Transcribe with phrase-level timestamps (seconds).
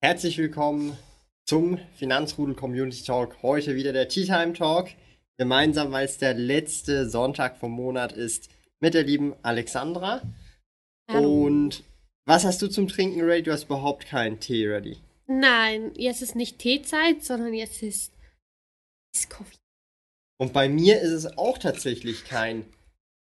[0.00, 0.96] Herzlich willkommen
[1.44, 3.42] zum Finanzrudel Community Talk.
[3.42, 4.90] Heute wieder der Tea Time Talk.
[5.38, 8.48] Gemeinsam, weil es der letzte Sonntag vom Monat ist,
[8.78, 10.22] mit der lieben Alexandra.
[11.10, 11.46] Hallo.
[11.46, 11.82] Und
[12.26, 13.42] was hast du zum Trinken ready?
[13.42, 14.98] Du hast überhaupt keinen Tee ready.
[15.26, 18.12] Nein, jetzt ist nicht Teezeit, sondern jetzt ist,
[19.12, 19.56] ist Coffee.
[20.38, 22.64] Und bei mir ist es auch tatsächlich kein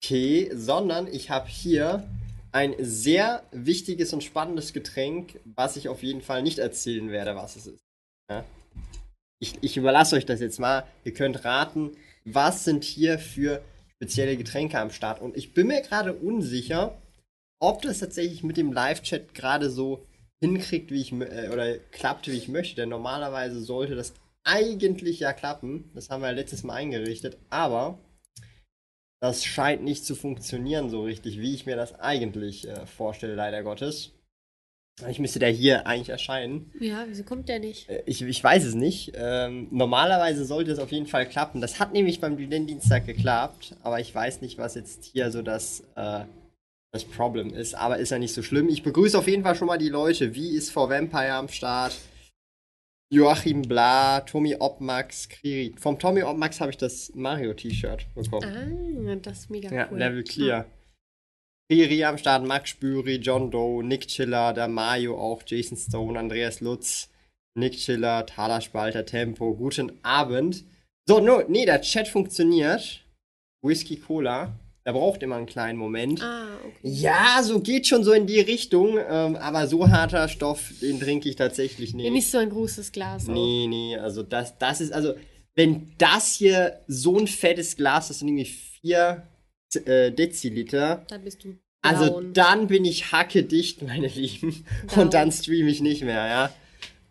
[0.03, 2.07] Tee, sondern ich habe hier
[2.53, 7.57] ein sehr wichtiges und spannendes Getränk, was ich auf jeden Fall nicht erzählen werde, was
[7.57, 7.85] es ist.
[8.31, 8.45] Ja?
[9.41, 10.87] Ich, ich überlasse euch das jetzt mal.
[11.05, 11.93] Ihr könnt raten,
[12.25, 13.63] was sind hier für
[13.95, 15.21] spezielle Getränke am Start.
[15.21, 17.01] Und ich bin mir gerade unsicher,
[17.61, 20.07] ob das tatsächlich mit dem Live-Chat gerade so
[20.41, 22.77] hinkriegt, wie ich äh, oder klappt, wie ich möchte.
[22.77, 25.91] Denn normalerweise sollte das eigentlich ja klappen.
[25.95, 27.37] Das haben wir ja letztes Mal eingerichtet.
[27.51, 27.99] Aber
[29.21, 33.63] das scheint nicht zu funktionieren so richtig, wie ich mir das eigentlich äh, vorstelle, leider
[33.63, 34.13] Gottes.
[35.09, 36.73] Ich müsste der hier eigentlich erscheinen.
[36.81, 37.89] Ja, wieso kommt der nicht?
[37.89, 39.13] Äh, Ich, ich weiß es nicht.
[39.15, 41.61] Ähm, normalerweise sollte es auf jeden Fall klappen.
[41.61, 45.85] Das hat nämlich beim Dividendendienstag geklappt, aber ich weiß nicht, was jetzt hier so das,
[45.95, 46.25] äh,
[46.93, 47.75] das Problem ist.
[47.77, 48.69] Aber ist ja nicht so schlimm.
[48.69, 50.35] Ich begrüße auf jeden Fall schon mal die Leute.
[50.35, 51.97] Wie ist vor Vampire am Start?
[53.11, 55.75] Joachim Bla, Tommy Obmax, Kriri.
[55.79, 59.09] Vom Tommy Obmax habe ich das Mario-T-Shirt bekommen.
[59.09, 59.99] Ah, das ist mega Ja, cool.
[59.99, 60.67] Level Clear.
[61.71, 66.61] Riri am Start, Max Spüri, John Doe, Nick Chiller, der Mario auch, Jason Stone, Andreas
[66.61, 67.11] Lutz,
[67.55, 69.55] Nick Chiller, Thaler Spalter, Tempo.
[69.55, 70.65] Guten Abend.
[71.07, 73.05] So, no, nee, der Chat funktioniert.
[73.63, 74.59] Whisky Cola.
[74.89, 76.23] Der braucht immer einen kleinen Moment.
[76.23, 76.73] Ah, okay.
[76.83, 78.97] Ja, so geht schon so in die Richtung.
[79.07, 82.11] Ähm, aber so harter Stoff, den trinke ich tatsächlich Ja, nicht.
[82.11, 83.29] nicht so ein großes Glas.
[83.29, 83.33] auch.
[83.35, 85.13] Nee, nee, also das, das ist, also,
[85.55, 89.25] wenn das hier so ein fettes Glas ist, sind irgendwie vier
[89.85, 92.33] äh, Deziliter, Da bist du also down.
[92.33, 94.65] dann bin ich hackedicht, meine Lieben.
[94.95, 95.03] Down.
[95.05, 96.51] Und dann streame ich nicht mehr, ja.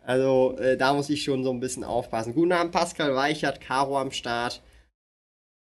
[0.04, 2.34] Also äh, da muss ich schon so ein bisschen aufpassen.
[2.34, 4.62] Guten Abend, Pascal Weichert, Caro am Start.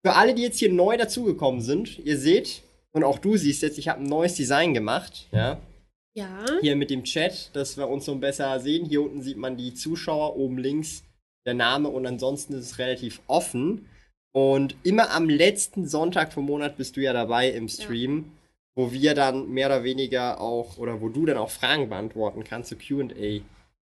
[0.05, 3.77] Für alle, die jetzt hier neu dazugekommen sind, ihr seht, und auch du siehst jetzt,
[3.77, 5.59] ich habe ein neues Design gemacht, ja.
[6.17, 8.87] Ja, Hier mit dem Chat, dass wir uns so besser sehen.
[8.87, 11.03] Hier unten sieht man die Zuschauer, oben links
[11.45, 13.87] der Name und ansonsten ist es relativ offen.
[14.31, 18.31] Und immer am letzten Sonntag vom Monat bist du ja dabei im Stream,
[18.75, 22.71] wo wir dann mehr oder weniger auch, oder wo du dann auch Fragen beantworten kannst,
[22.71, 23.41] so QA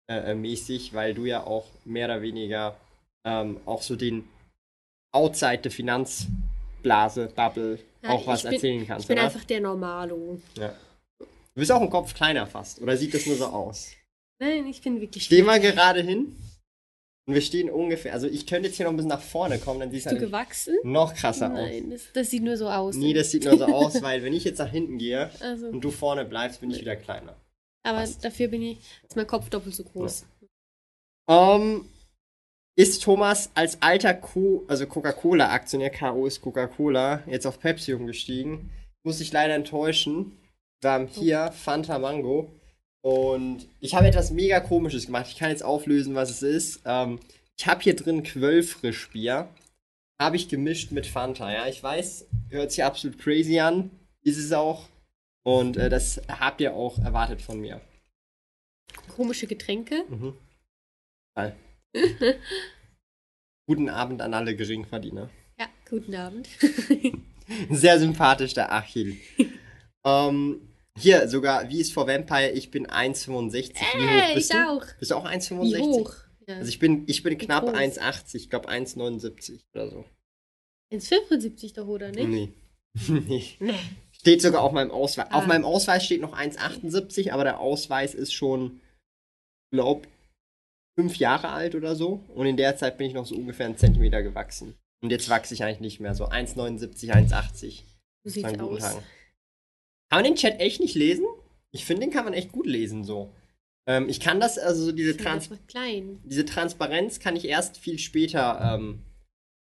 [0.07, 2.77] äh, mäßig, weil du ja auch mehr oder weniger
[3.25, 4.25] ähm, auch so den
[5.11, 9.25] Outside der Finanzblase, Bubble Ja, auch was bin- erzählen kannst, ich bin oder?
[9.25, 10.39] einfach der Normalo.
[10.55, 10.75] Ja.
[11.19, 11.25] Du
[11.55, 12.81] bist auch im Kopf kleiner fast.
[12.81, 13.91] Oder sieht das nur so aus?
[14.41, 15.23] Nein, ich bin wirklich.
[15.25, 16.35] Steh mal gerade hin.
[17.27, 18.13] Und wir stehen ungefähr.
[18.13, 20.19] Also ich könnte jetzt hier noch ein bisschen nach vorne kommen, dann siehst du halt
[20.19, 20.75] gewachsen?
[20.83, 21.59] noch krasser aus.
[21.59, 22.95] Nein, das, das sieht nur so aus.
[22.95, 25.81] Nee, das sieht nur so aus, weil wenn ich jetzt nach hinten gehe also, und
[25.81, 27.35] du vorne bleibst, bin ich wieder kleiner.
[27.83, 28.23] aber passt.
[28.25, 30.25] dafür bin ich, ist mein Kopf doppelt so groß.
[31.29, 31.85] Ähm,
[32.75, 36.25] ist Thomas als alter Co also Coca-Cola-Aktionär, K.O.
[36.25, 38.69] ist Coca-Cola, jetzt auf Pepsi umgestiegen?
[39.03, 40.37] Muss ich leider enttäuschen.
[40.81, 42.53] Wir haben hier Fanta Mango.
[43.01, 45.27] Und ich habe etwas mega komisches gemacht.
[45.29, 46.81] Ich kann jetzt auflösen, was es ist.
[46.85, 47.19] Ähm,
[47.57, 49.49] ich habe hier drin Quellfrischbier.
[50.19, 51.51] Habe ich gemischt mit Fanta.
[51.51, 53.91] Ja, ich weiß, hört sich absolut crazy an.
[54.21, 54.87] Ist es auch.
[55.43, 57.79] Und äh, das habt ihr auch erwartet von mir.
[59.15, 60.03] Komische Getränke.
[60.09, 60.33] Mhm.
[61.35, 61.55] Geil.
[63.65, 65.29] Guten Abend an alle Geringverdiener.
[65.59, 66.47] Ja, guten Abend.
[67.69, 69.17] Sehr sympathisch, der Achil.
[70.03, 70.61] ähm,
[70.97, 72.51] hier sogar, wie ist vor Vampire?
[72.51, 73.75] Ich bin 1,65.
[73.79, 74.69] Wie hoch bist ich du?
[74.69, 74.85] auch.
[74.99, 75.79] Bist du auch Wie 1,65?
[75.79, 76.13] hoch?
[76.47, 76.55] Ja.
[76.57, 77.75] Also ich bin, ich bin knapp groß?
[77.75, 78.35] 1,80.
[78.35, 80.05] Ich glaube 1,79 oder so.
[80.91, 82.27] 1,75 doch, oder nicht?
[82.27, 82.53] Nee.
[83.07, 83.43] nee.
[83.59, 83.73] Nee.
[84.11, 85.27] Steht sogar auf meinem Ausweis.
[85.29, 85.37] Ah.
[85.37, 88.81] Auf meinem Ausweis steht noch 1,78, aber der Ausweis ist schon,
[89.71, 90.07] glaub,
[90.99, 92.25] fünf Jahre alt oder so.
[92.35, 94.75] Und in der Zeit bin ich noch so ungefähr einen Zentimeter gewachsen.
[95.01, 96.13] Und jetzt wachse ich eigentlich nicht mehr.
[96.13, 97.83] So 1,79, 1,80.
[98.25, 98.79] So sieht's aus.
[98.79, 99.03] Tagen.
[100.09, 101.23] Kann man den Chat echt nicht lesen?
[101.71, 103.33] Ich finde, den kann man echt gut lesen so.
[103.87, 105.49] Ähm, ich kann das, also so diese, Trans
[106.25, 109.05] diese Transparenz kann ich erst viel später ähm,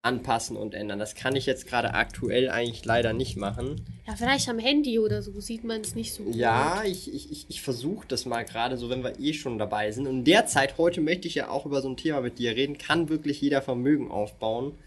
[0.03, 0.99] anpassen und ändern.
[0.99, 3.85] Das kann ich jetzt gerade aktuell eigentlich leider nicht machen.
[4.07, 6.35] Ja, vielleicht am Handy oder so sieht man es nicht so gut.
[6.35, 9.91] Ja, ich, ich, ich, ich versuche das mal gerade so, wenn wir eh schon dabei
[9.91, 10.07] sind.
[10.07, 13.09] Und derzeit, heute möchte ich ja auch über so ein Thema mit dir reden, kann
[13.09, 14.77] wirklich jeder Vermögen aufbauen.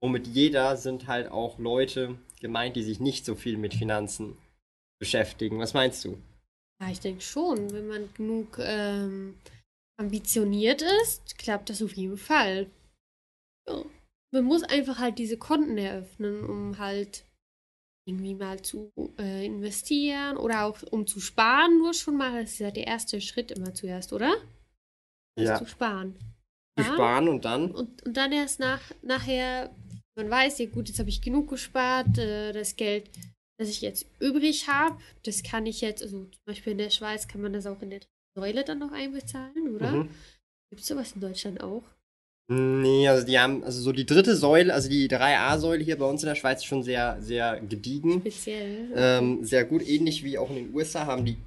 [0.00, 4.36] Und mit jeder sind halt auch Leute gemeint, die sich nicht so viel mit Finanzen
[4.98, 5.60] beschäftigen.
[5.60, 6.18] Was meinst du?
[6.80, 9.36] Ja, ich denke schon, wenn man genug ähm,
[9.96, 12.66] ambitioniert ist, klappt das auf jeden Fall.
[13.68, 13.84] Ja.
[14.34, 17.24] Man muss einfach halt diese Konten eröffnen, um halt
[18.04, 22.42] irgendwie mal zu äh, investieren oder auch um zu sparen, nur schon mal.
[22.42, 24.34] Das ist ja der erste Schritt immer zuerst, oder?
[25.36, 25.58] Das Ja.
[25.58, 26.16] Zu sparen.
[26.76, 26.94] Zu Ja.
[26.94, 27.70] sparen und dann?
[27.70, 29.72] Und, und dann erst nach, nachher,
[30.16, 33.08] man weiß, ja gut, jetzt habe ich genug gespart, äh, das Geld,
[33.56, 37.28] das ich jetzt übrig habe, das kann ich jetzt, also zum Beispiel in der Schweiz
[37.28, 38.00] kann man das auch in der
[38.36, 39.92] Säule dann noch einbezahlen, oder?
[39.92, 40.10] Mhm.
[40.70, 41.84] Gibt es sowas in Deutschland auch?
[42.48, 46.22] Nee, also die haben, also so die dritte Säule, also die 3a-Säule hier bei uns
[46.22, 48.20] in der Schweiz ist schon sehr, sehr gediegen.
[48.20, 48.90] Speziell.
[48.94, 51.38] Ähm, sehr gut, ähnlich wie auch in den USA haben die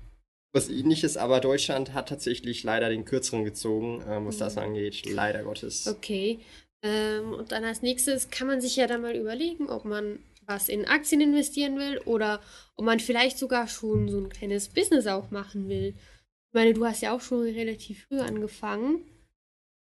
[0.54, 4.62] was ähnliches, aber Deutschland hat tatsächlich leider den kürzeren gezogen, ähm, was das Mhm.
[4.64, 5.06] angeht.
[5.08, 5.86] Leider Gottes.
[5.88, 6.40] Okay.
[6.82, 10.18] Ähm, und dann als nächstes kann man sich ja dann mal überlegen, ob man
[10.48, 12.40] was in Aktien investieren will oder
[12.76, 15.90] ob man vielleicht sogar schon so ein kleines Business auch machen will.
[15.90, 19.02] Ich meine, du hast ja auch schon relativ früh angefangen,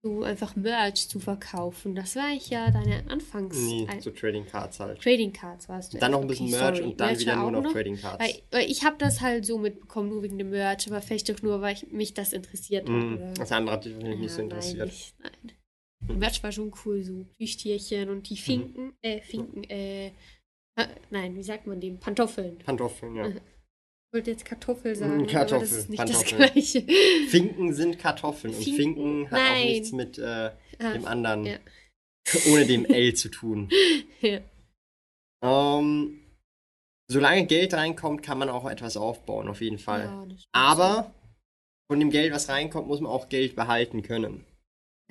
[0.07, 1.95] so einfach Merch zu verkaufen.
[1.95, 3.59] Das war ich ja deine Anfangs...
[3.59, 5.01] Nee, ein- so Trading Cards halt.
[5.03, 5.99] Trading Cards warst du.
[5.99, 6.89] Dann noch ein bisschen Okay, Merch sorry.
[6.89, 8.23] und dann Merch wieder nur auch noch Trading Cards.
[8.25, 11.43] Weil, weil ich habe das halt so mitbekommen, nur wegen dem Merch, aber vielleicht doch
[11.43, 12.95] nur, weil ich, mich das interessiert hat.
[12.95, 13.35] Mhm.
[13.37, 14.93] Das andere hat dich wahrscheinlich nicht so ja, interessiert.
[15.19, 15.53] Nein, nein.
[16.09, 16.19] Hm.
[16.19, 18.39] Merch war schon cool, so Plüschtierchen und die Mhm.
[18.39, 20.13] Finken, äh, Finken, äh, äh,
[21.11, 21.99] nein, wie sagt man dem?
[21.99, 22.59] Pantoffeln.
[22.59, 23.29] Pantoffeln, ja.
[24.17, 26.41] Wollte jetzt Kartoffel Mm, sagen, Kartoffel, aber das ist nicht Pantoffeln.
[26.41, 26.87] das Gleiche.
[27.29, 28.77] Finken sind Kartoffeln und Finken?
[28.77, 29.67] Finken hat auch Nein.
[29.67, 31.59] nichts mit äh, Ah, dem anderen, ja.
[32.53, 33.69] ohne dem L zu tun.
[34.21, 34.41] ja.
[35.43, 36.21] Ähm,
[37.11, 40.05] solange Geld reinkommt, kann man auch etwas aufbauen, auf jeden Fall.
[40.05, 41.15] Ja, stimmt Aber
[41.91, 44.45] von dem Geld, was reinkommt, muss man auch Geld behalten können.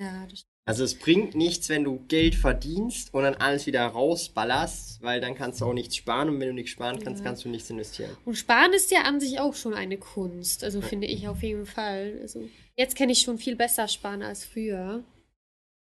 [0.00, 5.00] Ja, das Also es bringt nichts, wenn du Geld verdienst und dann alles wieder rausballerst,
[5.00, 7.26] weil dann kannst du auch nichts sparen und wenn du nichts sparen kannst, Ja.
[7.28, 8.10] kannst du nichts investieren.
[8.24, 10.64] Und Sparen ist ja an sich auch schon eine Kunst.
[10.64, 12.18] Also finde ich auf jeden Fall.
[12.20, 15.04] Also jetzt kann ich schon viel besser sparen als früher.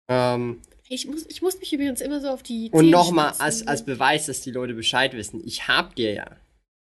[0.10, 0.60] Ähm,
[0.90, 4.26] Ich muss, ich muss mich übrigens immer so auf die und nochmal als, als Beweis,
[4.26, 6.26] dass die Leute Bescheid wissen, ich hab dir ja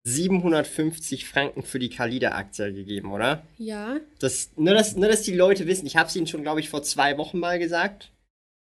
[0.07, 3.43] 750 Franken für die Kalida-Aktie gegeben, oder?
[3.57, 3.99] Ja.
[4.19, 6.69] Das, nur, dass, nur, dass die Leute wissen, ich habe es ihnen schon, glaube ich,
[6.69, 8.11] vor zwei Wochen mal gesagt.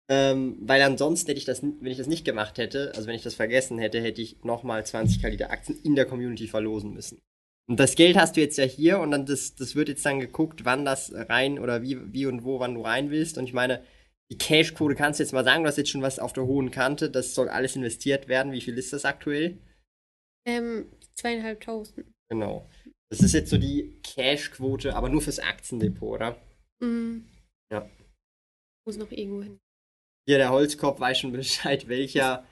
[0.08, 3.24] Ähm, weil ansonsten hätte ich das, wenn ich das nicht gemacht hätte, also wenn ich
[3.24, 7.20] das vergessen hätte, hätte ich nochmal 20 Kalida-Aktien in der Community verlosen müssen.
[7.68, 10.20] Und das Geld hast du jetzt ja hier und dann das, das wird jetzt dann
[10.20, 13.40] geguckt, wann das rein oder wie, wie und wo, wann du rein willst.
[13.40, 13.82] Und ich meine,
[14.32, 16.70] die Cash-Quote kannst du jetzt mal sagen, du hast jetzt schon was auf der hohen
[16.72, 18.52] Kante, das soll alles investiert werden.
[18.52, 19.58] Wie viel ist das aktuell?
[20.48, 20.86] Ähm,
[21.16, 22.06] zweieinhalbtausend.
[22.30, 22.70] Genau.
[23.10, 26.42] Das ist jetzt so die Cash-Quote, aber nur fürs Aktiendepot, oder?
[26.80, 27.26] Mhm.
[27.72, 27.90] Ja.
[28.86, 29.58] Muss noch irgendwo hin.
[30.28, 32.46] Hier, der Holzkopf weiß schon Bescheid, welcher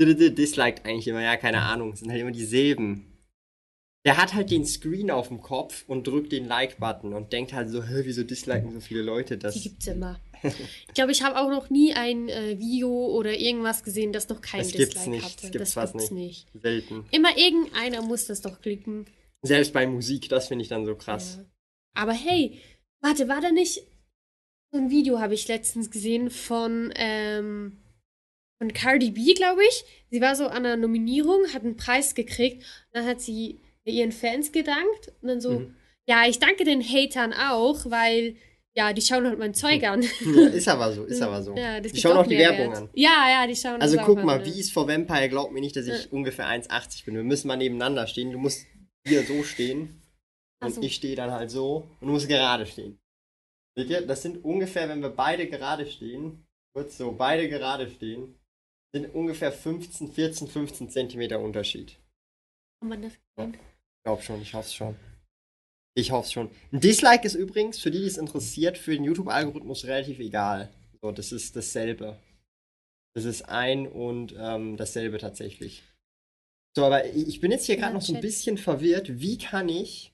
[0.00, 1.22] disliked eigentlich immer.
[1.22, 1.92] Ja, keine Ahnung.
[1.92, 3.10] Es sind halt immer dieselben.
[4.04, 7.70] Der hat halt den Screen auf dem Kopf und drückt den Like-Button und denkt halt
[7.70, 9.62] so, wieso disliken so viele Leute Die das?
[9.62, 10.20] gibt's immer.
[10.44, 14.40] Ich glaube, ich habe auch noch nie ein äh, Video oder irgendwas gesehen, das noch
[14.40, 15.34] kein Das gibt's Dislike nicht, hatte.
[15.42, 16.46] das gibt's das gibt's nicht.
[16.54, 17.06] Selten.
[17.10, 19.06] Immer irgendeiner muss das doch klicken.
[19.42, 21.38] Selbst bei Musik, das finde ich dann so krass.
[21.38, 21.44] Ja.
[22.02, 22.60] Aber hey,
[23.00, 23.82] warte, war da nicht
[24.72, 27.76] so ein Video habe ich letztens gesehen von ähm,
[28.58, 29.84] von Cardi B, glaube ich.
[30.10, 34.50] Sie war so an einer Nominierung, hat einen Preis gekriegt, dann hat sie ihren Fans
[34.52, 35.76] gedankt und dann so, Mhm.
[36.08, 38.36] ja, ich danke den Hatern auch, weil
[38.76, 40.02] ja, die schauen halt mein Zeug an.
[40.02, 41.54] Ja, ist aber so, ist aber so.
[41.56, 42.36] Ja, die schauen auch die.
[42.38, 42.88] Werbung an.
[42.94, 44.56] Ja, ja, die schauen Also guck mal, an, wie ja.
[44.56, 45.28] ist vor Vampire?
[45.28, 46.10] Glaub mir nicht, dass ich Ja.
[46.10, 47.14] ungefähr 1,80 bin.
[47.14, 48.32] Wir müssen mal nebeneinander stehen.
[48.32, 48.66] Du musst
[49.06, 50.02] hier so stehen
[50.62, 50.82] und so.
[50.82, 52.98] ich stehe dann halt so und du musst gerade stehen.
[53.76, 54.06] Seht ihr?
[54.06, 58.34] Das sind ungefähr, wenn wir beide gerade stehen, kurz so, beide gerade stehen,
[58.92, 61.98] sind ungefähr 15, 14, 15 Zentimeter Unterschied.
[62.80, 63.58] Kann man das Ich
[64.04, 64.96] glaub schon, ich hoffe schon.
[65.96, 66.50] Ich hoffe schon.
[66.72, 70.70] Ein Dislike ist übrigens, für die, die es interessiert, für den YouTube-Algorithmus relativ egal.
[71.00, 72.18] So, das ist dasselbe.
[73.14, 75.84] Das ist ein und ähm, dasselbe tatsächlich.
[76.76, 79.20] So, aber ich bin jetzt hier Ja, gerade noch so ein bisschen verwirrt.
[79.20, 80.12] Wie kann ich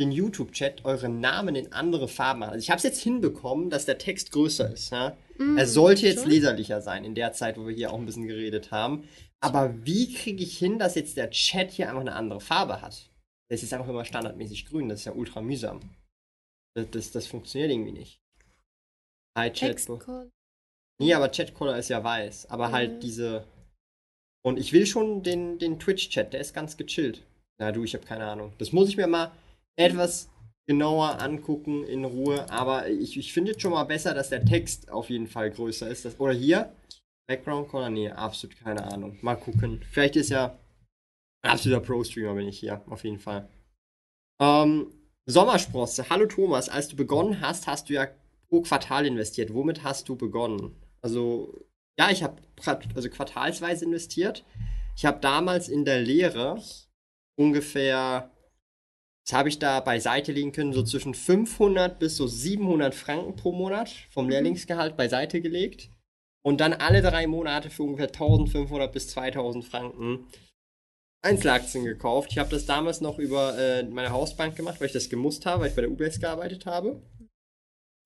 [0.00, 2.50] den YouTube-Chat euren Namen in andere Farben machen?
[2.50, 4.90] Also ich habe es jetzt hinbekommen, dass der Text größer ist.
[4.90, 5.16] Ja?
[5.38, 6.30] Mm, Er sollte jetzt schon?
[6.30, 9.04] leserlicher sein in der Zeit, wo wir hier auch ein bisschen geredet haben.
[9.38, 13.08] Aber wie kriege ich hin, dass jetzt der Chat hier einfach eine andere Farbe hat?
[13.50, 14.88] Der ist einfach immer standardmäßig grün.
[14.88, 15.80] Das ist ja ultra mühsam.
[16.74, 18.20] Das, das, das funktioniert irgendwie nicht.
[19.38, 19.70] Hi, Chat.
[19.70, 20.30] Textcall.
[20.98, 22.46] Nee, aber Chatcaller ist ja weiß.
[22.50, 22.72] Aber Mhm.
[22.72, 23.46] halt diese.
[24.44, 27.22] Und ich will schon den, den Twitch-Chat, der ist ganz gechillt.
[27.58, 28.52] Na du, ich habe keine Ahnung.
[28.58, 29.32] Das muss ich mir mal
[29.76, 30.30] etwas
[30.68, 32.48] genauer angucken in Ruhe.
[32.50, 35.88] Aber ich, ich finde jetzt schon mal besser, dass der Text auf jeden Fall größer
[35.88, 36.04] ist.
[36.04, 36.74] Das, oder hier?
[37.28, 37.90] Background Caller?
[37.90, 39.18] Nee, absolut keine Ahnung.
[39.20, 39.82] Mal gucken.
[39.90, 40.56] Vielleicht ist ja
[41.46, 43.48] absoluter Pro-Streamer bin ich hier, auf jeden Fall.
[44.40, 44.92] Ähm,
[45.26, 46.08] Sommersprosse.
[46.08, 48.06] Hallo Thomas, als du begonnen hast, hast du ja
[48.48, 49.52] pro Quartal investiert.
[49.52, 50.76] Womit hast du begonnen?
[51.02, 51.52] Also,
[51.98, 52.40] ja, ich habe
[52.94, 54.44] also quartalsweise investiert.
[54.96, 56.62] Ich habe damals in der Lehre
[57.36, 58.30] ungefähr,
[59.26, 63.52] was habe ich da beiseite legen können, so zwischen 500 bis so 700 Franken pro
[63.52, 64.30] Monat vom Mhm.
[64.30, 65.90] Lehrlingsgehalt beiseite gelegt.
[66.42, 70.28] Und dann alle drei Monate für ungefähr 1500 bis 2000 Franken
[71.26, 72.30] Einzelaktien gekauft.
[72.32, 75.62] Ich habe das damals noch über äh, meine Hausbank gemacht, weil ich das gemusst habe,
[75.62, 77.02] weil ich bei der UBS gearbeitet habe.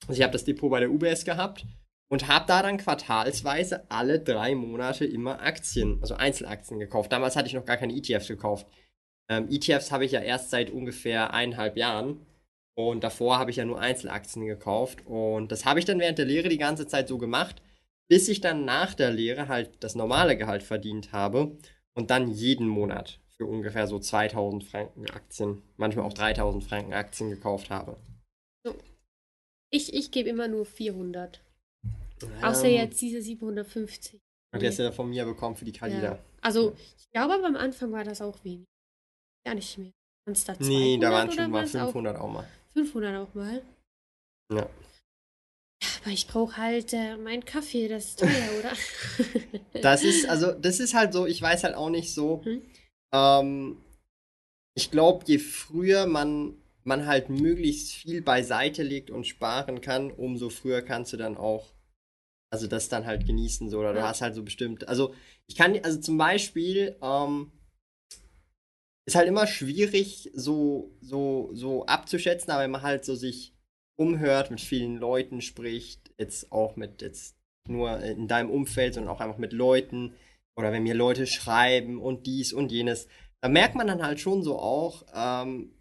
[0.06, 1.66] Also ich habe das Depot bei der UBS gehabt
[2.10, 7.12] und habe da dann quartalsweise alle drei Monate immer Aktien, also Einzelaktien gekauft.
[7.12, 8.66] Damals hatte ich noch gar keine ETFs gekauft.
[9.28, 12.26] Ähm, ETFs habe ich ja erst seit ungefähr eineinhalb Jahren.
[12.74, 15.06] Und davor habe ich ja nur Einzelaktien gekauft.
[15.06, 17.62] Und das habe ich dann während der Lehre die ganze Zeit so gemacht,
[18.08, 21.56] bis ich dann nach der Lehre halt das normale Gehalt verdient habe
[22.00, 27.28] und dann jeden Monat für ungefähr so 2000 Franken Aktien, manchmal auch 3000 Franken Aktien
[27.28, 27.99] gekauft habe.
[29.71, 31.42] Ich, ich gebe immer nur 400.
[32.42, 34.19] Außer Ähm, jetzt diese 750.
[34.52, 36.12] Und der ist ja von mir bekommen für die Kalida.
[36.14, 36.19] Ja.
[36.40, 38.66] Also, ich glaube, aber am Anfang war das auch wenig.
[39.45, 39.92] Gar nicht mehr.
[40.26, 42.49] Waren es da 200 Nee, da waren schon mal war's auch 500 auch mal.
[42.73, 43.62] 500 auch mal.
[44.52, 44.69] Ja.
[46.02, 48.72] Aber ich brauche halt äh, meinen Kaffee, das ist teuer, oder?
[49.82, 52.42] Das ist, also, das ist halt so, ich weiß halt auch nicht so.
[52.44, 52.62] Hm.
[53.12, 53.76] Ähm,
[54.75, 60.50] ich glaube, je früher man, man halt möglichst viel beiseite legt und sparen kann, umso
[60.50, 61.66] früher kannst du dann auch,
[62.52, 64.08] also das dann halt genießen, so, oder du Ja.
[64.08, 65.14] hast halt so bestimmt, also
[65.46, 67.52] ich kann, also zum Beispiel, ähm,
[69.06, 73.54] ist halt immer schwierig, so, so, so abzuschätzen, aber wenn man halt so sich
[74.00, 77.37] umhört, mit vielen Leuten spricht, jetzt auch mit jetzt
[77.69, 80.14] nur in deinem Umfeld, sondern auch einfach mit Leuten
[80.57, 83.09] oder wenn mir Leute schreiben und dies und jenes,
[83.42, 85.75] da merkt man dann halt schon so auch, ähm,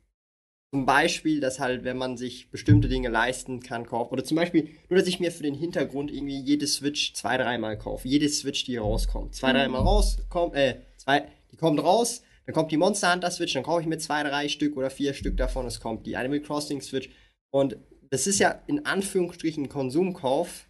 [0.72, 4.70] zum Beispiel, dass halt, wenn man sich bestimmte Dinge leisten kann, kauft, oder zum Beispiel,
[4.90, 8.66] nur dass ich mir für den Hintergrund irgendwie jede Switch zwei, dreimal kaufe, jede Switch,
[8.66, 9.58] die rauskommt, zwei, Mhm.
[9.58, 13.82] dreimal rauskommt, äh, zwei, die kommt raus, dann kommt die Monster Hunter Switch, dann kaufe
[13.82, 17.10] ich mir zwei, drei Stück oder vier Stück davon, es kommt die Animal Crossing Switch
[17.52, 17.78] und
[18.10, 20.70] das ist ja in Anführungsstrichen ein Konsumkauf,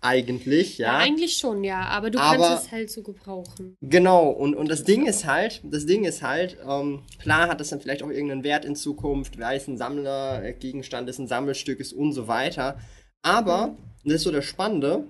[0.00, 0.92] eigentlich, ja.
[0.92, 0.98] ja.
[0.98, 1.82] eigentlich schon, ja.
[1.82, 3.76] Aber du Aber- kannst es halt so gebrauchen.
[3.80, 7.70] Genau, und, und das Ding ist halt, das Ding ist halt, ähm, klar hat das
[7.70, 11.92] dann vielleicht auch irgendeinen Wert in Zukunft, weil es ein Sammlergegenstand ist, ein Sammelstück ist
[11.92, 12.78] und so weiter.
[13.22, 15.04] Aber, und das ist so das Spannende,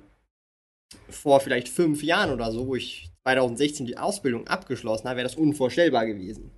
[1.11, 5.37] vor vielleicht fünf Jahren oder so, wo ich 2016 die Ausbildung abgeschlossen habe, wäre das
[5.37, 6.51] unvorstellbar gewesen.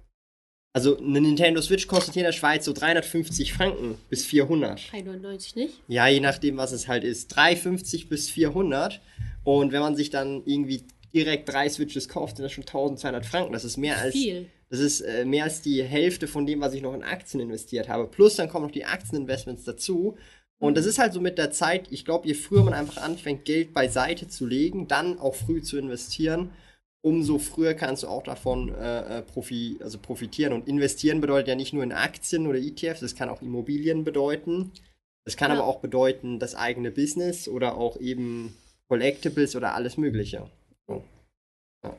[0.73, 4.81] Also eine Nintendo Switch kostet hier in der Schweiz so 350 Franken bis 400.
[4.81, 5.81] 3,99 nicht?
[5.89, 7.29] Ja, je nachdem, was es halt ist.
[7.29, 9.01] 350 bis 400.
[9.43, 13.53] Und wenn man sich dann irgendwie direkt drei Switches kauft, sind das schon 1200 Franken.
[13.53, 14.47] Das ist mehr als, Viel.
[14.69, 17.89] das ist äh, mehr als die Hälfte von dem, was ich noch in Aktien investiert
[17.89, 18.07] habe.
[18.07, 20.17] Plus dann kommen noch die Aktieninvestments dazu.
[20.61, 23.45] Und das ist halt so mit der Zeit, ich glaube, je früher man einfach anfängt,
[23.45, 26.51] Geld beiseite zu legen, dann auch früh zu investieren,
[27.03, 30.53] umso früher kannst du auch davon äh, äh, profi also profitieren.
[30.53, 34.73] Und investieren bedeutet ja nicht nur in Aktien oder ETFs, das kann auch Immobilien bedeuten.
[35.25, 35.59] Das kann Ja.
[35.59, 38.57] aber auch bedeuten, das eigene Business oder auch eben
[38.89, 40.51] Collectibles oder alles Mögliche.
[40.89, 41.05] So.
[41.85, 41.97] Ja.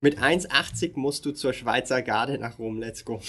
[0.00, 2.78] Mit 1,80 musst du zur Schweizer Garde nach Rom.
[2.80, 3.20] Let's go.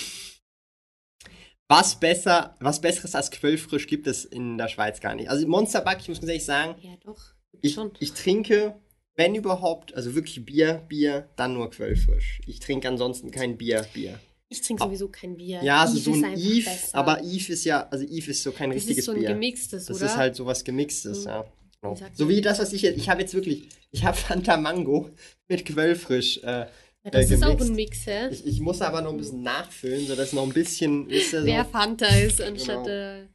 [1.69, 5.29] Was besser, was Besseres als Quellfrisch gibt es in der Schweiz gar nicht.
[5.29, 7.19] Also Monsterback, ich muss ganz ehrlich sagen, Ja, doch.
[7.61, 8.79] ich, ich trinke,
[9.15, 12.41] wenn überhaupt, also wirklich Bier, Bier, dann nur Quellfrisch.
[12.47, 14.19] Ich trinke ansonsten kein Bier, Bier.
[14.49, 15.61] Ich trinke sowieso kein Bier.
[15.63, 16.95] Ja, also so ein Eve, besser.
[16.97, 19.29] aber Eve ist ja, also Eve ist so kein das richtiges ist so ein Bier.
[19.29, 20.05] gemixtes, Das oder?
[20.05, 21.29] ist halt sowas Gemixtes, Mhm.
[21.29, 21.45] ja.
[21.81, 21.97] Genau.
[22.13, 25.09] So wie das, was ich jetzt, ich habe jetzt wirklich, ich habe Fanta Mango
[25.49, 26.37] mit Quellfrisch.
[26.43, 26.67] Äh, ja,
[27.11, 28.29] das äh, ist auch ein Mix, hä?
[28.29, 31.45] ich, ich muss aber noch ein bisschen nachfüllen, sodass noch ein bisschen, wisst ihr, so,
[31.45, 32.85] Wer Fanta ist, anstatt.
[32.85, 32.87] Genau.
[32.87, 33.25] Äh,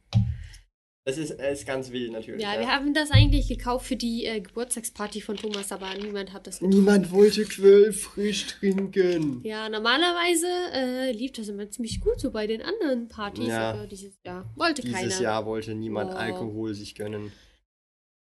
[1.05, 2.41] das ist, ist ganz wild natürlich.
[2.43, 6.45] ja, wir haben das eigentlich gekauft für die äh, Geburtstagsparty von Thomas, aber niemand hat
[6.45, 6.77] das getrunken.
[6.77, 9.41] Niemand wollte Quellfrisch trinken.
[9.43, 13.71] Ja, normalerweise äh, lief das immer ziemlich gut so bei den anderen Partys, Ja.
[13.71, 15.21] aber dieses Jahr wollte Dieses keiner.
[15.21, 16.17] Jahr wollte niemand Oh.
[16.17, 17.31] Alkohol sich gönnen.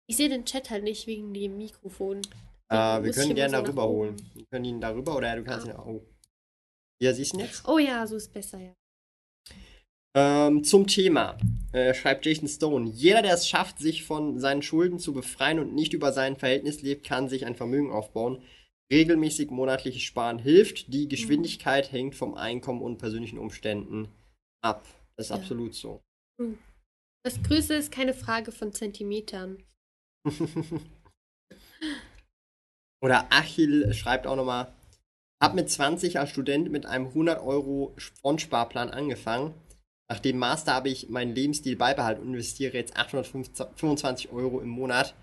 [0.06, 2.22] Ich sehe den Chat halt nicht wegen dem Mikrofon.
[2.70, 4.16] Äh, wir können immer gerne darüber holen.
[4.34, 5.70] Wir können ihn darüber oder du kannst Ah.
[5.70, 5.86] ihn auch.
[5.86, 6.06] Oh.
[7.00, 7.68] Ja, siehst du ihn jetzt?
[7.68, 8.72] Oh ja, so ist besser, ja.
[10.14, 11.36] Ähm, zum Thema
[11.72, 15.74] äh, schreibt Jason Stone: Jeder, der es schafft, sich von seinen Schulden zu befreien und
[15.74, 18.42] nicht über sein Verhältnis lebt, kann sich ein Vermögen aufbauen.
[18.90, 20.92] Regelmäßig monatliches Sparen hilft.
[20.94, 24.08] Die Geschwindigkeit hängt vom Einkommen und persönlichen Umständen
[24.62, 24.86] ab.
[25.16, 25.36] Das ist Ja.
[25.36, 26.00] absolut so.
[27.24, 29.62] Das Größe ist keine Frage von Zentimetern.
[33.02, 34.72] Oder Achil schreibt auch nochmal,
[35.42, 39.54] hab mit 20 als Student mit einem 100 Euro Frontsparplan angefangen.
[40.10, 45.14] Nach dem Master habe ich meinen Lebensstil beibehalten und investiere jetzt 825 Euro im Monat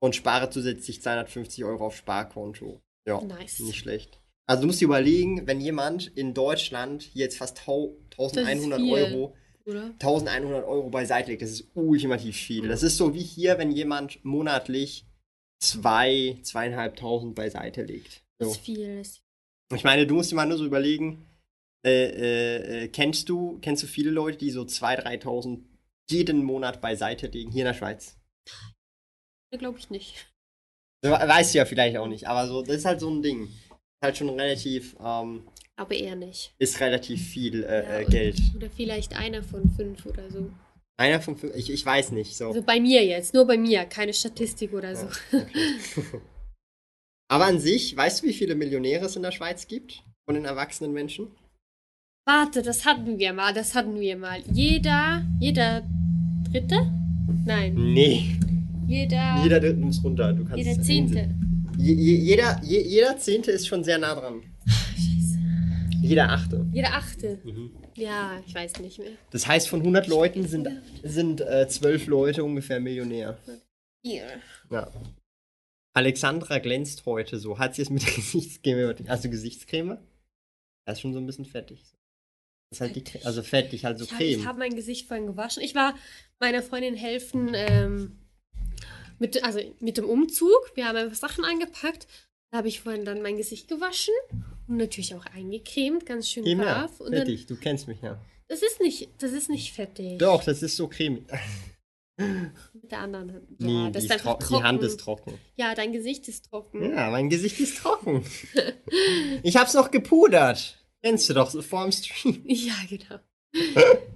[0.00, 2.80] und spare zusätzlich 250 Euro auf Sparkonto.
[3.06, 3.58] Ja, Nice.
[3.60, 4.20] nicht schlecht.
[4.46, 8.92] Also du musst dir überlegen, wenn jemand in Deutschland hier jetzt fast tau- 1100 viel.
[8.92, 9.92] Euro Oder?
[9.98, 12.68] 1100 Euro beiseite legt, das ist ultimativ viel.
[12.68, 15.04] Das ist so wie hier, wenn jemand monatlich
[15.60, 18.22] zwei, zweieinhalbtausend beiseite legt.
[18.38, 18.54] Das So.
[18.54, 18.98] ist viel.
[18.98, 19.22] Das ist
[19.74, 21.26] Ich meine, du musst dir mal nur so überlegen,
[21.84, 25.60] äh, äh, äh, kennst du, kennst du viele Leute, die so 2.000, 3.000
[26.10, 28.16] jeden Monat beiseite legen, hier in der Schweiz?
[29.58, 30.30] glaube ich nicht.
[31.02, 33.44] We- Weißt du ja vielleicht auch nicht, aber so, das ist halt so ein Ding.
[33.44, 36.52] Ist halt schon relativ, ähm, Aber eher nicht.
[36.58, 38.40] ist relativ viel äh, Ja, äh, Geld.
[38.56, 40.50] Oder vielleicht einer von fünf oder so.
[40.98, 42.48] Einer von fünf, ich, ich weiß nicht, so.
[42.48, 45.06] Also bei mir jetzt, nur bei mir, keine Statistik oder so.
[45.06, 46.20] Ja, okay.
[47.30, 50.02] Aber an sich, weißt du, wie viele Millionäre es in der Schweiz gibt?
[50.24, 51.30] Von den erwachsenen Menschen?
[52.28, 54.42] Warte, das hatten wir mal, das hatten wir mal.
[54.52, 55.82] Jeder, jeder
[56.52, 56.76] Dritte?
[57.46, 58.36] Nein, Nee.
[58.86, 60.34] jeder, Jeder Dritte muss runter.
[60.34, 61.34] Du kannst jeder es Zehnte.
[61.78, 64.42] Je, je, jeder, je, jeder Zehnte ist schon sehr nah dran.
[64.66, 65.38] Scheiße.
[66.02, 66.66] Jeder Achte.
[66.70, 67.38] Jeder Achte.
[67.96, 69.12] Ja, ich weiß nicht mehr.
[69.30, 70.68] Das heißt, von 100 Leuten sind,
[71.02, 73.38] sind äh, 12 Leute ungefähr Millionär.
[74.04, 74.26] Hier.
[74.70, 74.90] Ja.
[75.94, 77.58] Alexandra glänzt heute so.
[77.58, 78.94] Hat sie es mit Gesichtscreme?
[79.08, 79.96] Hast du Gesichtscreme?
[80.84, 81.82] Das ist schon so ein bisschen fettig.
[82.70, 84.46] Ist halt die, Cre- also fettig, halt so Ich habe ich Creme.
[84.46, 85.62] hab mein Gesicht vorhin gewaschen.
[85.62, 85.94] Ich war
[86.38, 88.18] meiner Freundin helfen ähm,
[89.18, 90.72] mit, also mit dem Umzug.
[90.74, 92.06] Wir haben einfach Sachen eingepackt.
[92.50, 94.14] Da habe ich vorhin dann mein Gesicht gewaschen
[94.68, 96.54] und natürlich auch eingecremt, ganz schön ja.
[96.56, 97.00] brav.
[97.00, 98.18] Und dann, Fettig, du kennst mich ja.
[98.48, 100.18] das ist nicht, das ist nicht fettig.
[100.18, 101.24] Doch, das ist so cremig.
[102.16, 103.44] Mit der anderen Hand.
[103.60, 105.38] Ja, Nee, die, die Hand ist trocken.
[105.56, 106.82] Ja, dein Gesicht ist trocken.
[106.90, 108.24] Ja, mein Gesicht ist trocken.
[109.42, 110.84] ich hab's noch gepudert.
[111.02, 112.42] Kennst du doch, so vor dem Stream.
[112.46, 113.20] Ja, genau.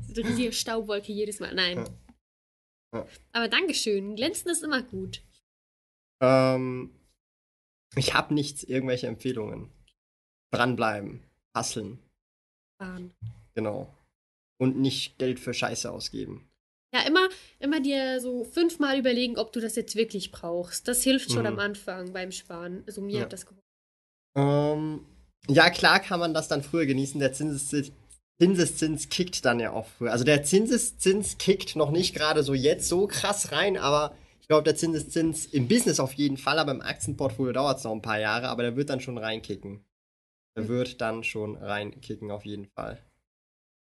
[0.08, 1.54] so eine riesige Staubwolke jedes Mal.
[1.54, 1.88] Nein.
[2.94, 3.06] Ja.
[3.32, 4.16] Aber Dankeschön.
[4.16, 5.22] Glänzen ist immer gut.
[6.20, 6.90] Ähm,
[7.96, 9.70] ich hab nichts, irgendwelche Empfehlungen.
[10.52, 11.22] Dranbleiben.
[11.54, 11.98] Hasseln.
[12.78, 13.12] Bahn.
[13.54, 13.92] Genau.
[14.58, 16.48] Und nicht Geld für Scheiße ausgeben.
[16.94, 20.86] Ja, immer, immer dir so fünfmal überlegen, ob du das jetzt wirklich brauchst.
[20.88, 21.46] Das hilft schon Mhm.
[21.46, 22.84] am Anfang beim Sparen.
[22.86, 23.22] Also mir Ja.
[23.22, 23.62] hat das geholfen.
[24.36, 25.06] Ähm,
[25.48, 27.18] ja, klar kann man das dann früher genießen.
[27.20, 27.92] Der Zinseszins,
[28.40, 30.12] Zinseszins kickt dann ja auch früher.
[30.12, 34.64] Also der Zinseszins kickt noch nicht gerade so jetzt so krass rein, aber ich glaube,
[34.64, 38.18] der Zinseszins im Business auf jeden Fall, aber im Aktienportfolio dauert es noch ein paar
[38.18, 39.84] Jahre, aber der wird dann schon reinkicken.
[40.56, 40.68] Der Mhm.
[40.68, 42.98] wird dann schon reinkicken, auf jeden Fall.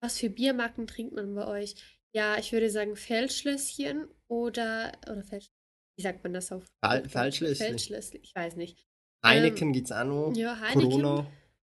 [0.02, 1.74] Was für Biermarken trinkt man bei euch?
[2.14, 5.48] Ja, ich würde sagen Feldschlösschen oder, oder Feldsch
[5.96, 6.64] wie sagt man das auf?
[6.84, 7.66] Fel- Feldschlösschen.
[7.66, 8.86] Feldschlösschen, ich weiß nicht.
[9.24, 10.28] Heineken gibt's auch noch.
[10.28, 10.90] Ähm, Ja, Heineken.
[10.90, 11.26] Corona.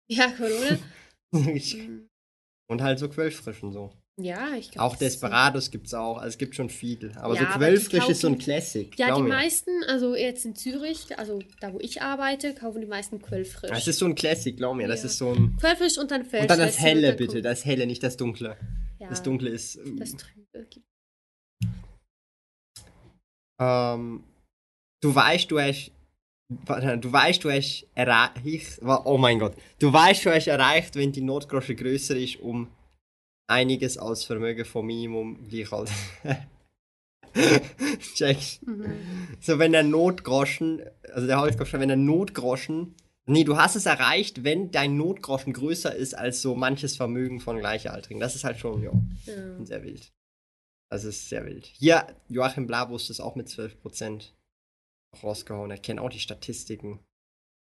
[0.09, 0.79] Ja, Corona.
[1.33, 2.07] Mm,
[2.71, 3.93] Und halt so Quellfrisch und so.
[4.19, 4.87] ja, ich glaube.
[4.87, 6.17] Auch Desperados gibt's auch.
[6.19, 7.13] Also es gibt schon viel.
[7.17, 8.97] Aber Ja, so aber Quellfrisch die ist so ein Classic.
[8.99, 9.29] Ja, die mir.
[9.29, 13.71] meisten, also jetzt in Zürich, also da wo ich arbeite, kaufen die meisten Quellfrisch.
[13.71, 14.87] Das ist so ein Classic, glaub mir.
[14.89, 15.07] Das Ja.
[15.07, 15.57] ist so ein.
[15.59, 16.59] Quellfisch und dann Und Feldschlösschen.
[16.59, 17.33] dann das Helle, bitte.
[17.35, 18.57] kommt- Das Helle, nicht das Dunkle.
[19.01, 19.79] ja, Das Dunkle ist.
[19.99, 20.67] Das Trübe.
[23.61, 24.25] Ähm,
[25.03, 25.91] du weißt, du hast.
[26.49, 28.81] Du weißt, du hast erreicht.
[28.83, 29.55] Oh mein Gott.
[29.81, 32.69] Du weißt, du hast erreicht, wenn die Notgrosche größer ist, um
[33.49, 35.91] einiges als Vermögen vom Minimum gleich halt.
[38.15, 38.67] Checkst.
[38.67, 38.87] Mhm.
[39.41, 40.83] So, wenn der Notgroschen,
[41.13, 42.95] also der Holzgroschen, wenn der Notgroschen,
[43.27, 47.59] nee, du hast es erreicht, wenn dein Notgroschen größer ist als so manches Vermögen von
[47.59, 48.21] Gleichaltrigen.
[48.21, 48.93] Das ist halt schon, ja,
[49.27, 49.65] Ja.
[49.65, 50.13] sehr wild.
[50.91, 51.67] Das ist sehr wild.
[51.67, 54.33] Hier, Joachim Blabus ist auch mit 12%
[55.23, 55.71] rausgehauen.
[55.71, 57.01] Er kennt auch die Statistiken.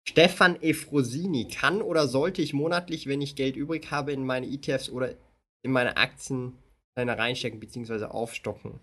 [0.07, 4.89] Stefan Efrosini, kann oder sollte ich monatlich, wenn ich Geld übrig habe, in meine ETFs
[4.89, 5.15] oder
[5.63, 6.57] in meine Aktien
[6.95, 8.05] kleiner reinstecken bzw.
[8.05, 8.79] aufstocken?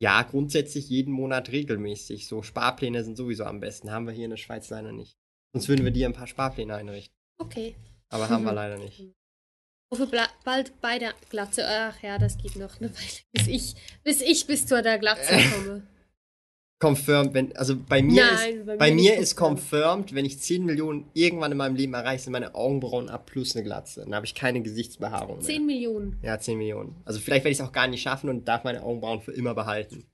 [0.00, 2.28] Ja, grundsätzlich jeden Monat regelmäßig.
[2.28, 3.90] So Sparpläne sind sowieso am besten.
[3.90, 5.16] Haben wir hier in der Schweiz leider nicht.
[5.52, 7.14] Sonst würden wir dir ein paar Sparpläne einrichten.
[7.38, 7.74] Okay.
[8.08, 9.12] Aber haben wir leider nicht.
[9.90, 10.08] Wofür
[10.44, 11.66] bald bei der Glatze.
[11.66, 15.32] Ach ja, das geht noch eine Weile, bis ich, bis ich bis zu der Glatze
[15.52, 15.86] komme.
[16.80, 20.64] Confirmed, wenn, also bei mir Nein, ist, bei bei mir ist confirmed, wenn ich 10
[20.64, 24.02] Millionen irgendwann in meinem Leben erreiche, sind meine Augenbrauen ab plus eine Glatze.
[24.02, 25.44] Dann habe ich keine Gesichtsbehaarung mehr.
[25.46, 26.18] 10 Millionen.
[26.22, 27.00] Ja, 10 Millionen.
[27.04, 29.54] Also vielleicht werde ich es auch gar nicht schaffen und darf meine Augenbrauen für immer
[29.54, 30.06] behalten.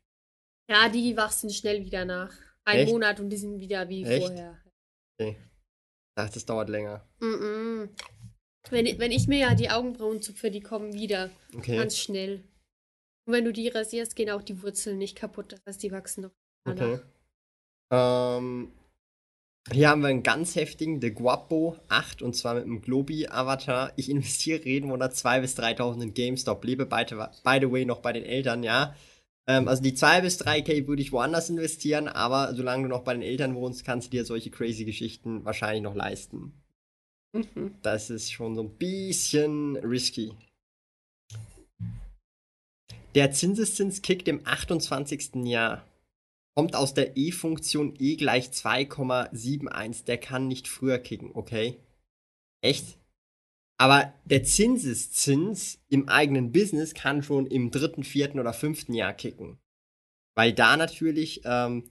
[0.71, 2.33] Ja, die wachsen schnell wieder nach.
[2.65, 2.93] Ein Echt?
[2.93, 4.27] Monat und die sind wieder wie Echt?
[4.27, 4.59] vorher.
[5.21, 5.37] Ich
[6.17, 7.07] dachte, das dauert länger.
[7.21, 7.91] Mm-mm.
[8.71, 11.29] Wenn, ich- wenn ich mir ja die Augenbrauen zupfe, die kommen wieder.
[11.55, 11.77] Okay.
[11.77, 12.43] Ganz schnell.
[13.27, 15.53] Und wenn du die rasierst, gehen auch die Wurzeln nicht kaputt.
[15.53, 16.31] Das heißt, die wachsen noch.
[16.65, 16.99] Okay.
[17.91, 18.73] Ähm,
[19.71, 23.93] hier haben wir einen ganz heftigen, The Guapo 8, und zwar mit einem Globi-Avatar.
[23.97, 26.65] Ich investiere jeden Monat 2.000 bis 3.000 in GameStop.
[26.65, 28.95] Lebe, by, by the way, noch bei den Eltern, ja.
[29.47, 33.15] Ähm, also die 2 bis 3K würde ich woanders investieren, aber solange du noch bei
[33.15, 36.53] den Eltern wohnst, kannst du dir solche crazy Geschichten wahrscheinlich noch leisten.
[37.33, 37.75] Mhm.
[37.83, 40.33] Das ist schon so ein bisschen risky.
[43.15, 45.47] Der Zinseszins kickt im 28.
[45.47, 45.85] Jahr.
[46.57, 50.05] Kommt aus der E-Funktion E gleich 2,71.
[50.05, 51.81] Der kann nicht früher kicken, okay?
[52.63, 52.99] Echt?
[53.77, 59.59] Aber der Zinseszins im eigenen Business kann schon im dritten, vierten oder fünften Jahr kicken.
[60.37, 61.91] Weil da natürlich ähm,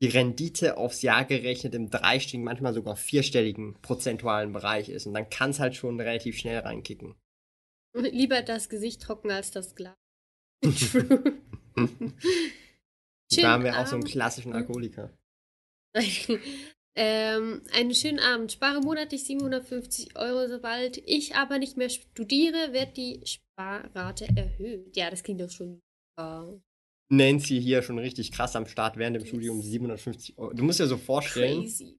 [0.00, 5.06] die Rendite aufs Jahr gerechnet im dreistelligen, manchmal sogar vierstelligen prozentualen Bereich ist.
[5.06, 7.14] Und dann kann es halt schon relativ schnell reinkicken.
[7.94, 9.96] Lieber das Gesicht trocken als das Glas.
[10.64, 11.42] True.
[13.36, 15.12] Da haben wir auch so einen klassischen Alkoholiker.
[16.96, 18.52] ähm, einen schönen Abend.
[18.52, 20.48] Spare monatlich 750 Euro.
[20.48, 24.96] Sobald ich aber nicht mehr studiere, wird die Sparrate erhöht.
[24.96, 25.80] Ja, das klingt doch schon.
[26.16, 26.60] super.
[27.10, 30.52] Nancy hier schon richtig krass am Start während dem Studium 750 Euro.
[30.52, 31.96] Du musst dir so vorstellen, Crazy.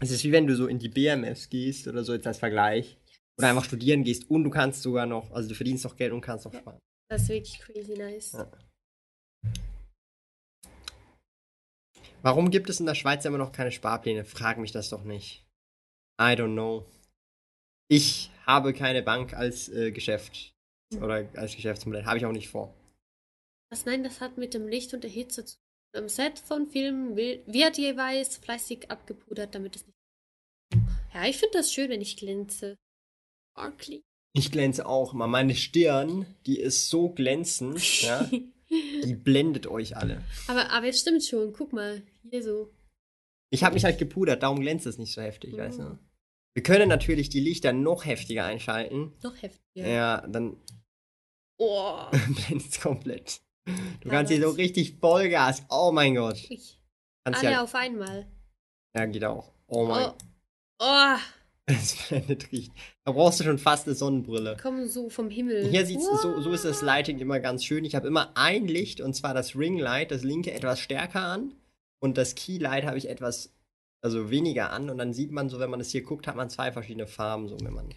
[0.00, 2.98] es ist wie wenn du so in die BMS gehst oder so jetzt als Vergleich.
[3.36, 6.20] Oder einfach studieren gehst und du kannst sogar noch, also du verdienst noch Geld und
[6.20, 6.78] kannst noch sparen.
[7.10, 8.32] Das ist wirklich crazy nice.
[8.32, 8.50] Ja.
[12.24, 14.24] Warum gibt es in der Schweiz immer noch keine Sparpläne?
[14.24, 15.44] Frag mich das doch nicht.
[16.18, 16.86] I don't know.
[17.86, 20.54] Ich habe keine Bank als äh, Geschäft
[20.96, 22.06] oder als Geschäftsmodell.
[22.06, 22.74] Habe ich auch nicht vor.
[23.70, 26.02] Was nein, das hat mit dem Licht und der Hitze zu tun.
[26.02, 29.98] Im Set von Filmen wird jeweils fleißig abgepudert, damit es nicht.
[31.12, 32.78] Ja, ich finde das schön, wenn ich glänze.
[33.52, 34.02] Sparkly.
[34.32, 35.26] Ich glänze auch mal.
[35.26, 38.28] Meine Stirn, die ist so glänzend, ja,
[39.04, 40.22] die blendet euch alle.
[40.48, 41.52] aber, aber jetzt stimmt schon.
[41.52, 42.70] Guck mal, hier so.
[43.50, 45.58] Ich habe mich halt gepudert, darum glänzt es nicht so heftig, Mhm.
[45.58, 45.98] weißt du.
[46.54, 49.12] Wir können natürlich die Lichter noch heftiger einschalten.
[49.22, 49.86] Noch heftiger.
[49.88, 50.56] Ja, dann
[51.58, 52.00] Oh.
[52.12, 53.40] blendet es komplett.
[53.66, 55.62] Du Ja, kannst hier so richtig Vollgas.
[55.70, 56.38] Oh mein Gott.
[56.50, 56.80] Ich.
[57.24, 58.26] Kannst Alle ja, auf einmal.
[58.94, 59.52] ja, geht auch.
[59.66, 60.14] Oh mein Oh.
[60.80, 61.16] Oh.
[61.66, 62.70] Es blendet richtig.
[63.04, 64.56] Da brauchst du schon fast eine Sonnenbrille.
[64.60, 65.66] Kommen so vom Himmel.
[65.68, 66.86] Hier sieht's, so, so ist das Wow.
[66.86, 67.84] Lighting immer ganz schön.
[67.86, 71.54] Ich habe immer ein Licht und zwar das Ringlight, das linke etwas stärker an
[72.00, 73.50] und das Keylight habe ich etwas,
[74.02, 76.50] also weniger an und dann sieht man so, wenn man das hier guckt, hat man
[76.50, 77.88] zwei verschiedene Farben, so wenn man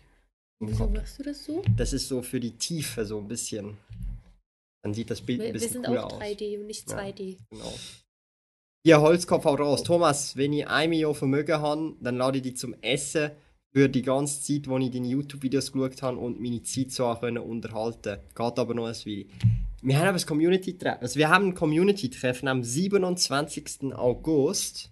[0.60, 0.96] Wieso kommt.
[0.96, 1.62] machst du das so?
[1.76, 3.78] Das ist so für die Tiefe so ein bisschen.
[4.82, 6.22] Dann sieht das Bild Wir, ein wir bisschen sind cooler auch aus.
[6.22, 6.98] 3D und nicht Ja.
[7.00, 7.38] 2D.
[7.50, 7.74] Genau.
[8.86, 9.84] Hier, Holzkopf haut raus.
[9.84, 13.32] Thomas, wenn ich ein Million Vermögen habe, dann lade ich die zum Essen
[13.78, 17.22] für die ganze Zeit, wo ich deine YouTube-Videos geschaut habe und meine Zeit so auch
[17.22, 19.26] können unterhalten Geht aber noch ein Weile.
[19.84, 21.00] Wir haben aber das Community-Treffen.
[21.00, 23.94] Also wir haben ein Community-Treffen am 27.
[23.94, 24.90] August.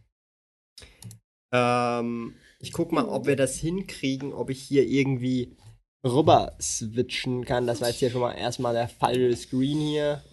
[1.51, 5.57] Ähm, ich guck mal, ob wir das hinkriegen, ob ich hier irgendwie
[6.05, 7.65] rüber switchen kann.
[7.65, 10.23] Das war jetzt hier schon mal erstmal der falsche Screen hier.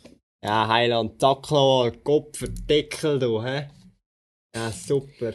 [0.45, 3.71] Ja, Heiland Dackel, Kopf Deckel, du, hä?
[4.55, 5.33] Ja, super.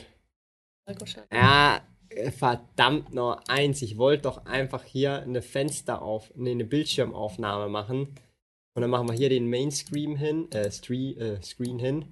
[1.34, 1.82] Ja,
[2.38, 3.82] verdammt noch eins.
[3.82, 8.16] Ich wollte doch einfach hier eine Fenster auf, nee, eine Bildschirmaufnahme machen.
[8.76, 12.06] Und dann machen wir hier den Mainscreen hin, äh, Stree, äh, Screen hin.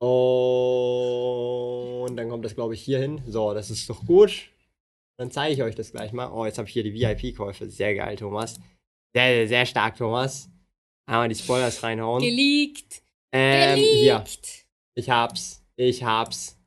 [0.00, 0.08] Und
[2.16, 3.22] dann kommt das, glaube ich, hier hin.
[3.26, 4.50] So, das ist doch gut.
[5.18, 6.30] Dann zeige ich euch das gleich mal.
[6.30, 7.68] Oh, jetzt habe ich hier die VIP-Käufe.
[7.68, 8.60] Sehr geil, Thomas.
[9.14, 10.48] Sehr, sehr, sehr stark, Thomas.
[11.06, 12.22] Einmal die Spoilers reinhauen.
[12.22, 13.02] Geleakt.
[13.32, 14.14] Ähm, hier.
[14.14, 14.66] Geleakt.
[14.94, 15.64] Ich hab's.
[15.76, 16.57] Ich hab's.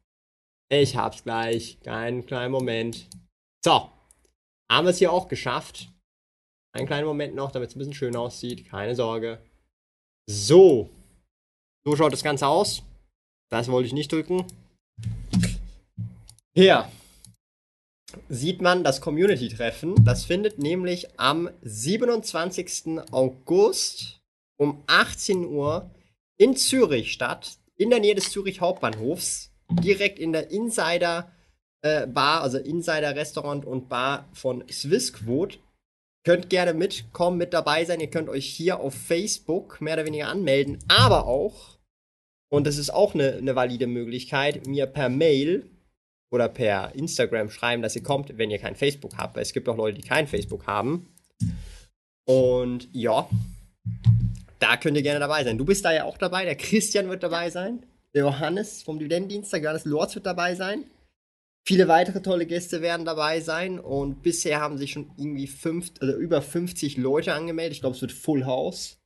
[0.74, 1.82] Ich hab's gleich.
[1.82, 3.10] Keinen kleinen Moment.
[3.62, 3.90] So.
[4.72, 5.90] Haben wir es hier auch geschafft.
[6.74, 8.70] Einen kleinen Moment noch, damit es ein bisschen schön aussieht.
[8.70, 9.44] Keine Sorge.
[10.30, 10.90] So.
[11.86, 12.84] So schaut das Ganze aus.
[13.50, 14.46] Das wollte ich nicht drücken.
[16.56, 16.90] Hier
[18.30, 20.06] sieht man das Community-Treffen.
[20.06, 23.02] Das findet nämlich am 27.
[23.12, 24.22] August
[24.58, 25.94] um 18 Uhr
[26.38, 31.32] in Zürich statt, in der Nähe des Zürich Hauptbahnhofs, direkt in der Insider
[31.82, 35.58] äh, Bar, also Insider Restaurant und Bar von Swissquote.
[36.24, 38.00] Könnt gerne mitkommen, mit dabei sein.
[38.00, 41.80] Ihr könnt euch hier auf Facebook mehr oder weniger anmelden, aber auch
[42.54, 45.70] Und das ist auch eine, eine valide Möglichkeit, mir per Mail
[46.32, 49.36] oder per Instagram schreiben, dass ihr kommt, wenn ihr kein Facebook habt.
[49.36, 51.08] Weil es gibt auch Leute, die kein Facebook haben.
[52.26, 53.28] Und ja,
[54.60, 55.58] da könnt ihr gerne dabei sein.
[55.58, 59.54] Du bist da ja auch dabei, der Christian wird dabei sein, der Johannes vom Dividendendienst,
[59.54, 60.86] der Johannes Lorz wird dabei sein.
[61.68, 66.18] Viele weitere tolle Gäste werden dabei sein und bisher haben sich schon irgendwie fünf, also
[66.18, 67.74] über 50 Leute angemeldet.
[67.74, 68.98] Ich glaube, es wird Full House.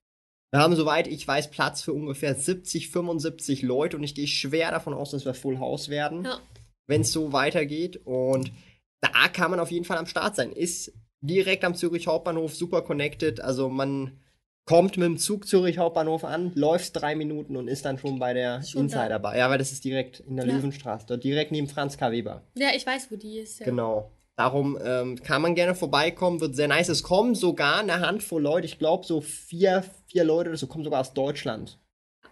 [0.52, 4.72] Wir haben, soweit ich weiß, Platz für ungefähr 70, 75 Leute und ich gehe schwer
[4.72, 6.40] davon aus, dass wir Full House werden, Ja.
[6.88, 8.00] wenn es so weitergeht.
[8.06, 8.54] Und
[9.02, 10.54] da kann man auf jeden Fall am Start sein.
[10.54, 13.42] Ist direkt am Zürich Hauptbahnhof, super connected.
[13.42, 14.18] Also man
[14.66, 18.34] kommt mit dem Zug Zürich Hauptbahnhof an, läuft drei Minuten und ist dann schon bei
[18.34, 18.84] der Schon.
[18.84, 19.38] Insider Bar.
[19.38, 20.56] Ja, weil das ist direkt in der Ja.
[20.56, 22.12] Löwenstraße, dort direkt neben Franz K.
[22.12, 22.42] Weber.
[22.58, 23.60] Ja, ich weiß, wo die ist.
[23.60, 23.66] Ja.
[23.66, 24.12] Genau.
[24.38, 26.90] Darum ähm, kann man gerne vorbeikommen, wird sehr nice.
[26.90, 30.84] Es kommen sogar eine Handvoll Leute, ich glaube so vier, vier Leute oder so, kommen
[30.84, 31.80] sogar aus Deutschland.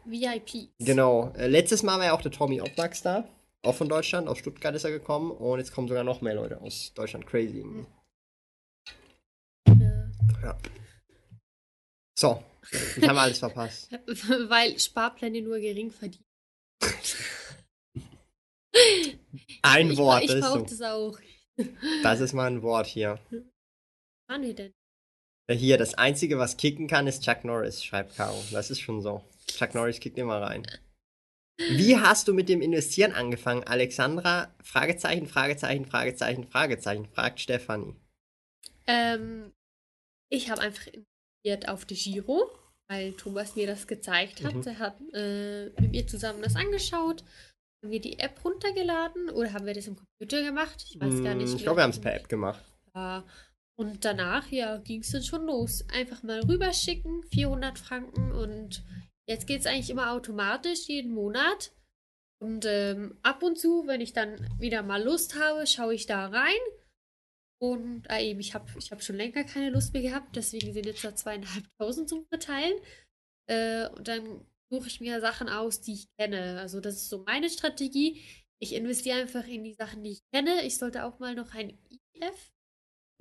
[0.03, 0.69] VIP.
[0.79, 1.31] Genau.
[1.37, 3.23] Äh, letztes Mal war ja auch der Tommy Obmax da,
[3.61, 6.59] auch von Deutschland, aus Stuttgart ist er gekommen und jetzt kommen sogar noch mehr Leute
[6.59, 7.25] aus Deutschland.
[7.25, 7.63] Crazy.
[9.69, 10.09] Ja.
[10.43, 10.57] Ja.
[12.15, 12.43] So,
[13.01, 13.91] haben wir alles verpasst.
[14.51, 16.25] Weil Sparpläne nur gering verdienen.
[19.61, 20.65] Ein ich, Wort, Ich ist brauche so.
[20.65, 21.19] das auch.
[22.01, 23.19] Das ist mal ein Wort hier.
[24.27, 24.73] Waren wir denn?
[25.49, 28.41] Hier, das Einzige, was kicken kann, ist Chuck Norris, schreibt Caro.
[28.51, 29.23] Das ist schon so.
[29.47, 30.65] Chuck Norris kickt immer rein.
[31.57, 34.53] Wie hast du mit dem Investieren angefangen, Alexandra?
[34.63, 37.95] Fragezeichen, Fragezeichen, Fragezeichen, Fragezeichen, fragt Stefanie.
[38.87, 39.53] Ähm,
[40.29, 40.87] ich habe einfach
[41.43, 42.49] investiert auf die Giro,
[42.89, 44.55] weil Thomas mir das gezeigt hat.
[44.55, 44.63] Mhm.
[44.65, 47.23] Er hat äh, mit mir zusammen das angeschaut.
[47.83, 50.83] Haben wir die App runtergeladen oder haben wir das im Computer gemacht?
[50.89, 51.53] Ich weiß gar nicht.
[51.53, 52.63] Ich glaube, wir haben es per App gemacht.
[52.95, 53.25] Ja.
[53.75, 55.83] Und danach, ja, ging es dann schon los.
[55.89, 58.83] Einfach mal rüberschicken, 400 Franken und
[59.27, 61.71] jetzt geht es eigentlich immer automatisch, jeden Monat.
[62.39, 66.27] Und ähm, ab und zu, wenn ich dann wieder mal Lust habe, schaue ich da
[66.27, 66.59] rein.
[67.63, 70.85] Und äh, eben, ich habe ich hab schon länger keine Lust mehr gehabt, deswegen sind
[70.85, 72.73] jetzt da zweieinhalbtausend zum Verteilen.
[73.49, 76.59] Äh, und dann suche ich mir Sachen aus, die ich kenne.
[76.59, 78.21] Also das ist so meine Strategie.
[78.61, 80.61] Ich investiere einfach in die Sachen, die ich kenne.
[80.63, 82.51] Ich sollte auch mal noch ein ETF,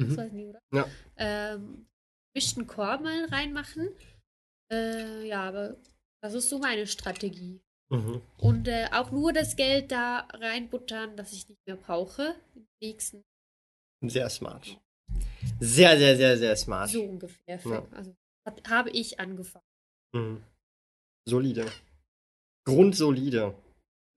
[0.01, 0.17] das Mhm.
[0.17, 0.61] weiß nicht, oder?
[0.73, 0.89] Ja.
[1.19, 1.87] Ähm,
[2.35, 3.91] mischten Korb mal reinmachen.
[4.73, 5.77] Äh, ja, aber
[6.21, 7.61] das ist so meine Strategie.
[7.93, 8.21] Mhm.
[8.39, 12.35] Und äh, auch nur das Geld da reinbuttern, das ich nicht mehr brauche.
[12.57, 13.23] Im nächsten
[14.03, 14.79] Sehr smart.
[15.61, 16.91] Sehr, sehr, sehr, sehr smart.
[16.91, 17.59] so ungefähr.
[17.65, 17.83] Ja.
[17.93, 18.15] Also
[18.47, 19.65] hat, habe ich angefangen.
[20.13, 20.43] Mhm.
[21.29, 21.67] Solide.
[22.65, 23.55] Grundsolide.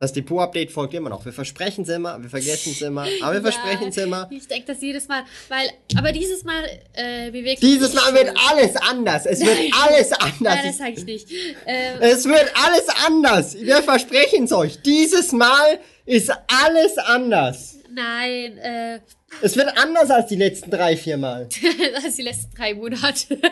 [0.01, 1.23] Das Depot-Update folgt immer noch.
[1.23, 3.41] Wir versprechen es immer, wir vergessen es immer, aber wir Ja.
[3.41, 4.27] versprechen es immer.
[4.29, 8.75] Ich denke das jedes Mal, weil, aber dieses Mal äh, bewegt Dieses Mal wird alles
[8.75, 9.25] anders.
[9.25, 9.71] Es wird Nein.
[9.73, 10.63] alles Nein, anders.
[10.65, 11.27] das sage ich nicht.
[11.65, 13.55] Ähm, Es wird alles anders.
[13.57, 14.81] Wir versprechen es euch.
[14.81, 17.77] Dieses Mal ist alles anders.
[17.89, 18.99] nein, äh,
[19.41, 21.49] Es wird anders als die letzten drei, vier Mal.
[22.03, 23.39] als die letzten drei Monate.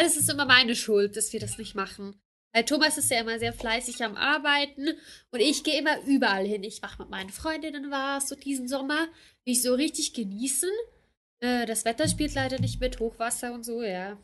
[0.00, 2.18] Es ist immer meine Schuld, dass wir das nicht machen.
[2.54, 4.88] Weil Thomas ist ja immer sehr fleißig am Arbeiten
[5.30, 6.64] und ich gehe immer überall hin.
[6.64, 9.08] Ich mache mit meinen Freundinnen was so diesen Sommer.
[9.44, 10.70] Will ich so richtig genießen.
[11.40, 14.16] Äh, das Wetter spielt leider nicht mit, Hochwasser und so, ja.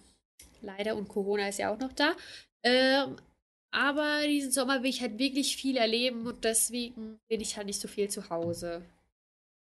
[0.63, 2.15] Leider und Corona ist ja auch noch da.
[2.63, 3.17] Ähm,
[3.71, 7.81] aber diesen Sommer will ich halt wirklich viel erleben und deswegen bin ich halt nicht
[7.81, 8.83] so viel zu Hause.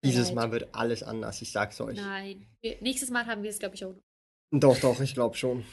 [0.03, 0.31] Dieses.
[0.33, 1.41] Mal wird alles anders.
[1.41, 1.97] Ich sag's euch.
[1.97, 2.45] Nein.
[2.81, 4.59] Nächstes Mal haben wir es, glaube ich, auch noch.
[4.59, 5.63] Doch, doch, ich glaube schon.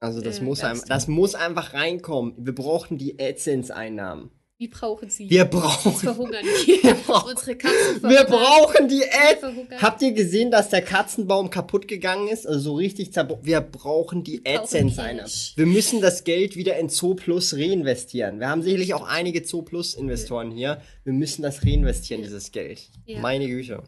[0.00, 2.34] Also das Äh, muss ein, das muss einfach reinkommen.
[2.38, 4.30] Wir brauchen die AdSense-Einnahmen.
[4.62, 5.28] Wir brauchen sie.
[5.28, 5.92] Wir Sonst brauchen.
[5.94, 6.82] verhungern wir.
[6.84, 8.10] Wir brauchen- Unsere Katzen verhungern.
[8.10, 9.40] Wir brauchen die Ad.
[9.40, 9.82] verhungern.
[9.82, 12.46] Habt ihr gesehen, dass der Katzenbaum kaputt gegangen ist?
[12.46, 13.44] Also so richtig zerbrochen.
[13.44, 15.24] Wir brauchen die AdSense-Einnahmen.
[15.30, 15.54] Cash.
[15.56, 18.38] Wir müssen das Geld wieder in Zoo Plus reinvestieren.
[18.38, 20.80] Wir haben sicherlich auch einige Zoo Plus-Investoren hier.
[21.04, 22.88] Wir müssen das reinvestieren, dieses Geld.
[23.06, 23.18] Ja.
[23.20, 23.82] Meine Güte.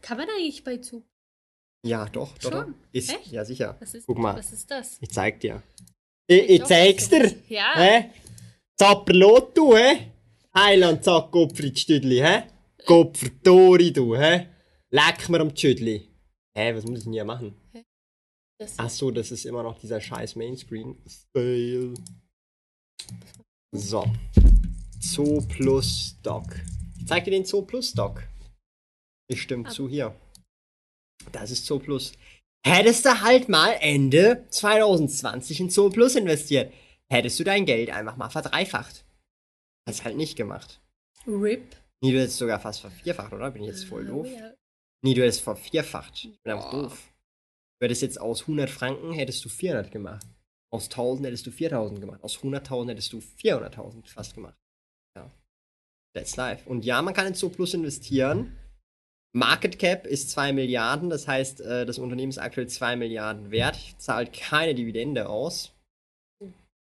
[0.00, 1.04] Kann man eigentlich bei Zug?
[1.84, 2.50] Ja, doch, doch.
[2.50, 2.74] Schon?
[2.92, 3.30] Ist, Echt?
[3.32, 3.76] ja, sicher.
[3.80, 4.36] Was ist, Guck mal.
[4.36, 4.96] Was ist das?
[5.00, 5.62] Ich zeig dir.
[6.26, 7.32] Ich, ich zeig's dir.
[7.48, 7.74] Ja.
[7.76, 8.10] Hä?
[8.78, 10.12] Zapperlot, du, hä?
[10.54, 12.42] Heiland, sag Gottfried Stüdli, hä?
[12.86, 14.46] Gottfried Tori, du, hä?
[14.90, 16.08] Leck mir am Tschüdli.
[16.56, 17.54] Hä, was muss ich denn hier machen?
[18.58, 20.96] Das Ach so, das ist immer noch dieser scheiß Mainscreen.
[21.36, 21.94] Fail.
[23.74, 24.04] So.
[25.00, 26.44] Zoo Plus Doc.
[26.98, 28.22] Ich zeig dir den Zoo Plus Doc.
[29.28, 29.70] Ich stimme Ah.
[29.70, 30.14] zu hier.
[31.32, 32.12] Das ist Zoo Plus.
[32.66, 36.72] Hättest du halt mal Ende 2020 in Zoo Plus investiert,
[37.10, 39.04] hättest du dein Geld einfach mal verdreifacht.
[39.88, 40.80] Hast halt nicht gemacht.
[41.26, 41.76] RIP.
[42.00, 43.50] Nee, du hättest sogar fast vervierfacht, oder?
[43.50, 44.28] Bin ich jetzt voll doof?
[44.30, 44.52] Ja.
[45.02, 46.24] Nee, du hättest vervierfacht.
[46.24, 47.12] Ich bin einfach doof.
[47.78, 50.26] Du hättest jetzt aus 100 Franken, hättest du 400 gemacht.
[50.72, 52.22] Aus 1000 hättest du 4000 gemacht.
[52.22, 54.58] Aus 100.000 hättest du 400.000 fast gemacht.
[55.16, 55.30] Ja.
[56.14, 56.68] That's life.
[56.68, 58.58] Und ja, man kann in Zooplus investieren.
[59.32, 63.78] Market Cap ist 2 Milliarden, das heißt, äh, das Unternehmen ist aktuell 2 Milliarden wert,
[63.98, 65.75] zahlt keine Dividende aus.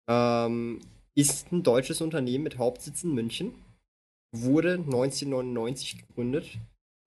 [0.08, 0.80] Ähm,
[1.14, 3.54] ist ein deutsches Unternehmen mit Hauptsitz in München.
[4.32, 6.58] Wurde 1999 gegründet.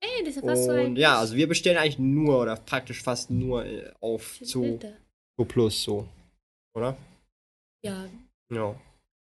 [0.02, 0.96] Ey, das ist fast so ein.
[0.96, 4.80] Ja, also wir bestellen eigentlich nur oder praktisch fast nur äh, auf Zoo,
[5.38, 6.08] Zoo Plus so.
[6.76, 6.98] Oder?
[7.84, 8.08] Ja.
[8.52, 8.80] Ja.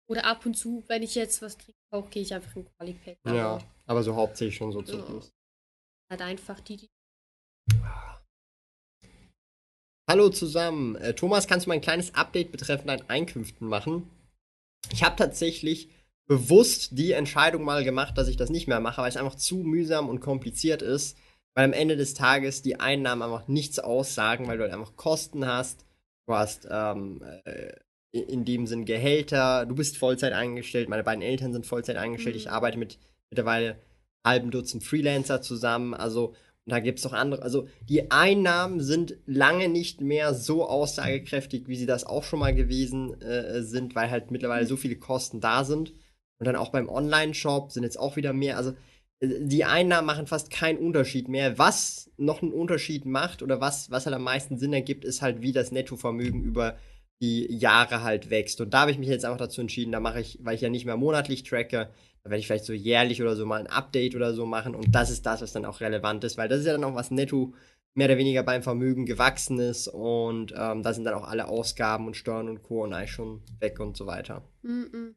[0.08, 3.18] Oder ab und zu, wenn ich jetzt was kriege, auch gehe ich einfach in Qualipack.
[3.26, 5.02] Ja, aber so hauptsächlich schon so Zoo Ja.
[5.02, 5.32] Plus.
[6.10, 6.88] Halt einfach die, die.
[10.08, 10.96] Hallo zusammen.
[10.96, 14.08] Äh, Thomas, kannst du mal ein kleines Update betreffend deinen Einkünften machen?
[14.90, 15.90] Ich habe tatsächlich
[16.26, 19.56] bewusst die Entscheidung mal gemacht, dass ich das nicht mehr mache, weil es einfach zu
[19.58, 21.18] mühsam und kompliziert ist,
[21.54, 25.46] weil am Ende des Tages die Einnahmen einfach nichts aussagen, weil du halt einfach Kosten
[25.46, 25.84] hast.
[26.26, 27.72] Du hast ähm, äh,
[28.12, 32.40] in dem Sinn Gehälter, du bist Vollzeit eingestellt, meine beiden Eltern sind Vollzeit eingestellt, Mhm.
[32.40, 33.76] ich arbeite mit mittlerweile
[34.24, 36.34] halben Dutzend Freelancer zusammen, also
[36.72, 41.76] da gibt es noch andere, also die Einnahmen sind lange nicht mehr so aussagekräftig, wie
[41.76, 45.64] sie das auch schon mal gewesen äh, sind, weil halt mittlerweile so viele Kosten da
[45.64, 45.92] sind.
[46.38, 48.72] Und dann auch beim Online-Shop sind jetzt auch wieder mehr, also
[49.20, 51.58] äh, die Einnahmen machen fast keinen Unterschied mehr.
[51.58, 55.40] Was noch einen Unterschied macht oder was, was halt am meisten Sinn ergibt, ist halt,
[55.42, 56.76] wie das Nettovermögen über
[57.20, 58.60] die Jahre halt wächst.
[58.60, 60.68] Und da habe ich mich jetzt einfach dazu entschieden, da mache ich, weil ich ja
[60.68, 61.90] nicht mehr monatlich tracke,
[62.28, 64.74] da werde ich vielleicht so jährlich oder so mal ein Update oder so machen.
[64.74, 66.94] Und das ist das, was dann auch relevant ist, weil das ist ja dann auch
[66.94, 67.54] was netto
[67.94, 69.88] mehr oder weniger beim Vermögen gewachsen ist.
[69.88, 72.84] Und ähm, da sind dann auch alle Ausgaben und Steuern und Co.
[72.84, 74.42] und eigentlich schon weg und so weiter.
[74.62, 75.12] Mm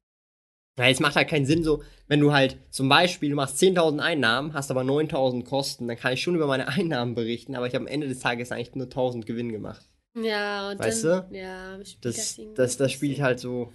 [0.79, 3.99] Ja, es macht halt keinen Sinn so, wenn du halt zum Beispiel, du machst 10.000
[3.99, 7.75] Einnahmen, hast aber 9.000 Kosten, dann kann ich schon über meine Einnahmen berichten, aber ich
[7.75, 9.85] habe am Ende des Tages eigentlich nur 1.000 Gewinn gemacht.
[10.15, 11.33] Ja, und Weißt dann.
[11.33, 13.73] Ja, spielt Das, das, das nicht spielt halt so,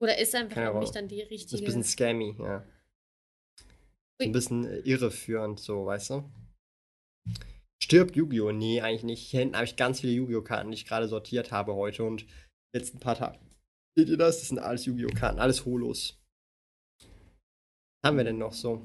[0.00, 1.62] Oder ist einfach nicht dann die das ist richtige.
[1.62, 2.64] ein bisschen scammy, ja.
[4.20, 6.30] Ein bisschen äh, irreführend, so, weißt du?
[7.82, 8.52] Stirbt Yu-Gi-Oh!
[8.52, 9.30] Nee, eigentlich nicht.
[9.30, 10.42] Hier hinten habe ich ganz viele Yu-Gi-Oh!
[10.42, 12.26] Karten, die ich gerade sortiert habe heute und
[12.74, 13.38] jetzt ein paar Tage.
[13.96, 14.40] Seht ihr das?
[14.40, 15.14] Das sind alles Yu-Gi-Oh!
[15.14, 16.20] Karten, alles Holos.
[17.00, 18.82] Was haben wir denn noch so?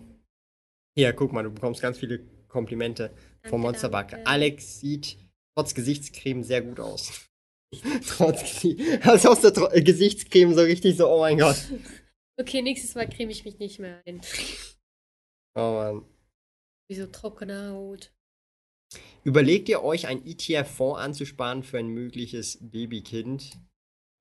[0.95, 3.09] Hier, guck mal, du bekommst ganz viele Komplimente
[3.43, 4.07] vom Danke, Monsterbug.
[4.09, 4.27] danke.
[4.27, 5.17] Alex sieht
[5.55, 7.27] trotz Gesichtscreme sehr gut aus.
[8.07, 8.63] trotz
[9.01, 11.57] also aus der äh, Gesichtscreme so richtig so, oh mein Gott.
[12.39, 14.21] Okay, nächstes Mal creme ich mich nicht mehr ein.
[15.55, 16.05] Oh Mann.
[16.89, 18.11] Wie so trockene Haut.
[19.23, 23.57] Überlegt ihr euch, einen ETF-Fonds anzusparen für ein mögliches Babykind?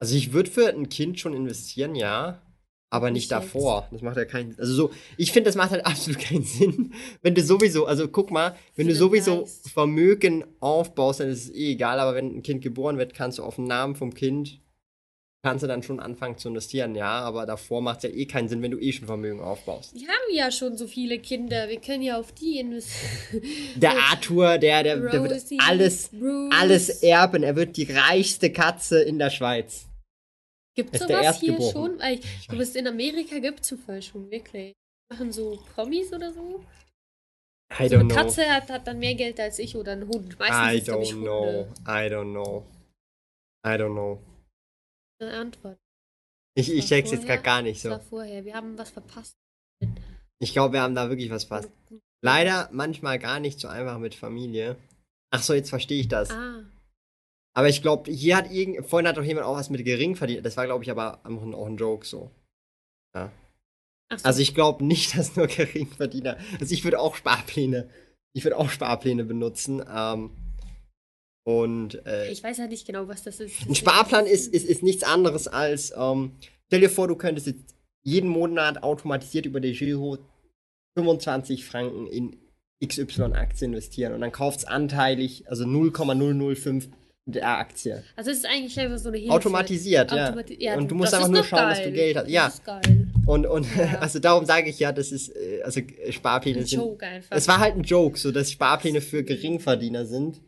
[0.01, 2.43] Also ich würde für ein Kind schon investieren, ja.
[2.91, 3.89] Aber nicht, Nicht davor.
[3.91, 6.93] Das macht ja keinen Also so, ich finde, das macht halt absolut keinen Sinn.
[7.23, 9.47] Wenn du sowieso, also guck mal, wenn du sowieso.
[9.73, 12.01] Vermögen aufbaust, dann ist es eh egal.
[12.01, 14.61] Aber wenn ein Kind geboren wird, kannst du auf den Namen vom Kind,
[15.45, 17.21] kannst du dann schon anfangen zu investieren, ja.
[17.21, 19.95] Aber davor macht es ja eh keinen Sinn, wenn du eh schon Vermögen aufbaust.
[19.95, 21.69] Wir haben ja schon so viele Kinder.
[21.69, 23.43] Wir können ja auf die investieren.
[23.77, 26.51] Der Arthur, der, der, der wird alles Bruce.
[26.53, 27.43] alles erben.
[27.43, 29.87] Er wird die reichste Katze in der Schweiz.
[30.75, 31.99] Gibt der sowas hier schon?
[31.99, 34.73] Weil ich glaube, es in Amerika gibt es zum Fall schon, wirklich.
[35.11, 36.65] Machen so Promis oder so?
[37.79, 38.15] I So eine know.
[38.15, 40.39] Katze hat, hat dann mehr Geld als ich oder ein Hund.
[40.39, 41.67] Meistens I ich, don't know.
[41.87, 42.65] I don't know.
[43.67, 44.21] I don't know.
[45.31, 45.79] Antwort.
[46.55, 47.37] Ich, ich check's jetzt vorher.
[47.39, 48.09] gerade gar nicht Das war so.
[48.09, 48.45] vorher.
[48.45, 49.37] Wir haben was verpasst.
[50.39, 51.71] Ich glaube, wir haben da wirklich was fast.
[52.25, 54.77] Leider manchmal gar nicht so einfach mit Familie.
[55.31, 56.31] Ach so, jetzt verstehe ich das.
[56.31, 56.65] Ah,
[57.55, 58.87] Aber ich glaube, hier hat irgend.
[58.87, 60.45] Vorhin hat doch jemand auch was mit gering verdient.
[60.45, 62.31] Das war, glaube ich, aber auch ein, auch ein Joke so.
[63.15, 63.31] ach
[64.17, 64.25] so.
[64.25, 66.37] Also ich glaube nicht, dass nur Geringverdiener.
[66.61, 67.89] Also ich würde auch Sparpläne.
[68.35, 69.83] Ich würde auch Sparpläne benutzen.
[69.89, 70.31] Ähm,
[71.45, 73.67] und äh, ich weiß ja nicht genau, was das ist.
[73.69, 76.33] Ein Sparplan ist, ist, ist nichts anderes als, ähm,
[76.67, 77.75] stell dir vor, du könntest jetzt
[78.05, 80.19] jeden Monat automatisiert über die Giro
[80.97, 82.37] 25 Franken in
[82.85, 86.89] XY-Aktien investieren und dann kauft es anteilig, also 0,005
[87.25, 88.03] der Aktie.
[88.17, 89.33] Also es ist eigentlich einfach so eine Hilfe.
[89.35, 90.31] Automatisiert, ja.
[90.31, 90.77] Automati- ja.
[90.77, 91.91] Und du musst das einfach nur schauen, dass geil.
[91.91, 92.25] du Geld hast.
[92.25, 92.47] Das Ja.
[92.49, 93.07] ist geil.
[93.27, 93.85] Und, und Ja.
[94.01, 96.81] also darum sage ich ja, das ist, äh, also Sparpläne Ein sind.
[96.81, 97.37] Joke einfach.
[97.37, 100.41] Es war halt ein Joke, so dass Sparpläne für Geringverdiener sind.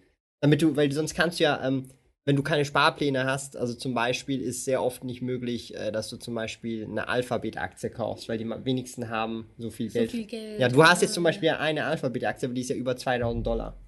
[0.44, 1.88] Damit du, weil sonst kannst du ja, ähm,
[2.26, 6.10] wenn du keine Sparpläne hast, also zum Beispiel ist sehr oft nicht möglich, äh, dass
[6.10, 10.10] du zum Beispiel eine Alphabet-Aktie kaufst, weil die wenigsten haben so viel so Geld.
[10.10, 10.60] viel Geld.
[10.60, 13.80] ja, du hast jetzt zum Beispiel eine Alphabet-Aktie, aber die ist ja über 2000 Dollar.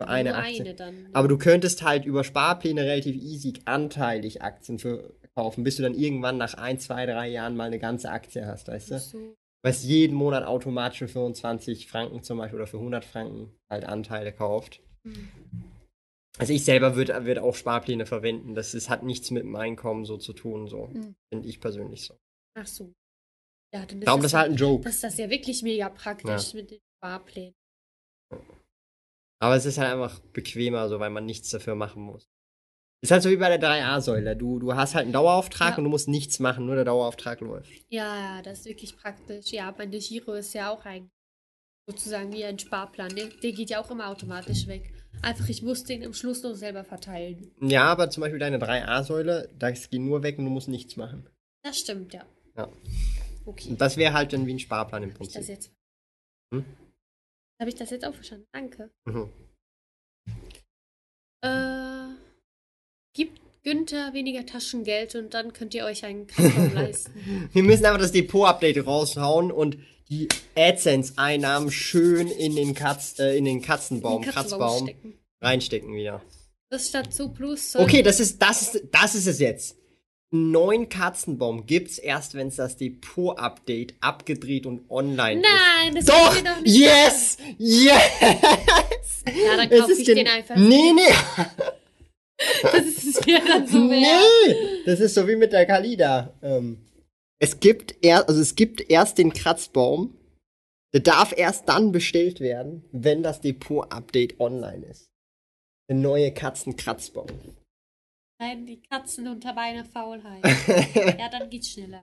[0.00, 0.60] Für eine Nur Aktie.
[0.62, 1.08] eine dann.
[1.12, 5.92] Aber du könntest halt über Sparpläne relativ easy anteilig Aktien für kaufen, bis du dann
[5.92, 8.98] irgendwann nach ein, zwei, drei Jahren mal eine ganze Aktie hast, weißt du?
[8.98, 9.36] So.
[9.62, 14.32] was jeden Monat automatisch für 25 Franken zum Beispiel oder für 100 Franken halt Anteile
[14.32, 14.80] kauft.
[15.04, 15.28] Hm.
[16.38, 18.54] Also ich selber würde würd auch Sparpläne verwenden.
[18.54, 20.86] Das ist, hat nichts mit dem Einkommen so zu tun, so.
[20.86, 21.14] Mhm.
[21.32, 22.16] Finde ich persönlich so.
[22.58, 22.92] Ach so.
[23.74, 24.84] Ja, dann ist Darum, das ja- ist halt ein Joke.
[24.84, 27.54] das ist das ja wirklich mega praktisch mit den Sparplänen.
[29.40, 32.28] Aber es ist halt einfach bequemer, so, weil man nichts dafür machen muss.
[33.02, 34.36] Ist halt so wie bei der 3a-Säule.
[34.36, 35.76] Du, du hast halt einen Dauerauftrag Ja.
[35.78, 37.72] und du musst nichts machen, nur der Dauerauftrag läuft.
[37.90, 39.50] Ja, ja, das ist wirklich praktisch.
[39.50, 41.10] Ja, meine Giro ist ja auch ein
[41.88, 43.14] sozusagen wie ein Sparplan.
[43.14, 44.92] Der, der geht ja auch immer automatisch weg.
[45.20, 47.50] Einfach, ich muss den am Schluss noch selber verteilen.
[47.60, 51.28] Ja, aber zum Beispiel deine 3a-Säule, das geht nur weg und du musst nichts machen.
[51.64, 52.24] Das stimmt, ja.
[52.56, 52.68] Ja.
[53.44, 53.70] Okay.
[53.70, 55.54] Und das wäre halt dann wie ein Sparplan im Habe ich das Prinzip.
[55.54, 55.72] jetzt.
[56.54, 56.64] Hm?
[57.60, 58.46] Habe ich das jetzt auch verstanden?
[58.52, 58.90] Danke.
[59.04, 59.30] Mhm.
[61.44, 62.14] Äh,
[63.14, 67.48] gibt Günther weniger Taschengeld und dann könnt ihr euch einen Kasten leisten.
[67.52, 69.78] Wir müssen einfach das Depot-Update raushauen und
[70.12, 75.18] die AdSense-Einnahmen schön in den, Katz, äh, in den Katzenbaum, In den Katzenbaum Kratzbaum stecken.
[75.40, 76.22] reinstecken wieder.
[76.68, 77.74] Das statt so plus.
[77.76, 79.76] Okay, das ist, das ist, das ist es jetzt.
[80.30, 85.48] Einen neuen Katzenbaum gibt's erst, wenn es das Depot-Update abgedreht und online ist.
[85.48, 86.34] Nein, das Doch!
[86.34, 86.76] könnt ihr doch nicht.
[86.76, 87.36] Yes!
[87.58, 88.00] Yes!
[89.26, 90.56] Ja, dann kaufe ist ich den einfach.
[90.56, 91.14] Nee, nee!
[92.62, 94.00] Das ist mir dann so wert.
[94.48, 94.82] Nee!
[94.84, 96.32] Das ist so wie mit der Kalida.
[96.42, 96.78] Ähm,
[97.42, 100.16] es gibt erst, also es gibt erst den Kratzbaum.
[100.94, 105.08] Der darf erst dann bestellt werden, wenn das Depot-Update online ist.
[105.88, 107.28] Der neue Katzenkratzbaum.
[108.38, 110.42] Nein, die Katzen unter meiner Faulheit.
[111.18, 112.02] Ja, dann geht's schneller.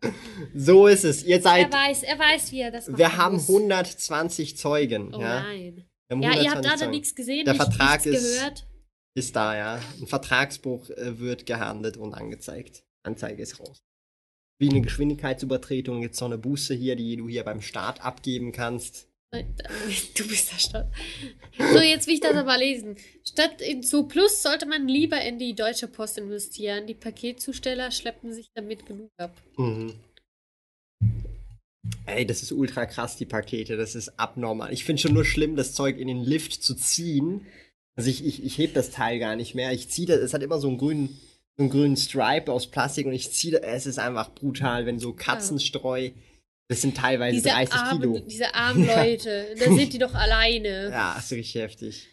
[0.56, 1.24] so ist es.
[1.24, 1.72] Ihr Er seid.
[1.74, 2.98] weiß, er weiß, wie er das macht.
[2.98, 5.14] Wir haben 120 Zeugen.
[5.14, 5.44] Oh ja?
[5.44, 5.86] nein.
[6.10, 6.92] Ja, ihr 120 habt da Zeugen.
[6.92, 8.68] nichts gesehen, Der nicht, Vertrag nichts ist- gehört.
[9.16, 9.80] Ist da, ja.
[10.00, 12.84] Ein Vertragsbruch äh, wird gehandelt und angezeigt.
[13.06, 13.78] Anzeige ist raus.
[14.60, 19.08] Wie eine Geschwindigkeitsübertretung es noch eine Buße hier, die du hier beim Start abgeben kannst.
[20.16, 20.92] Du bist der Stadt.
[21.58, 22.98] So, jetzt will ich das aber lesen.
[23.24, 26.88] Statt in Zoo Plus sollte man lieber in die Deutsche Post investieren.
[26.88, 29.36] Die Paketzusteller schleppen sich damit genug ab.
[29.56, 29.94] Mhm.
[32.08, 33.78] Ey, das ist ultra krass, die Pakete.
[33.78, 34.74] Das ist abnormal.
[34.74, 37.46] Ich finde schon nur schlimm, das Zeug in den Lift zu ziehen.
[37.96, 39.72] Also ich, ich, ich heb das Teil gar nicht mehr.
[39.74, 41.20] Ich ziehe das, es hat immer so einen grünen,
[41.60, 45.12] so einen grünen Stripe aus Plastik und ich ziehe es ist einfach brutal, wenn so
[45.12, 46.12] Katzenstreu,
[46.70, 48.20] das sind teilweise Diese 30 armen, Kilo.
[48.20, 50.90] diese armen Leute, da sind die doch alleine.
[50.90, 52.08] Ja, ist richtig heftig.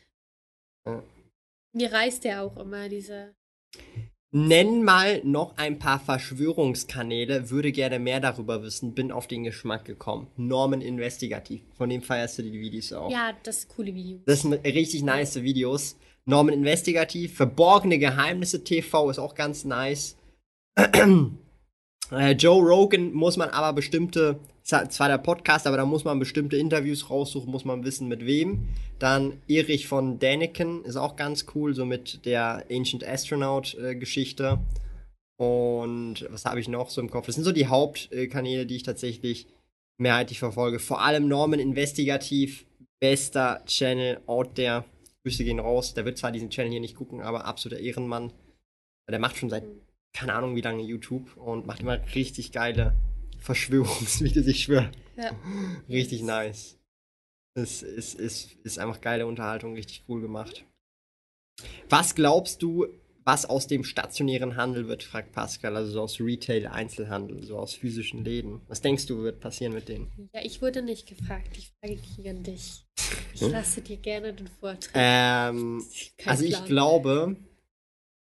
[1.73, 3.35] Mir reißt der auch immer, dieser.
[4.33, 9.85] Nenn mal noch ein paar Verschwörungskanäle, würde gerne mehr darüber wissen, bin auf den Geschmack
[9.85, 10.27] gekommen.
[10.37, 13.13] Norman Investigativ, von dem feierst du die Videos auch.
[13.13, 14.19] Ja, das ist coole Video.
[14.27, 15.97] Das sind richtig nice Videos.
[16.27, 20.17] Norman Investigativ, Verborgene Geheimnisse TV ist auch ganz nice.
[20.77, 26.57] äh, Joe Rogan muss man aber bestimmte, zwar der Podcast, aber da muss man bestimmte
[26.57, 28.69] Interviews raussuchen, muss man wissen mit wem.
[28.99, 34.59] Dann Erich von Däniken ist auch ganz cool, so mit der Ancient Astronaut äh, Geschichte.
[35.39, 37.27] Und was habe ich noch so im Kopf?
[37.27, 39.47] Das sind so die Hauptkanäle, die ich tatsächlich
[39.99, 40.81] mehrheitlich verfolge.
[40.81, 42.67] Vor allem Norman Investigativ,
[43.01, 44.85] bester Channel out there.
[45.27, 45.93] Grüße gehen raus.
[45.95, 48.33] Der wird zwar diesen Channel hier nicht gucken, aber absoluter Ehrenmann.
[49.11, 49.65] Der macht schon seit
[50.13, 52.95] keine Ahnung wie lange YouTube und macht immer richtig geile
[53.41, 54.93] Verschwörungsvideos, ich schwöre.
[55.17, 55.33] Ja.
[55.89, 56.79] Richtig nice.
[57.55, 60.65] Es ist, ist, ist einfach geile Unterhaltung, richtig cool gemacht.
[61.89, 62.87] Was glaubst du,
[63.27, 67.75] was aus dem stationären Handel wird, fragt Pascal, also so aus Retail, Einzelhandel, so aus
[67.75, 68.61] physischen Läden.
[68.69, 70.13] Was denkst du, wird passieren mit denen?
[70.33, 71.49] Ja, ich wurde nicht gefragt.
[71.57, 72.85] Die Frage ging an dich.
[73.35, 73.51] Ich Hm?
[73.51, 74.93] lasse dir gerne den Vortritt.
[74.95, 75.85] Ähm,
[76.25, 76.67] also ich Plan.
[76.67, 77.37] glaube,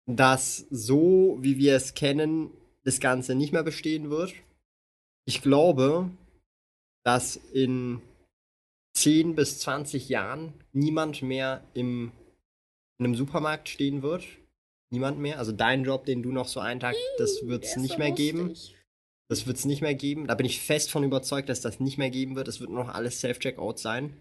[0.06, 2.52] dass so wie wir es kennen,
[2.84, 4.34] das Ganze nicht mehr bestehen wird.
[5.26, 6.12] Ich glaube,
[7.04, 8.00] dass in
[8.96, 12.12] 10 bis 20 Jahren niemand mehr im,
[13.00, 14.24] in einem Supermarkt stehen wird.
[14.94, 15.39] Niemand mehr.
[15.39, 18.12] Also dein Job, den du noch so einen Tag, das wird es nicht so mehr
[18.12, 18.50] geben.
[18.50, 18.76] lustig.
[19.28, 20.28] Das wird es nicht mehr geben.
[20.28, 22.48] Da bin ich fest von überzeugt, dass das nicht mehr geben wird.
[22.48, 24.14] Es wird nur noch alles Self-Checkout sein.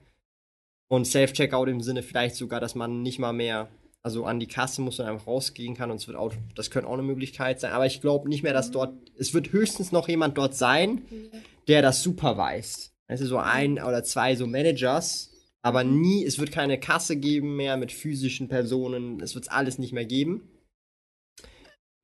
[0.89, 3.69] Und Self-Checkout im Sinne vielleicht sogar, dass man nicht mal mehr,
[4.03, 6.89] also an die Kasse muss und einfach rausgehen kann und es wird auch, das könnte
[6.89, 7.73] auch eine Möglichkeit sein.
[7.73, 11.03] Aber ich glaube nicht mehr, dass dort, es wird höchstens noch jemand dort sein,
[11.69, 12.95] der das superweist.
[13.07, 17.77] Also so ein oder zwei so Managers, aber nie, es wird keine Kasse geben mehr
[17.77, 20.49] mit physischen Personen, es wird alles nicht mehr geben.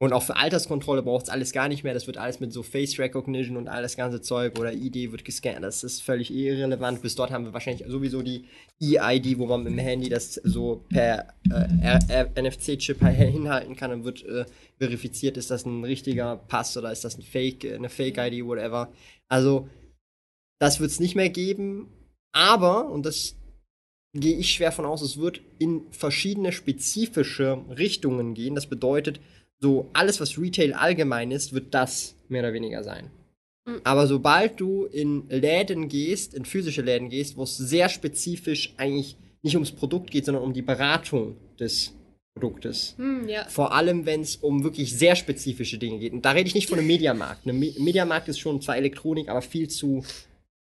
[0.00, 1.92] Und auch für Alterskontrolle braucht es alles gar nicht mehr.
[1.92, 5.24] Das wird alles mit so Face Recognition und all das ganze Zeug oder ID wird
[5.24, 5.64] gescannt.
[5.64, 7.02] Das ist völlig irrelevant.
[7.02, 8.44] Bis dort haben wir wahrscheinlich sowieso die
[8.80, 14.24] E-ID, wo man mit dem Handy das so per äh, NFC-Chip hinhalten kann und wird
[14.24, 14.44] äh,
[14.78, 18.92] verifiziert, ist das ein richtiger Pass oder ist das ein Fake, äh, eine Fake-ID, whatever.
[19.28, 19.68] Also,
[20.60, 21.88] das wird es nicht mehr geben.
[22.30, 23.34] Aber, und das
[24.14, 28.54] gehe ich schwer von aus, es wird in verschiedene spezifische Richtungen gehen.
[28.54, 29.18] Das bedeutet,
[29.60, 33.10] so alles, was Retail allgemein ist, wird das mehr oder weniger sein.
[33.66, 33.80] Mhm.
[33.84, 39.16] Aber sobald du in Läden gehst, in physische Läden gehst, wo es sehr spezifisch eigentlich
[39.42, 41.92] nicht ums Produkt geht, sondern um die Beratung des
[42.34, 42.94] Produktes.
[42.98, 43.44] Hm, ja.
[43.48, 46.12] Vor allem, wenn es um wirklich sehr spezifische Dinge geht.
[46.12, 47.46] Und da rede ich nicht von einem Mediamarkt.
[47.46, 50.04] Ein Me Mediamarkt ist schon zwar Elektronik, aber viel zu,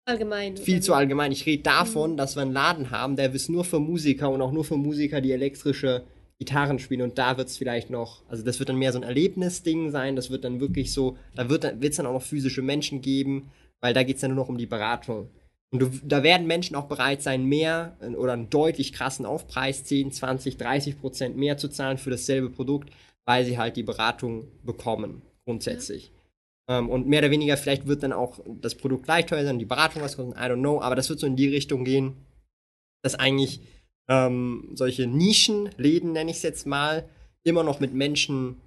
[0.05, 0.57] Allgemein.
[0.57, 1.33] viel zu allgemein.
[1.33, 4.53] Ich rede davon, dass wir einen Laden haben, der ist nur für Musiker und auch
[4.53, 6.05] nur für Musiker, die elektrische
[6.39, 7.03] Gitarren spielen.
[7.03, 10.17] Und da wird es vielleicht noch, also das wird dann mehr so ein Erlebnisding sein.
[10.17, 13.95] Das wird dann wirklich so, da wird es dann auch noch physische Menschen geben, weil
[13.95, 15.29] da geht es dann nur noch um die Beratung.
[15.75, 19.85] Und du, da werden Menschen auch bereit sein, mehr äh, oder einen deutlich krassen Aufpreis,
[19.85, 22.91] 10, 20, 30 Prozent mehr zu zahlen für dasselbe Produkt,
[23.25, 26.13] weil sie halt die Beratung bekommen, grundsätzlich.
[26.69, 29.65] Ähm, und mehr oder weniger, vielleicht wird dann auch das Produkt gleich teuer sein, die
[29.65, 32.25] Beratung was kosten, I don't know, aber das wird so in die Richtung gehen,
[33.03, 33.61] dass eigentlich
[34.09, 37.09] ähm, solche Nischenläden, nenne ich es jetzt mal,
[37.43, 38.61] immer noch mit Menschen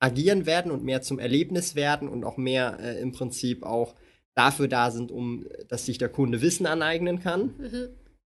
[0.00, 3.94] agieren werden und mehr zum Erlebnis werden und auch mehr äh, im Prinzip auch
[4.34, 7.54] dafür da sind, um dass sich der Kunde Wissen aneignen kann.
[7.58, 7.88] Mhm.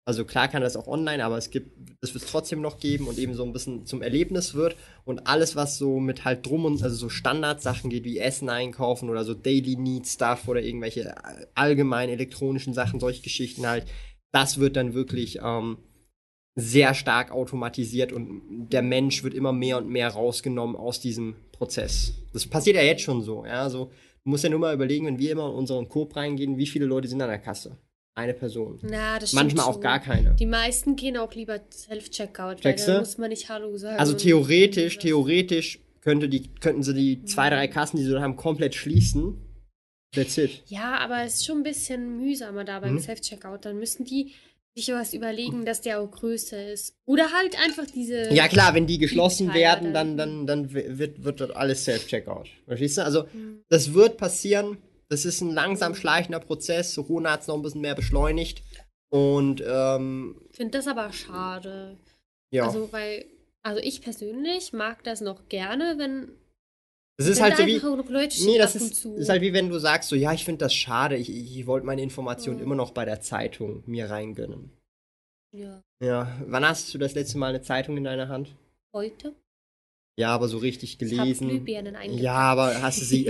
[0.09, 1.71] Also klar kann das auch online, aber es gibt,
[2.01, 4.75] das wird es trotzdem noch geben und eben so ein bisschen zum Erlebnis wird.
[5.05, 9.11] Und alles, was so mit halt drum und also so Standardsachen geht, wie Essen einkaufen
[9.11, 13.85] oder so Daily Need Stuff oder irgendwelche äh, allgemein elektronischen Sachen, solche Geschichten halt,
[14.33, 15.77] das wird dann wirklich ähm,
[16.61, 18.43] sehr stark automatisiert und
[18.73, 22.15] der Mensch wird immer mehr und mehr rausgenommen aus diesem Prozess.
[22.33, 23.91] Das passiert ja jetzt schon so, ja, so
[24.25, 26.85] Du musst ja nur mal überlegen, wenn wir immer in unseren Coop reingehen, wie viele
[26.85, 27.79] Leute sind an der Kasse?
[28.15, 28.79] Eine Person.
[28.83, 29.81] Na, das Manchmal auch schon.
[29.81, 30.35] gar keine.
[30.35, 33.99] Die meisten gehen auch lieber Self-Checkout, weil da muss man nicht Hallo sagen.
[33.99, 38.37] Also theoretisch, theoretisch könnte die, könnten sie die zwei, drei Kassen, die sie da haben,
[38.37, 39.39] komplett schließen.
[40.15, 40.63] That's it.
[40.67, 42.99] Ja, aber es ist schon ein bisschen mühsamer da beim Mhm.
[42.99, 43.65] Self-Checkout.
[43.65, 44.33] Dann müssen die
[44.77, 46.95] sich was überlegen, dass der auch größer ist.
[47.05, 48.33] Oder halt einfach diese.
[48.33, 52.49] Ja klar, wenn die geschlossen Teile werden, dann- dann, dann, wird, wird dort alles Self-Checkout.
[52.67, 53.05] Verstehst du?
[53.05, 53.65] Also Hm.
[53.69, 54.79] das wird passieren.
[55.09, 56.95] Das ist ein langsam schleichender Prozess.
[56.95, 58.63] Corona hat es noch ein bisschen mehr beschleunigt.
[59.11, 61.97] Und ähm, Ich finde das aber schade.
[62.51, 63.25] ja, Also, weil.
[63.63, 66.31] Also ich persönlich mag das noch gerne, wenn.
[67.19, 67.81] Es ist halt so wie.
[68.47, 71.17] Nee, das ist, ist halt wie wenn du sagst, so, ja, ich finde das schade,
[71.17, 72.65] ich, ich, ich wollte meine Informationen Ja.
[72.65, 74.71] immer noch bei der Zeitung mir reingönnen.
[75.53, 78.55] ja, Ja, wann hast du das letzte Mal eine Zeitung in deiner Hand?
[78.95, 79.35] heute.
[80.19, 81.49] Ja, aber so richtig Ich gelesen.
[81.51, 82.21] Eingepackt.
[82.21, 83.27] Ja, aber hast du sie.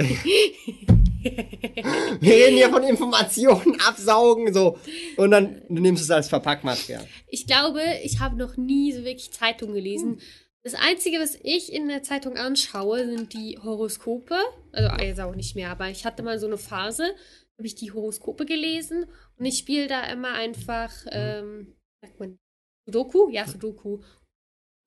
[2.20, 4.78] Wir reden hier von Informationen absaugen, so.
[5.16, 7.06] Und dann du nimmst es als Verpackmaterial.
[7.26, 10.20] Ich glaube, ich habe noch nie so wirklich Zeitung gelesen.
[10.64, 14.36] Das Einzige, was ich in der Zeitung anschaue, sind die Horoskope.
[14.72, 17.74] Also ah, jetzt auch nicht mehr, aber ich hatte mal so eine Phase, habe ich
[17.74, 19.06] die Horoskope gelesen
[19.36, 22.38] und ich spiele da immer einfach, ähm, sagt man,
[22.86, 23.30] Sudoku?
[23.30, 24.00] Ja, Sudoku.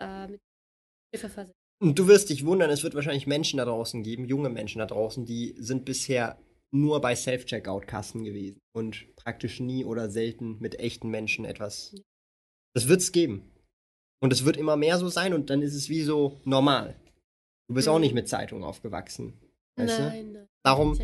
[0.02, 0.42] Äh, mit
[1.14, 1.56] Hilfe versetzt.
[1.82, 4.86] Und du wirst dich wundern, es wird wahrscheinlich Menschen da draußen geben, junge Menschen da
[4.86, 6.40] draußen, die sind bisher
[6.72, 11.96] nur bei Self-Checkout-Kassen gewesen und praktisch nie oder selten mit echten Menschen etwas.
[12.74, 13.51] Das wird es geben.
[14.22, 16.96] Und es wird immer mehr so sein und dann ist es wie so normal.
[17.68, 18.02] Du bist auch Mhm.
[18.02, 19.34] nicht mit Zeitung aufgewachsen.
[19.78, 20.00] Weißt?
[20.00, 20.48] Nein, nein.
[20.64, 20.98] Darum,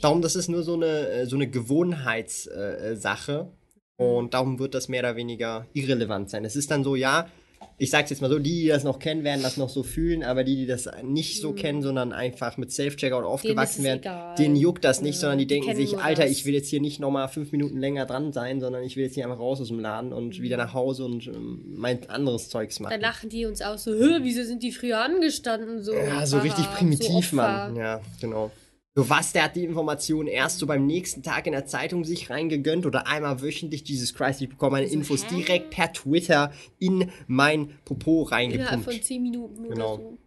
[0.00, 2.90] darum, das ist nur so eine, äh, so eine Gewohnheitssache.
[2.92, 3.48] Äh, Sache.
[3.96, 6.44] und darum wird das mehr oder weniger irrelevant sein.
[6.44, 7.30] Es ist dann so, ja,
[7.78, 10.22] ich sag's jetzt mal so, die, die das noch kennen, werden das noch so fühlen,
[10.22, 11.56] aber die, die das nicht so Mhm.
[11.56, 14.34] kennen, sondern einfach mit Self-Checkout aufgewachsen werden, egal.
[14.36, 16.30] denen juckt das nicht, Ja, sondern die denken sich, Alter, das.
[16.30, 19.14] ich will jetzt hier nicht nochmal fünf Minuten länger dran sein, sondern ich will jetzt
[19.14, 22.76] hier einfach raus aus dem Laden und wieder nach Hause und ähm, mein anderes Zeugs
[22.76, 23.00] Dann machen.
[23.00, 25.82] lachen die uns aus so, "Hä, wieso sind die früher angestanden?
[25.82, 27.36] So, Ja, so haha, richtig so primitiv, Opfer.
[27.36, 27.76] Mann.
[27.76, 28.50] Ja, genau.
[28.96, 32.30] So was, der hat die Information erst so beim nächsten Tag in der Zeitung sich
[32.30, 35.34] reingegönnt oder einmal wöchentlich Jesus Christ, ich bekomme meine Infos hä?
[35.34, 38.84] direkt per Twitter in mein Popo Innerhalb reingepumpt.
[38.84, 39.94] von 10 Minuten Genau.
[39.94, 40.18] oder so.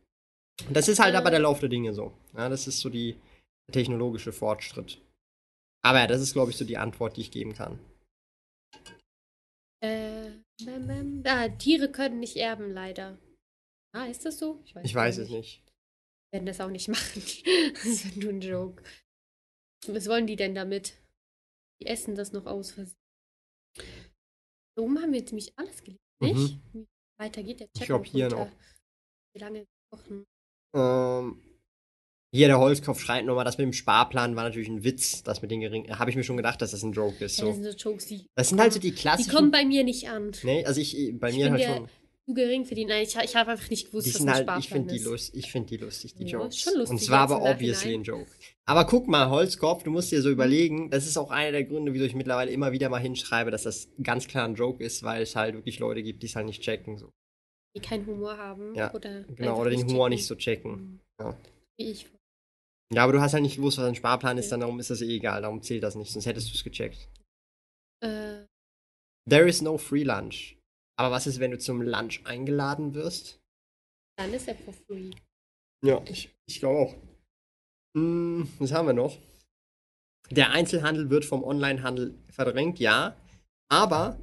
[0.67, 1.17] Und Das ist halt Äh.
[1.17, 2.11] aber der Lauf der Dinge so.
[2.35, 3.15] Ja, das ist so die
[3.69, 4.99] der technologische Fortschritt.
[5.85, 7.79] Aber ja, das ist, glaube ich, so die Antwort, die ich geben kann.
[9.81, 10.31] Äh,
[10.65, 11.23] bam, bam.
[11.25, 13.17] Ah, Tiere können nicht erben, leider.
[13.95, 14.61] Ah, ist das so?
[14.65, 15.61] Ich gar weiß es nicht.
[16.37, 17.23] Werden das auch nicht machen.
[17.73, 18.83] das ist nur ein Joke.
[19.87, 20.93] Was wollen die denn damit?
[21.81, 22.95] Die essen das noch aus Versehen.
[24.77, 26.59] So haben wir jetzt nämlich alles gelesen, nicht?
[26.73, 26.85] Wie
[27.19, 27.81] weiter geht der Chat Mhm.
[27.81, 28.51] Ich glaub, hier noch.
[29.33, 30.25] Wie lange kochen?
[30.75, 31.41] Ähm,
[32.31, 35.23] hier der Holzkopf schreit nochmal, das mit dem Sparplan war natürlich ein Witz.
[35.23, 35.97] Das mit den geringen.
[35.97, 37.39] Habe ich mir schon gedacht, dass das ein Joke ist.
[37.39, 37.63] Ja, das So.
[37.63, 39.31] sind so Jokes, die, Das sind halt so die die klassischen.
[39.33, 40.31] kommen bei mir nicht an.
[40.43, 41.89] Nee, also ich, bei Ich mir halt der- schon.
[42.27, 42.85] Zu gering für die.
[42.85, 45.05] Nein, ich, ich habe einfach nicht gewusst, Die ein halt, Sparplan ich finde die, ist.
[45.05, 46.59] lust, ich find die lustig, die Ja, Jokes.
[46.59, 48.03] schon lustig Und es war jetzt aber obviously ein.
[48.03, 48.29] Joke.
[48.65, 51.93] Aber guck mal, Holzkopf, du musst dir so überlegen, das ist auch einer der Gründe,
[51.93, 55.21] wieso ich mittlerweile immer wieder mal hinschreibe, dass das ganz klar ein Joke ist, weil
[55.23, 56.97] es halt wirklich Leute gibt, die es halt nicht checken.
[56.97, 57.09] So.
[57.75, 58.75] Die keinen Humor haben.
[58.75, 60.09] Ja, oder Genau, oder den Humor checken.
[60.09, 60.71] nicht so checken.
[60.71, 60.99] Mhm.
[61.21, 61.37] Ja.
[61.79, 62.07] Wie ich.
[62.93, 65.01] Ja, aber du hast halt nicht gewusst, was ein Sparplan ist, dann darum ist das
[65.01, 67.09] eh egal, darum zählt das nicht, sonst hättest du es gecheckt.
[68.01, 68.45] Äh,
[69.29, 70.56] There is no free lunch.
[70.97, 73.39] Aber was ist, wenn du zum Lunch eingeladen wirst?
[74.17, 75.11] dann ist er for free.
[75.83, 76.95] Ja, ich, ich glaube auch.
[77.95, 79.17] Hm, was haben wir noch?
[80.31, 83.15] Der Einzelhandel wird vom Onlinehandel verdrängt, ja.
[83.69, 84.19] Aber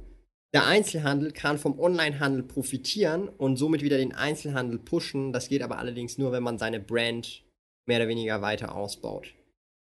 [0.53, 5.33] der Einzelhandel kann vom Onlinehandel profitieren und somit wieder den Einzelhandel pushen.
[5.33, 7.43] Das geht aber allerdings nur, wenn man seine Brand
[7.87, 9.33] mehr oder weniger weiter ausbaut.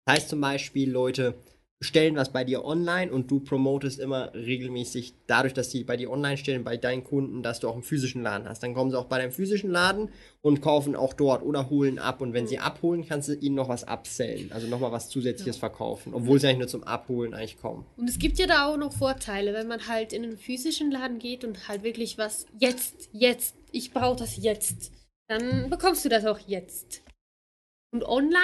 [0.06, 1.34] Das heißt zum Beispiel, Leute
[1.78, 6.10] bestellen was bei dir online und du promotest immer regelmäßig dadurch, dass die bei dir
[6.10, 8.62] online stellen, bei deinen Kunden, dass du auch einen physischen Laden hast.
[8.62, 10.10] Dann kommen sie auch bei deinem physischen Laden
[10.40, 12.20] und kaufen auch dort oder holen ab.
[12.20, 16.14] Und wenn sie abholen, kannst du ihnen noch was upsellen, also nochmal was zusätzliches verkaufen,
[16.14, 17.84] obwohl sie eigentlich nur zum Abholen eigentlich kommen.
[17.96, 21.18] Und es gibt ja da auch noch Vorteile, wenn man halt in einen physischen Laden
[21.18, 24.92] geht und halt wirklich was jetzt, jetzt, ich brauche das jetzt,
[25.28, 27.02] dann bekommst du das auch jetzt.
[27.92, 28.40] Und online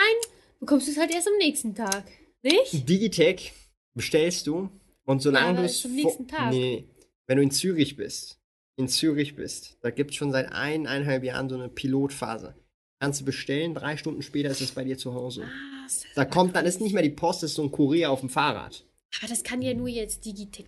[0.61, 2.05] bekommst du es halt erst am nächsten Tag,
[2.43, 2.89] nicht?
[2.89, 3.53] Digitech
[3.95, 4.71] bestellst du
[5.05, 5.81] und solange Ja, du es.
[5.83, 6.51] zum nächsten Tag.
[6.53, 6.87] Nee,
[7.27, 8.39] wenn du in Zürich bist,
[8.77, 12.55] in Zürich bist, da gibt es schon seit eineinhalb Jahren so eine Pilotphase.
[13.01, 15.45] Kannst du bestellen, drei Stunden später ist es bei dir zu Hause.
[15.45, 18.11] Ah, das Da kommt, dann ist nicht mehr die Post, das ist so ein Kurier
[18.11, 18.85] auf dem Fahrrad.
[19.19, 20.67] Aber das kann ja nur jetzt Digitech.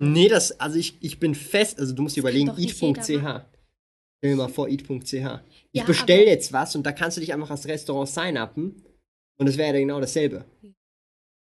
[0.00, 3.04] Nee, das, also ich, ich bin fest, also du musst dir Das überlegen, eat.ch.
[3.06, 5.12] Stell dir mal vor, eat.ch.
[5.12, 5.20] Ich
[5.72, 8.84] Ja, bestell jetzt was und da kannst du dich einfach als Restaurant sign-upen
[9.38, 10.44] und es wäre ja genau dasselbe.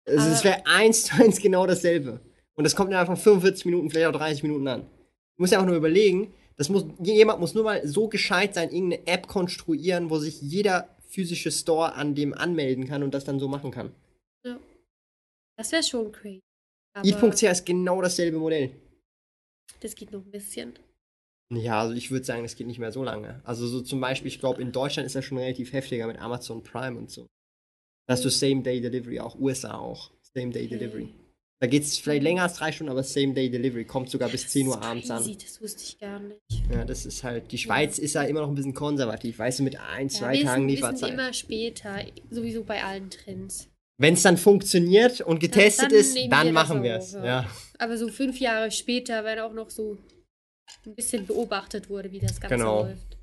[0.06, 2.20] Also es wäre eins zu eins genau dasselbe.
[2.54, 4.80] Und das kommt innerhalb von 45 Minuten, vielleicht auch 30 Minuten an.
[4.82, 8.70] Du musst ja auch nur überlegen, das muss, jemand muss nur mal so gescheit sein,
[8.70, 13.38] irgendeine App konstruieren, wo sich jeder physische Store an dem anmelden kann und das dann
[13.38, 13.94] so machen kann.
[15.56, 16.40] Das wäre schon crazy.
[17.02, 18.70] Eat.ch ist genau dasselbe Modell.
[19.80, 20.74] das geht noch ein bisschen.
[21.52, 23.40] Ja, also ich würde sagen, das geht nicht mehr so lange.
[23.44, 26.62] Also so zum Beispiel, ich glaube, in Deutschland ist das schon relativ heftiger mit Amazon
[26.62, 27.26] Prime und so.
[28.06, 30.10] Da hast du Same-Day-Delivery, auch USA auch.
[30.34, 31.02] Same-Day-Delivery.
[31.04, 31.14] Okay.
[31.60, 34.74] Da geht es vielleicht länger als drei Stunden, aber Same-Day-Delivery kommt sogar bis 10 Uhr
[34.80, 35.38] ist abends crazy, an.
[35.40, 36.40] Das wusste ich gar nicht.
[36.72, 39.62] Ja, das ist halt, die Schweiz ist ja immer noch ein bisschen konservativ, weißt du,
[39.62, 41.12] mit ein, zwei ja, Tagen Lieferzeit.
[41.12, 42.00] immer später,
[42.30, 43.68] sowieso bei allen Trends.
[43.98, 47.12] Wenn es dann funktioniert und getestet dann ist, nehmen dann wir machen wir es.
[47.12, 47.24] ja.
[47.24, 47.50] Ja.
[47.78, 49.98] Aber so fünf Jahre später, wenn auch noch so
[50.84, 52.82] ein bisschen beobachtet wurde, wie das Ganze Genau.
[52.82, 53.18] läuft.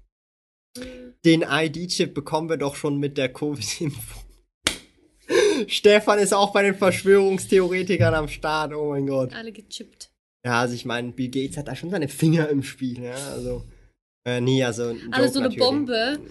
[1.26, 4.24] Den ID-Chip bekommen wir doch schon mit der Covid-Impfung.
[5.68, 9.34] Stefan ist auch bei den Verschwörungstheoretikern am Start, oh mein Gott.
[9.34, 10.10] Alle gechippt.
[10.46, 13.64] Ja, also ich meine, Bill Gates hat da schon seine Finger im Spiel, ja, also.
[14.26, 14.90] Äh, nee, also.
[14.90, 15.66] ein Alle so eine natürlich.
[15.66, 16.20] Bombe.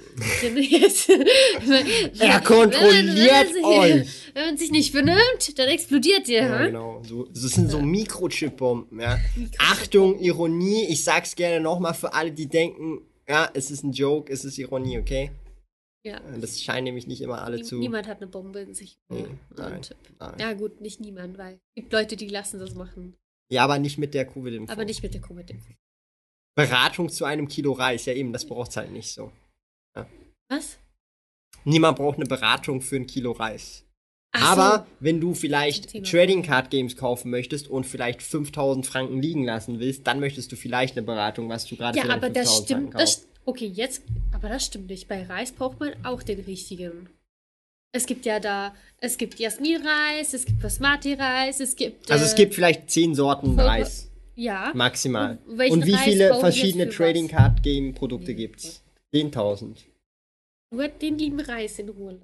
[2.18, 4.33] Er kontrolliert wenn man, wenn man, euch.
[4.35, 6.43] Wenn man sich nicht benimmt, dann explodiert ihr.
[6.43, 6.66] Ja, hä?
[6.66, 7.03] genau.
[7.03, 9.18] So, das sind so Mikrochip-Bomben, ja.
[9.59, 14.33] Achtung, Ironie, ich sag's gerne nochmal für alle, die denken, ja, es ist ein Joke,
[14.33, 15.31] es ist Ironie, okay?
[16.05, 16.20] Ja.
[16.40, 17.76] Das scheinen nämlich nicht immer alle Nie- zu.
[17.78, 18.99] Niemand hat eine Bombe in sich.
[19.09, 19.26] Nee,
[19.57, 19.80] Ja, nein,
[20.18, 20.34] nein.
[20.38, 23.14] Ja, gut, nicht niemand, weil es gibt Leute, die lassen das machen.
[23.51, 24.70] Ja, aber nicht mit der Covid-Impfung.
[24.70, 25.74] Aber nicht mit der covid -Impfung.
[26.57, 29.32] Beratung zu einem Kilo Reis, ja eben, das braucht's halt nicht so.
[30.51, 30.78] Was?
[31.64, 33.84] Niemand braucht eine Beratung für ein Kilo Reis.
[34.32, 35.90] Ach Aber wenn du vielleicht.
[36.07, 40.57] Trading Card Games kaufen möchtest und vielleicht 5000 Franken liegen lassen willst, dann möchtest du
[40.57, 41.76] vielleicht eine Beratung, was du so.
[41.76, 42.94] gerade Ja, für aber das 5000 stimmt.
[42.94, 43.28] Das.
[43.49, 44.03] Okay, jetzt.
[44.32, 45.09] Aber das stimmt nicht.
[45.09, 47.09] Bei Reis braucht man auch den richtigen.
[47.92, 52.11] Es gibt ja da, es gibt Jasmin-Reis, es gibt Basmati-Reis, es gibt.
[52.11, 54.70] Also es äh, gibt vielleicht 10 Sorten Voll- Reis, Ja.
[54.74, 55.38] maximal.
[55.46, 57.28] Und Und wie Reis viele verschiedene Trading?
[57.28, 58.34] Card Game Produkte Nee.
[58.36, 58.82] gibt's?
[59.14, 59.86] 10.000.
[60.70, 62.20] Nur den lieben Reis in Ruhe.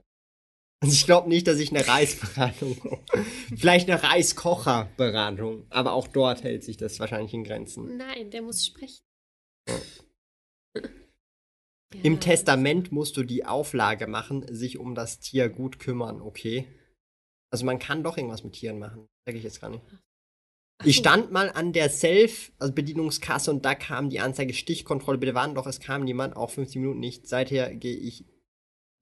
[0.83, 3.03] Also ich glaube nicht, dass ich eine Reisberatung brauche.
[3.57, 5.64] Vielleicht eine Reiskocherberatung.
[5.70, 7.97] Aber auch dort hält sich das wahrscheinlich in Grenzen.
[7.97, 8.99] Nein, der muss sprechen.
[12.03, 12.20] Im.
[12.20, 16.66] Testament musst du die Auflage machen, sich um das Tier gut kümmern, okay?
[17.53, 19.07] Also man kann doch irgendwas mit Tieren machen.
[19.26, 19.85] Sag ich jetzt gar nicht.
[20.78, 25.18] Ach Ich stand mal an der Self, also Bedienungskasse, und da kam die Anzeige Stichkontrolle,
[25.18, 27.28] bitte warten, doch es kam niemand, auch 15 Minuten nicht.
[27.28, 28.24] Seither gehe ich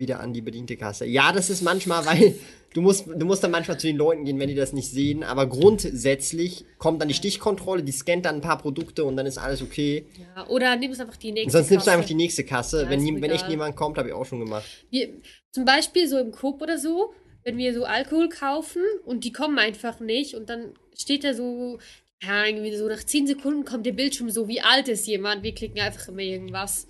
[0.03, 1.07] wieder an die bediente Kasse.
[1.07, 2.35] Ja, das ist manchmal, weil
[2.75, 5.23] du musst, du musst dann manchmal zu den Leuten gehen, wenn die das nicht sehen,
[5.23, 9.39] aber grundsätzlich kommt dann die Stichkontrolle, die scannt dann ein paar Produkte und dann ist
[9.39, 10.05] alles okay.
[10.37, 11.59] Ja, oder nimmst einfach die nächste.
[11.59, 12.83] Sonst nimmst du einfach die nächste Kasse.
[12.83, 14.65] Ja, wenn, nie, wenn echt niemand kommt, habe ich auch schon gemacht.
[14.91, 15.09] Wir,
[15.51, 19.59] zum Beispiel so im Coop oder so, wenn wir so Alkohol kaufen und die kommen
[19.59, 21.79] einfach nicht und dann steht da so,
[22.23, 25.43] Ja, irgendwie so nach 10 Sekunden kommt der Bildschirm so, wie alt ist jemand?
[25.43, 26.87] Wir klicken einfach immer irgendwas.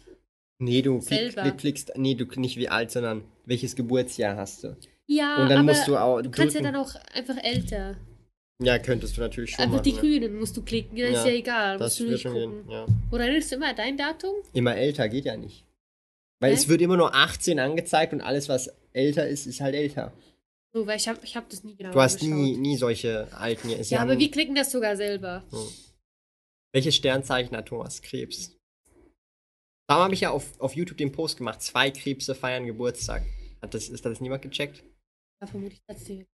[0.62, 1.50] Nee, du Selber.
[1.52, 4.76] klickst, nee, du nicht wie alt, sondern welches Geburtsjahr hast du.
[5.06, 7.96] Ja, Und dann aber musst du auch du kannst ja dann auch einfach älter.
[8.62, 9.84] Ja, könntest du natürlich schon einfach machen.
[9.84, 9.98] die ne?
[10.00, 11.78] Grünen musst du klicken, das ist Ja, ja egal.
[11.78, 12.64] Das musst du nicht gucken.
[12.64, 12.86] gehen, ja.
[13.10, 14.34] Oder nimmst du immer dein Datum?
[14.52, 15.64] Immer älter geht ja nicht.
[16.38, 16.56] Weil Hä?
[16.56, 20.12] es wird immer nur 18 angezeigt und alles, was älter ist, ist halt älter.
[20.72, 23.68] So, weil ich habe ich hab das nie genau Du hast nie, nie solche alten.
[23.68, 25.42] Ja, aber wir klicken das sogar selber.
[26.72, 28.56] Welches Sternzeichen hat Thomas Krebs?
[29.88, 31.60] Da habe ich ja auf, auf YouTube den Post gemacht.
[31.62, 33.22] Zwei Krebse feiern Geburtstag.
[33.60, 34.82] Hat das, ist das niemand gecheckt?
[35.40, 36.26] Ja, vermutlich hat's die.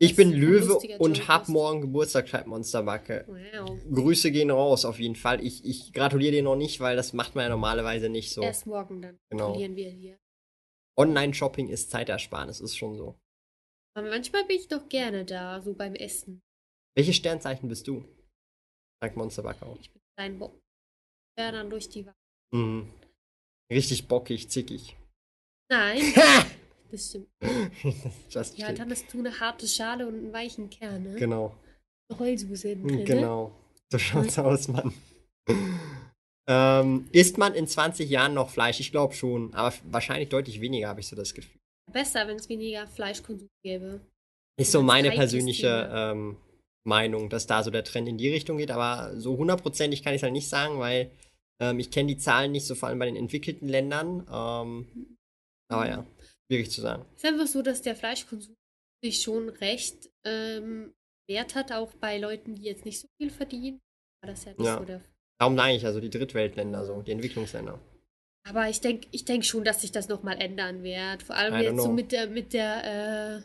[0.00, 3.24] Ich bin Löwe und Joke hab morgen Geburtstag, schreibt Monsterbacke.
[3.28, 3.78] Wow.
[3.92, 5.40] Grüße gehen raus, auf jeden Fall.
[5.44, 8.42] Ich, ich gratuliere dir noch nicht, weil das macht man ja normalerweise nicht so.
[8.42, 9.18] Erst morgen dann.
[9.30, 9.52] Genau.
[9.52, 10.18] Verlieren wir hier.
[10.98, 13.18] Online-Shopping ist Zeitersparnis, ist schon so.
[13.96, 16.42] Aber manchmal bin ich doch gerne da, so beim Essen.
[16.96, 18.04] Welches Sternzeichen bist du?
[19.00, 19.78] Sagt Monsterbacke auch.
[19.80, 20.60] Ich bin klein Bock.
[21.38, 22.16] Ja, dann durch die Wand.
[22.52, 22.88] Mhm.
[23.70, 24.96] Richtig bockig, zickig.
[25.70, 26.02] Nein,
[26.90, 27.28] das stimmt.
[28.28, 31.14] Just Ja, dann hast du eine harte Schale und einen weichen Kern, ne?
[31.16, 31.56] Genau.
[32.18, 33.04] Heulsuse innen drin, ne?
[33.04, 33.52] Genau.
[33.90, 34.92] So schaut's aus, Mann.
[36.48, 38.80] ähm, isst man in 20 Jahren noch Fleisch?
[38.80, 41.58] Ich glaube schon, aber wahrscheinlich deutlich weniger, habe ich so das Gefühl.
[41.92, 44.00] Besser, wenn es weniger Fleischkonsum gäbe.
[44.60, 46.36] Ist so meine persönliche ähm,
[46.86, 50.18] Meinung, dass da so der Trend in die Richtung geht, aber so hundertprozentig kann ich
[50.18, 51.10] es halt nicht sagen, weil
[51.60, 54.26] ähm, ich kenne die Zahlen nicht so, vor allem bei den entwickelten Ländern.
[54.30, 55.16] Ähm,
[55.68, 56.06] aber ja,
[56.46, 57.04] schwierig zu sagen.
[57.16, 58.54] Es ist einfach so, dass der Fleischkonsum
[59.02, 60.92] sich schon recht ähm,
[61.28, 63.80] wert hat, auch bei Leuten, die jetzt nicht so viel verdienen.
[64.22, 64.78] War das ja nicht Ja.
[64.78, 65.02] so der
[65.38, 67.80] Darum sage ich also die Drittweltländer, so die Entwicklungsländer.
[68.46, 71.22] Aber ich denke ich denk schon, dass sich das nochmal ändern wird.
[71.22, 71.92] Vor allem jetzt so know.
[71.92, 73.42] mit der, mit der, äh,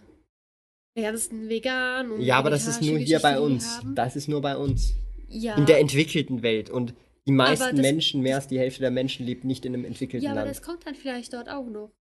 [0.95, 3.77] der ganzen vegan und Ja, aber das ist nur hier bei uns.
[3.77, 3.95] haben.
[3.95, 4.93] Das ist nur bei uns.
[5.27, 6.69] Ja, In der entwickelten Welt.
[6.69, 6.93] Und
[7.29, 10.25] die meisten das- Menschen, mehr als die Hälfte der Menschen, lebt nicht in einem entwickelten
[10.25, 10.51] ja, aber Land.
[10.51, 11.91] das kommt dann vielleicht dort auch noch.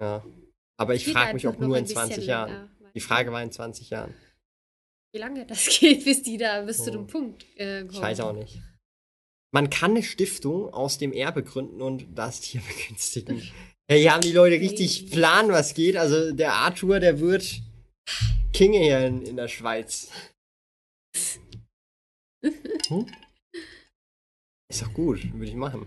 [0.00, 0.24] Ja.
[0.78, 2.50] Aber ich frage mich, ob noch nur in bisschen 20 Jahren.
[2.52, 4.14] länger, Die Frage war in 20 Jahren.
[5.14, 6.92] Wie lange das geht, bis die da bis zu Oh.
[6.94, 7.90] dem Punkt äh, kommen.
[7.94, 8.60] Ich weiß auch nicht.
[9.54, 13.40] Man kann eine Stiftung aus dem Erbe gründen und das Tier begünstigen.
[13.88, 15.10] Ja, hier haben die Leute richtig.
[15.10, 15.96] Plan, was geht.
[15.96, 17.60] Also der Arthur, der wird
[18.52, 20.10] King hier in, in der Schweiz.
[22.88, 23.06] Hm?
[24.68, 25.86] Ist doch gut, würde ich machen.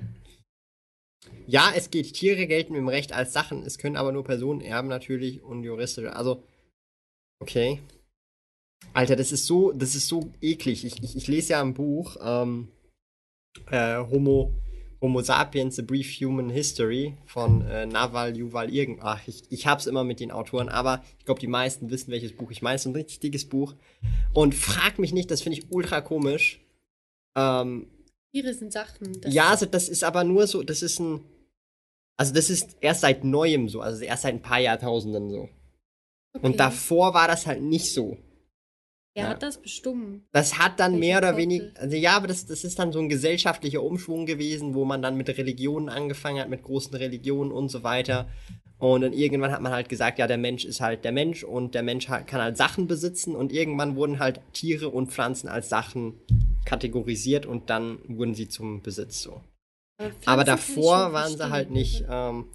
[1.47, 2.13] Ja, es geht.
[2.13, 3.63] Tiere gelten im Recht als Sachen.
[3.63, 6.15] Es können aber nur Personen erben natürlich und juristische.
[6.15, 6.43] Also,
[7.41, 7.81] okay.
[8.93, 10.85] Alter, das ist so, das ist so eklig.
[10.85, 12.69] Ich, ich, ich lese ja ein Buch, ähm,
[13.69, 14.53] äh, Homo,
[15.01, 18.99] Homo Sapiens, A Brief Human History von äh, Naval Yuval irgend.
[19.01, 22.35] Ach, ich, ich hab's immer mit den Autoren, aber ich glaube, die meisten wissen, welches
[22.35, 22.75] Buch ich meine.
[22.75, 23.75] Es ist ein richtig dickes Buch.
[24.33, 26.61] Und frag mich nicht, das finde ich ultra komisch.
[27.37, 27.87] Ähm,
[28.31, 29.21] Tiere sind Sachen.
[29.27, 31.21] ja, also das ist aber nur so, das ist ein.
[32.17, 35.49] Also das ist erst seit neuem so, also erst seit ein paar Jahrtausenden so.
[36.33, 36.45] okay.
[36.45, 38.17] Und davor war das halt nicht so.
[39.15, 39.29] Wer ja.
[39.29, 40.23] hat das bestimmt?
[40.31, 42.99] Das hat dann Welche mehr oder weniger, also ja, aber das, das ist dann so
[42.99, 47.69] ein gesellschaftlicher Umschwung gewesen, wo man dann mit Religionen angefangen hat, mit großen Religionen und
[47.69, 48.29] so weiter.
[48.77, 51.73] Und dann irgendwann hat man halt gesagt, ja, der Mensch ist halt der Mensch und
[51.73, 56.13] der Mensch kann halt Sachen besitzen und irgendwann wurden halt Tiere und Pflanzen als Sachen
[56.69, 59.41] kategorisiert und dann wurden sie zum Besitz so.
[59.97, 62.05] Aber, Pflanzen Aber davor waren sie halt nicht.
[62.07, 62.45] Ähm,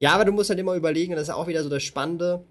[0.00, 2.46] ja, aber du musst halt immer überlegen, das ist auch wieder so das Spannende.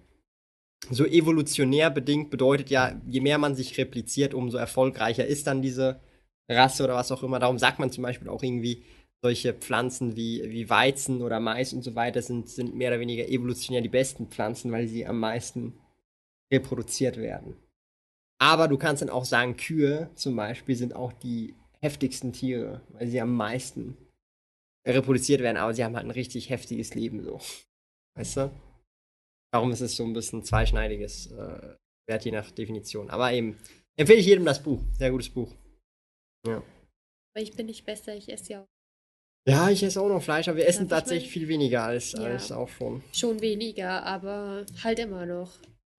[0.89, 6.01] So evolutionär bedingt bedeutet ja, je mehr man sich repliziert, umso erfolgreicher ist dann diese
[6.49, 7.39] Rasse oder was auch immer.
[7.39, 8.83] Darum sagt man zum Beispiel auch irgendwie,
[9.23, 13.29] solche Pflanzen wie, wie Weizen oder Mais und so weiter sind, sind mehr oder weniger
[13.29, 15.73] evolutionär die besten Pflanzen, weil sie am meisten
[16.51, 17.55] reproduziert werden.
[18.41, 23.07] Aber du kannst dann auch sagen, Kühe zum Beispiel sind auch die heftigsten Tiere, weil
[23.07, 23.97] sie am meisten
[24.87, 27.39] reproduziert werden, aber sie haben halt ein richtig heftiges Leben so.
[28.17, 28.51] Weißt du?
[29.53, 31.75] Darum ist es so ein bisschen zweischneidiges äh,
[32.07, 33.09] Wert je nach Definition.
[33.11, 33.57] Aber eben,
[33.99, 34.81] empfehle ich jedem das Buch.
[34.97, 35.53] Sehr gutes Buch.
[36.47, 36.63] Aber
[37.35, 38.67] ich bin nicht besser, ich esse ja auch
[39.47, 42.21] Ja, ich esse auch noch Fleisch, aber wir essen tatsächlich mal- viel weniger als, Ja.
[42.23, 43.03] als auch schon.
[43.13, 45.51] schon weniger, aber halt immer noch.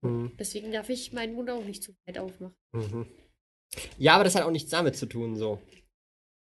[0.02, 0.32] Mhm.
[0.38, 2.54] Deswegen darf ich meinen Mund auch nicht zu weit aufmachen.
[2.72, 3.06] Mhm.
[3.98, 5.60] Ja, aber das hat auch nichts damit zu tun, so.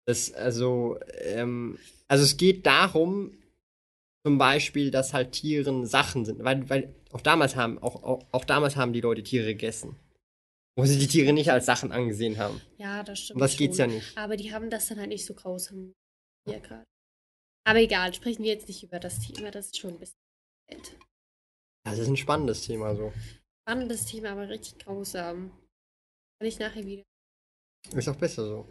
[0.07, 1.79] Das, also, ähm,
[2.09, 3.37] also es geht darum,
[4.27, 8.45] zum Beispiel, dass halt Tieren Sachen sind, weil, weil auch damals haben, auch, auch, auch
[8.45, 9.97] damals haben die Leute Tiere gegessen.
[10.77, 12.61] Wo sie die Tiere nicht als Sachen angesehen haben.
[12.79, 13.37] Ja, das stimmt.
[13.37, 13.95] Um das geht's ja schon.
[13.97, 14.17] nicht.
[14.17, 15.93] Aber die haben das dann halt nicht so grausam
[16.49, 16.85] hier gerade.
[17.65, 20.17] Aber egal, sprechen wir jetzt nicht über das Thema, das ist schon ein bisschen
[20.71, 20.97] alt.
[21.85, 23.13] Das ist ein spannendes Thema, so.
[23.63, 25.51] Spannendes Thema, aber richtig grausam.
[26.39, 27.03] Kann ich nachher wieder.
[27.95, 28.69] Ist auch besser so.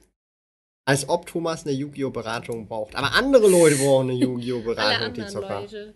[0.88, 2.10] Als ob Thomas eine Yu-Gi-Oh!
[2.10, 2.96] Beratung braucht.
[2.96, 4.62] Aber andere Leute brauchen eine Yu-Gi-Oh!
[4.62, 5.62] Beratung, die Zocker.
[5.62, 5.94] Leute.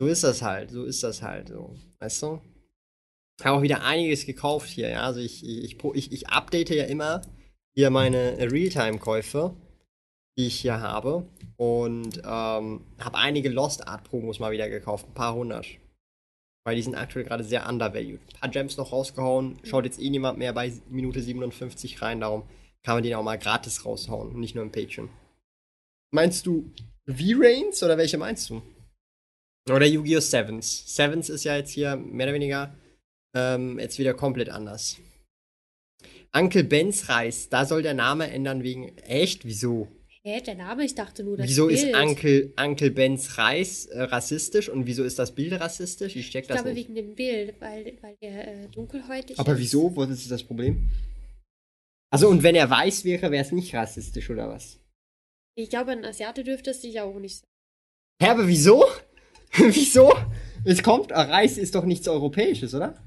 [0.00, 1.74] So ist das halt, so ist das halt so.
[1.98, 2.40] Weißt du?
[3.40, 5.02] Ich habe auch wieder einiges gekauft hier, ja.
[5.02, 7.22] Also ich, ich, ich, ich, ich update ja immer
[7.74, 9.56] hier meine Realtime-Käufe,
[10.36, 11.28] die ich hier habe.
[11.56, 15.66] Und ähm, habe einige Lost Art Promos mal wieder gekauft, ein paar hundert.
[16.64, 18.20] Weil die sind aktuell gerade sehr undervalued.
[18.20, 22.42] Ein paar Gems noch rausgehauen, schaut jetzt eh niemand mehr bei Minute 57 rein, darum
[22.82, 25.08] kann man den auch mal gratis raushauen und nicht nur im Patreon.
[26.10, 26.72] Meinst du
[27.06, 28.62] V-Rains oder welche meinst du?
[29.70, 30.20] Oder Yu-Gi-Oh!
[30.20, 30.94] Sevens.
[30.94, 32.74] Sevens ist ja jetzt hier mehr oder weniger
[33.34, 34.98] ähm, jetzt wieder komplett anders.
[36.32, 38.96] Uncle Ben's Reis, da soll der Name ändern wegen.
[38.98, 39.44] Echt?
[39.44, 39.88] Wieso?
[40.28, 40.84] Hä, der Name?
[40.84, 41.96] Ich dachte nur, das wieso ist Bild.
[41.96, 46.16] Uncle, Uncle Ben's Reis äh, rassistisch und wieso ist das Bild rassistisch?
[46.16, 46.88] Ich check Ich das glaube nicht.
[46.88, 49.58] wegen dem Bild, weil, weil der äh, dunkelhäutig Aber ist.
[49.60, 49.96] wieso?
[49.96, 50.90] Was ist das Problem?
[52.10, 54.78] Also, und wenn er weiß wäre, wäre es nicht rassistisch oder was?
[55.56, 57.48] Ich glaube, ein Asiate dürfte es sich auch nicht sagen.
[58.22, 58.84] Hä, aber wieso?
[59.56, 60.12] wieso?
[60.64, 63.02] Es kommt, Reis ist doch nichts Europäisches, oder?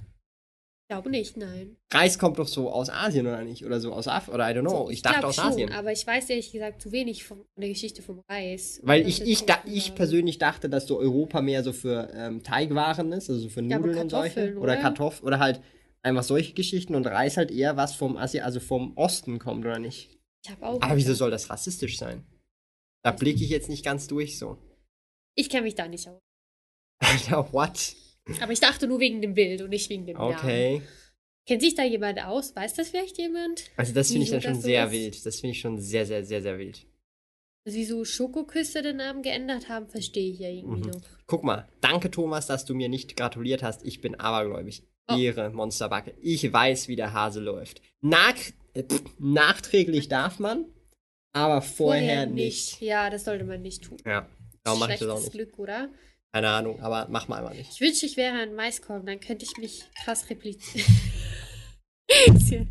[0.92, 1.78] Ich glaube nicht, nein.
[1.94, 3.66] Reis kommt doch so aus Asien, oder nicht?
[3.66, 4.88] Oder so aus Afrika, oder I don't know.
[4.88, 5.72] So, ich, dachte glaub aus schon, Asien.
[5.72, 8.82] Aber ich weiß ehrlich gesagt zu wenig von der Geschichte vom Reis.
[8.84, 13.14] Weil ich, ich, da, ich persönlich dachte, dass so Europa mehr so für ähm, Teigwaren
[13.14, 14.58] ist, also so für Nudeln und solche.
[14.58, 14.76] Oder?
[14.76, 15.62] Kartoffeln, oder halt
[16.02, 19.80] einfach solche Geschichten und Reis halt eher was vom Asi also vom Osten kommt, oder
[19.80, 20.20] nicht?
[20.44, 20.82] Ich habe auch.
[20.82, 22.26] Aber wieso soll das rassistisch sein?
[23.02, 24.58] Da blicke ich jetzt nicht ganz durch so.
[25.38, 26.20] Ich kenne mich da nicht aus.
[27.00, 27.96] Alter, what?
[28.42, 30.36] Aber ich dachte nur wegen dem Bild und nicht wegen dem Namen.
[30.36, 30.82] Okay.
[31.48, 32.56] Kennt sich da jemand aus?
[32.56, 33.64] Weiß das vielleicht jemand?
[33.76, 34.92] Also das finde ich dann schon so sehr ist?
[34.92, 35.26] wild.
[35.26, 36.86] Das finde ich schon sehr, sehr, sehr, sehr wild.
[37.66, 40.92] Also wieso Schokoküsse den Namen geändert haben, verstehe ich ja irgendwie Mhm.
[40.92, 41.02] noch.
[41.28, 43.84] Guck mal, danke Thomas, dass du mir nicht gratuliert hast.
[43.86, 44.84] Ich bin abergläubig.
[45.10, 45.16] Oh.
[45.18, 46.14] Ehre, Monsterbacke.
[46.22, 47.82] Ich weiß, wie der Hase läuft.
[48.02, 48.36] Nach,
[48.74, 50.66] äh, pff, nachträglich darf man,
[51.34, 52.82] aber vorher, nicht.
[52.82, 53.98] Ja, das sollte man nicht tun.
[54.06, 54.28] Ja,
[54.64, 55.32] darum mache ich das auch nicht.
[55.32, 55.90] Glück, oder?
[56.34, 57.70] Keine Ahnung, aber mach mal einfach nicht.
[57.74, 60.88] Ich wünschte, ich wäre ein Maiskolben, dann könnte ich mich krass replizieren.
[62.08, 62.62] ich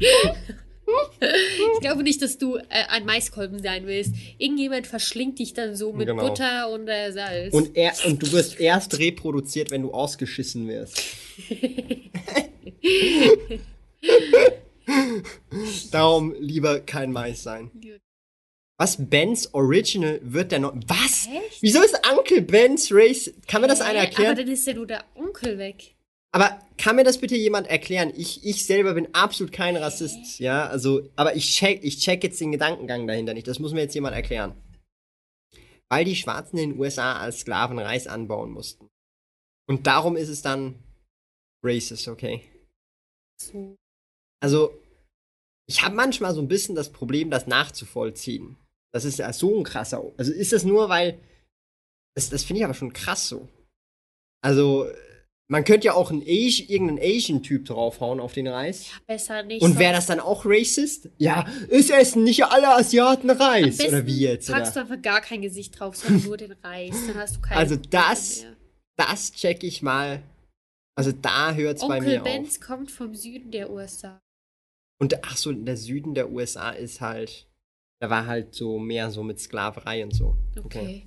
[1.81, 4.15] glaube nicht, dass du äh, ein Maiskolben sein willst.
[4.39, 6.29] Irgendjemand verschlingt dich dann so mit Genau.
[6.29, 7.53] Butter und äh, Salz.
[7.53, 11.03] Und, er, und du wirst erst reproduziert, wenn du ausgeschissen wirst.
[15.93, 17.71] Darum lieber kein Mais sein.
[18.81, 18.97] Was?
[18.99, 20.75] Ben's Original wird der noch.
[20.87, 21.27] Was?
[21.27, 21.61] Echt?
[21.61, 23.31] Wieso ist Uncle Ben's Race?
[23.47, 24.33] Kann mir das einer erklären?
[24.33, 25.97] Aber dann ist ja nur der Onkel weg.
[26.33, 28.11] Aber kann mir das bitte jemand erklären?
[28.17, 32.41] Ich, ich selber bin absolut kein Rassist, ja, also, aber ich check, ich check jetzt
[32.41, 33.49] den Gedankengang dahinter nicht.
[33.49, 34.55] Das muss mir jetzt jemand erklären.
[35.91, 38.89] Weil die Schwarzen in den USA als Sklaven Reis anbauen mussten.
[39.69, 40.77] Und darum ist es dann
[41.63, 42.45] racist, okay?
[43.39, 43.77] So.
[44.43, 44.73] Also,
[45.67, 48.57] ich habe manchmal so ein bisschen das Problem, das nachzuvollziehen.
[48.93, 50.03] Das ist ja so ein krasser.
[50.17, 51.19] Also ist das nur, weil.
[52.15, 53.49] Das, das finde ich aber schon krass so.
[54.43, 54.91] Also,
[55.51, 58.87] man könnte ja auch einen Asi irgendeinen Asian-Typ draufhauen auf den Reis.
[58.89, 59.63] Ja, besser nicht.
[59.63, 61.09] Und wäre das dann auch racist?
[61.19, 63.81] Ja, es essen nicht alle Asiaten Reis.
[63.81, 64.51] Oder wie jetzt?
[64.51, 64.87] packst Oder?
[64.87, 66.95] du einfach gar kein Gesicht drauf, sondern nur den Reis.
[67.07, 68.47] Dann hast du keine Also das.
[68.97, 70.23] Das check ich mal.
[70.97, 72.67] Also da hört's bei Onkel mir Benz auf.
[72.67, 74.21] kommt vom Süden der USA.
[75.01, 77.50] Und ach so, der Süden der USA ist halt.
[78.01, 80.37] Da war halt so mehr so mit Sklaverei und so.
[80.65, 81.07] Okay.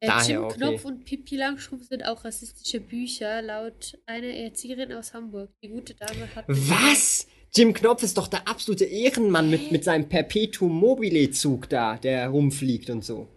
[0.00, 0.56] Äh, Daher Jim okay.
[0.56, 5.50] Knopf und Pippi Langstrumpf sind auch rassistische Bücher, laut einer Erzieherin aus Hamburg.
[5.62, 6.44] Die gute Dame hat.
[6.48, 7.28] Was?
[7.54, 12.28] Jim Knopf ist doch der absolute Ehrenmann mit, mit seinem Perpetuum mobile Zug da, der
[12.28, 13.28] rumfliegt und so.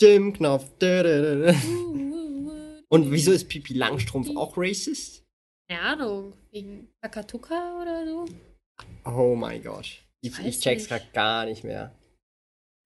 [0.00, 0.70] Jim Knopf.
[2.88, 5.24] Und wieso ist Pipi Langstrumpf auch racist?
[5.68, 6.34] Keine Ahnung.
[6.52, 8.26] Wegen Akatuka oder so?
[9.04, 10.04] Oh mein Gott.
[10.20, 11.92] Ich, ich check's grad gar nicht mehr.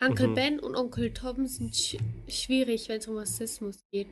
[0.00, 0.34] Onkel Mhm.
[0.34, 1.96] Ben und Onkel Tom sind sch
[2.28, 4.08] schwierig, wenn es um Rassismus geht.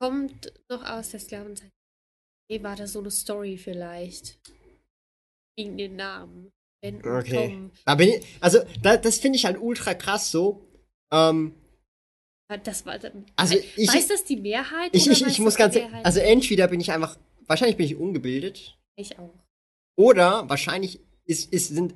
[0.00, 1.72] Kommt noch aus der Sklavenzeit.
[2.50, 4.38] Nee, war das so eine Story vielleicht?
[5.58, 6.52] Wegen den Namen.
[6.82, 7.48] Ben und Okay.
[7.48, 7.70] Tom.
[7.84, 10.68] Da bin ich, also, da, das finde ich halt ultra krass so.
[11.10, 11.54] Ähm,
[12.62, 13.26] Das war dann.
[13.34, 14.90] Also ich- weiß das die Mehrheit?
[14.94, 16.04] ich, ich, ich muss ganz, die Mehrheit?
[16.04, 19.34] also entweder bin ich einfach, wahrscheinlich bin ich ungebildet, ich auch.
[19.98, 21.94] oder wahrscheinlich ist, ist, sind,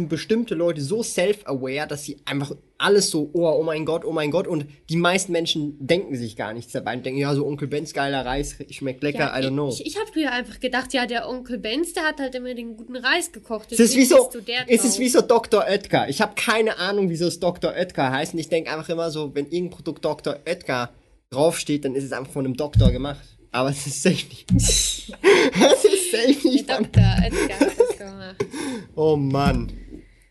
[0.00, 4.12] sind bestimmte Leute so self-aware, dass sie einfach alles so, oh, oh mein Gott, oh
[4.12, 7.46] mein Gott, und die meisten Menschen denken sich gar nichts dabei und denken, ja, so
[7.46, 9.68] Onkel Ben's geiler Reis schmeckt lecker, I don't know.
[9.68, 12.76] Ich, ich habe früher einfach gedacht, ja, der Onkel Benz, der hat halt immer den
[12.76, 13.70] guten Reis gekocht.
[13.72, 15.64] Es ist wie so, der es ist wie so Dr.
[15.68, 16.08] Oetker.
[16.08, 17.72] Ich habe keine Ahnung, wieso es Dr.
[17.72, 18.32] Oetker heißt.
[18.32, 20.36] Und ich denke einfach immer so, wenn irgendein Produkt Dr.
[20.46, 20.90] Oetker
[21.30, 23.20] draufsteht, dann ist es einfach von einem Doktor gemacht.
[23.52, 24.46] Aber es ist safe nicht.
[24.52, 26.84] es ist safe Der nicht von.
[26.84, 28.36] Doktor Edgar hat das gemacht.
[28.94, 29.72] Oh Mann.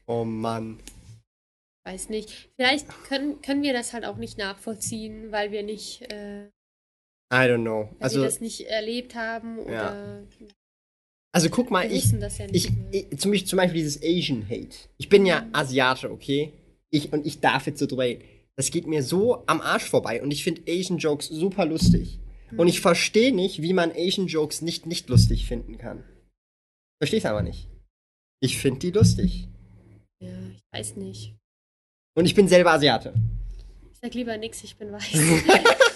[0.09, 0.79] Oh Mann.
[1.85, 2.49] Weiß nicht.
[2.55, 6.45] Vielleicht können, können wir das halt auch nicht nachvollziehen, weil wir nicht, äh,
[7.31, 7.89] I don't know.
[7.91, 10.25] weil Also, wir das nicht erlebt haben oder
[11.31, 14.75] also guck mal, ich, ja ich, ich zum, Beispiel, dieses Asian Hate.
[14.97, 16.53] Ich bin ja Asiate, okay?
[16.89, 18.23] Ich, und ich darf jetzt so drüber reden.
[18.55, 22.19] Das geht mir so am Arsch vorbei und ich finde Asian Jokes super lustig.
[22.57, 26.03] Und ich verstehe nicht, wie man Asian Jokes nicht nicht lustig finden kann.
[26.99, 27.67] Verstehe es aber nicht.
[28.41, 29.48] Ich finde die lustig.
[30.19, 31.35] Ja, ich weiß nicht.
[32.15, 33.13] Und ich bin selber Asiate.
[33.91, 35.13] Ich sag lieber nix, ich bin weiß.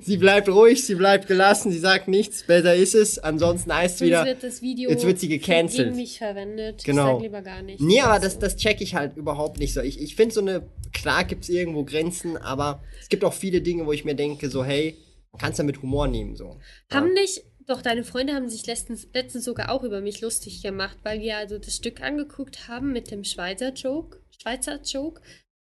[0.00, 3.18] Sie bleibt ruhig, sie bleibt gelassen, sie sagt nichts, besser ist es.
[3.18, 4.24] Ansonsten heißt es wieder.
[4.24, 5.88] wird das Video jetzt wird sie gecancelt.
[5.88, 6.84] gegen mich verwendet.
[6.84, 7.06] Genau.
[7.06, 7.80] Ich sag lieber gar nicht.
[7.80, 9.80] Nee, aber das, das check ich halt überhaupt nicht so.
[9.80, 10.62] Ich, ich finde so eine,
[10.92, 14.50] klar gibt es irgendwo Grenzen, aber es gibt auch viele Dinge, wo ich mir denke,
[14.50, 14.96] so, hey,
[15.32, 16.58] man kann es ja mit Humor nehmen, so.
[16.90, 20.96] Haben nicht, doch, deine Freunde haben sich letztens, letztens sogar auch über mich lustig gemacht,
[21.02, 24.22] weil wir also das Stück angeguckt haben mit dem Schweizer Joke.
[24.40, 25.20] Schweizer Joke.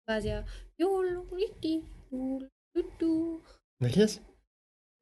[0.08, 0.46] War ja.
[3.80, 4.22] Welches?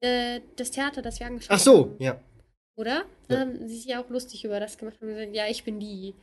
[0.01, 1.95] Äh, das Theater, das wir angeschaut Ach so, haben.
[2.01, 2.21] ja.
[2.75, 3.05] Oder?
[3.27, 5.79] Dann haben sie sich ja auch lustig über das gemacht und gesagt, ja, ich bin
[5.79, 6.15] die.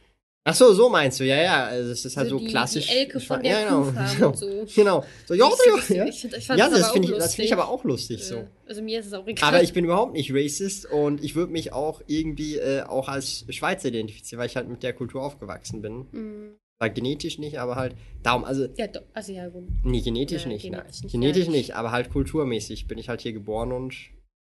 [0.42, 1.64] Ach so, so meinst du, ja, ja.
[1.66, 2.86] Also es ist halt So so, die- klassisch.
[2.86, 3.92] die Elke von der ja, genau.
[4.16, 4.32] Genau.
[4.34, 4.64] so.
[4.74, 5.04] Genau.
[5.26, 5.48] So, ja,
[5.82, 6.04] Ich ja.
[6.06, 8.36] Ich, ich Ja, das, finde ich, das find ich aber auch lustig so.
[8.36, 9.46] Ja, Also mir ist es auch egal.
[9.48, 13.44] Aber ich bin überhaupt nicht racist und ich würde mich auch irgendwie äh, auch als
[13.50, 16.06] Schweizer identifizieren, weil ich halt mit der Kultur aufgewachsen bin.
[16.10, 19.64] Mm, War genetisch nicht, aber halt darum, also ja, doch, also ja, gut.
[19.84, 21.00] nee, genetisch Ja, nicht, genetisch nein.
[21.02, 23.94] nicht, genetisch nicht, aber halt kulturmäßig bin ich halt hier geboren und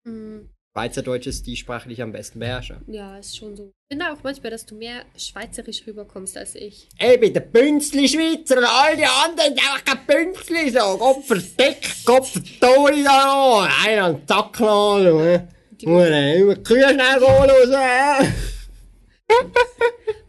[0.06, 0.48] Mm,
[0.80, 2.80] Schweizerdeutsch ist die Sprache, die ich am besten beherrsche.
[2.86, 3.72] ja, ist schon so.
[3.88, 6.86] Ich finde auch manchmal, dass du mehr schweizerisch rüberkommst als ich.
[6.98, 10.96] Ey, bitte Bünzli Schweizer und all die anderen, die einfach kein Bünzli so.
[10.96, 13.68] Gott verdeckt, Gott verdori da noch.
[13.84, 15.48] Einer an den Zack noch, du, ne?
[15.72, 18.28] Die- Hure, immer Kühe schnell holen raus,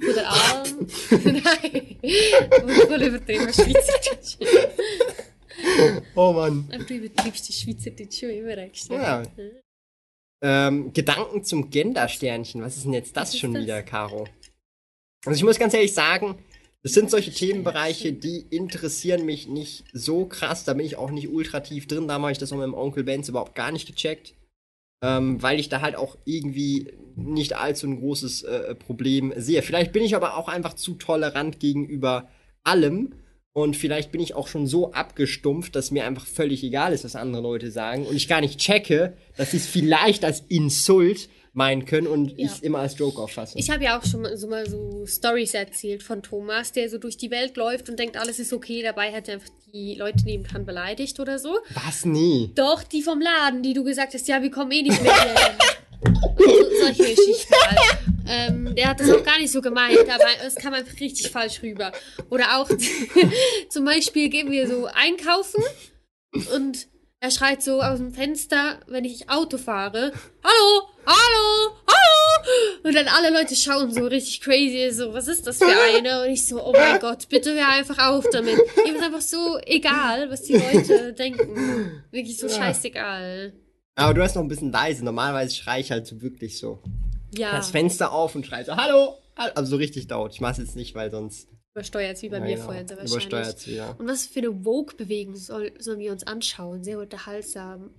[0.01, 0.09] äh.
[0.09, 0.67] Oder Arm.
[1.23, 1.97] Nein.
[2.87, 4.37] Voll übertrieben Schweizerdeutsch.
[6.15, 6.67] Oh Mann.
[6.73, 8.95] Aber du übertriebst die Schweizerdeutsch schon immer extra.
[8.95, 9.23] Ja.
[10.41, 12.61] Ähm, Gedanken zum Gendersternchen.
[12.61, 13.63] Was ist denn jetzt das Was schon das?
[13.63, 14.27] wieder, Caro?
[15.25, 16.35] Also ich muss ganz ehrlich sagen,
[16.83, 20.63] das sind solche Themenbereiche, die interessieren mich nicht so krass.
[20.63, 22.07] Da bin ich auch nicht ultra tief drin.
[22.07, 24.33] Da habe ich das auch mit dem Onkel Benz überhaupt gar nicht gecheckt.
[25.03, 29.61] Ähm, weil ich da halt auch irgendwie nicht allzu ein großes äh, Problem sehe.
[29.63, 32.29] Vielleicht bin ich aber auch einfach zu tolerant gegenüber
[32.63, 33.13] allem.
[33.53, 37.17] Und vielleicht bin ich auch schon so abgestumpft, dass mir einfach völlig egal ist, was
[37.17, 38.05] andere Leute sagen.
[38.05, 42.45] Und ich gar nicht checke, dass sie es vielleicht als Insult meinen können und Ja.
[42.45, 43.59] ich es immer als Joke auffasse.
[43.59, 46.97] Ich habe ja auch schon mal so, mal so Stories erzählt von Thomas, der so
[46.97, 48.81] durch die Welt läuft und denkt, alles ist okay.
[48.83, 51.57] Dabei hat er einfach die Leute neben dran beleidigt oder so.
[51.73, 52.05] was?
[52.05, 52.51] Nee.
[52.55, 55.11] Doch, die vom Laden, die du gesagt hast, ja, wir kommen eh nicht mehr
[56.05, 56.45] so,
[56.85, 57.99] solche Geschichten halt.
[58.27, 61.61] Ähm, der hat das auch gar nicht so gemeint, aber es kam einfach richtig falsch
[61.63, 61.91] rüber.
[62.29, 62.69] Oder auch,
[63.69, 65.63] zum Beispiel gehen wir so einkaufen
[66.55, 66.87] und
[67.19, 70.11] er schreit so aus dem Fenster, wenn ich Auto fahre,
[70.43, 72.79] Hallo, hallo, hallo.
[72.83, 76.23] Und dann alle Leute schauen so richtig crazy, so, was ist das für eine?
[76.23, 78.57] Und ich so, oh mein Gott, bitte hör einfach auf damit.
[78.87, 82.03] Ihm ist einfach so egal, was die Leute denken.
[82.09, 82.53] Wirklich so Ja.
[82.55, 83.53] scheißegal.
[83.95, 85.05] Aber du hast noch ein bisschen leise.
[85.05, 86.81] Normalerweise schrei ich halt so wirklich so.
[87.33, 89.17] Ja, Das Fenster auf und schrei so, hallo.
[89.35, 90.33] Also so richtig laut.
[90.33, 93.25] Ich mach's jetzt nicht, weil sonst übersteuert wie bei ja, mir genau, vorhin sehr wahrscheinlich.
[93.27, 93.95] übersteuert's wieder.
[93.97, 96.83] Und was für eine Vogue-Bewegung soll, sollen wir uns anschauen?
[96.83, 97.91] Sehr unterhaltsam.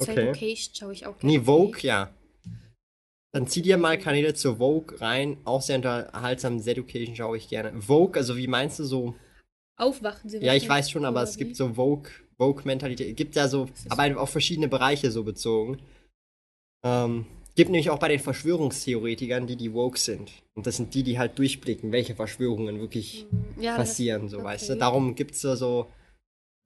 [0.00, 0.28] Okay.
[0.28, 1.38] Education schaue ich auch gerne.
[1.38, 2.14] Nee, Vogue, ja.
[3.32, 5.38] Dann zieh dir mal Kanäle zur Vogue rein.
[5.44, 6.60] Auch sehr unterhaltsam.
[6.60, 7.80] Education schaue ich gerne.
[7.80, 9.14] Vogue, also wie meinst du so?
[9.78, 11.54] Aufwachen sie Ja, ich weiß schon, aber es gibt wie?
[11.54, 13.16] so Vogue, Vogue-Mentalität.
[13.16, 15.80] Gibt ja so, aber auf verschiedene Bereiche so bezogen.
[16.84, 17.24] Ähm,
[17.60, 20.32] gibt nämlich auch bei den Verschwörungstheoretikern, die die Vogue sind.
[20.54, 23.26] Und das sind die, die halt durchblicken, welche Verschwörungen wirklich
[23.58, 24.72] ja, das- passieren, so, weißt du.
[24.72, 24.80] okay.
[24.80, 25.86] Darum gibt's da so,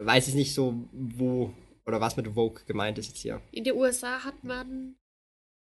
[0.00, 1.52] weiß ich nicht so, wo
[1.84, 3.40] oder was mit Vogue gemeint ist jetzt hier.
[3.50, 4.94] In den USA hat man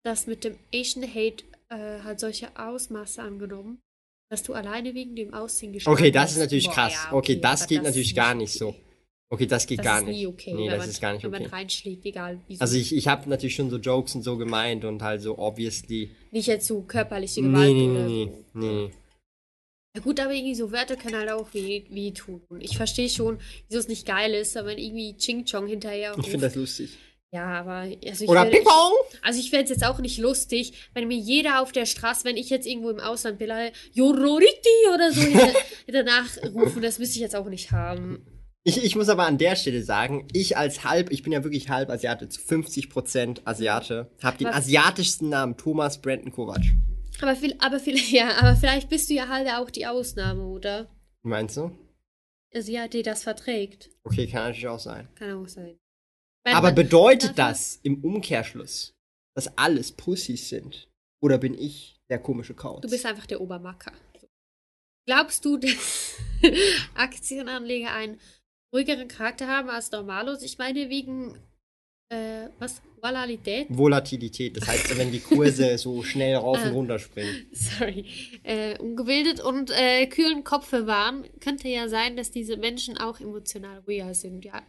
[0.04, 3.80] das mit dem Asian Hate äh, halt solche Ausmaße angenommen,
[4.30, 7.08] dass du alleine wegen dem Aussehen geschlagen Okay, das ist natürlich Boah, krass.
[7.10, 8.76] ja, okay, das aber geht ist natürlich gar nicht so.
[9.32, 9.48] Okay.
[9.48, 10.18] Das geht Das gar ist nicht.
[10.18, 11.44] nie okay, nee, wenn das ist gar nicht wenn okay.
[11.44, 14.86] man reinschlägt, egal wie Also ich, ich habe natürlich schon so Jokes und so gemeint
[14.86, 16.12] und halt so obviously.
[16.32, 18.60] Nicht jetzt so körperliche Gewalt Nee, nee, oder nee, so.
[18.60, 18.92] nee.
[19.96, 22.42] Ja gut, aber irgendwie so Wörter können halt auch weh, weh tun.
[22.60, 26.30] Ich verstehe schon, wieso es nicht geil ist, aber wenn irgendwie Ching Chong hinterher Ich
[26.30, 26.98] finde das lustig.
[27.34, 28.94] Ja, aber also ich Oder Ping Pong!
[29.22, 32.36] Also ich fände es jetzt auch nicht lustig, wenn mir jeder auf der Straße, wenn
[32.36, 35.22] ich jetzt irgendwo im Ausland bin, halt, Jororiti oder so
[35.88, 38.26] danach rufen, das müsste ich jetzt auch nicht haben.
[38.64, 41.70] Ich, ich muss aber an der Stelle sagen, ich als halb, ich bin ja wirklich
[41.70, 46.62] halb Asiate, zu 50% Asiate, habe den asiatischsten Namen, Thomas Brandon Kovac.
[47.22, 50.88] Aber, viel, aber, viel, ja, aber vielleicht bist du ja halt auch die Ausnahme, oder?
[51.24, 51.72] Meinst du?
[52.54, 53.90] Ja, die das verträgt.
[54.04, 55.08] Okay, kann natürlich auch sein.
[55.16, 55.80] Kann auch sein.
[56.44, 58.94] Weil Aber bedeutet das im Umkehrschluss,
[59.36, 60.88] dass alles Pussys sind?
[61.20, 62.82] Oder bin ich der komische Kauz?
[62.82, 63.94] Du bist einfach der Obermacker.
[65.08, 66.16] Glaubst du, dass
[66.96, 68.20] Aktienanleger einen
[68.74, 70.42] ruhigeren Charakter haben als Normalos?
[70.44, 71.38] Ich meine, wegen,
[72.10, 72.82] äh, was?
[73.02, 73.66] Volatilität?
[73.70, 76.72] Volatilität, das heißt, wenn die Kurse so schnell rauf und Ah.
[76.72, 77.48] runter springen.
[77.52, 78.06] Sorry.
[78.44, 83.80] Äh, ungebildet und äh, kühlen Kopf bewahren, könnte ja sein, dass diese Menschen auch emotional
[83.88, 84.46] ruhiger sind.
[84.46, 84.62] Ja,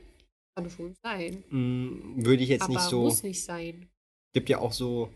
[0.57, 1.45] kann schon sein.
[1.51, 3.03] Hm, würde ich jetzt aber nicht so.
[3.03, 3.89] muss nicht sein.
[4.35, 5.13] Gibt ja auch so.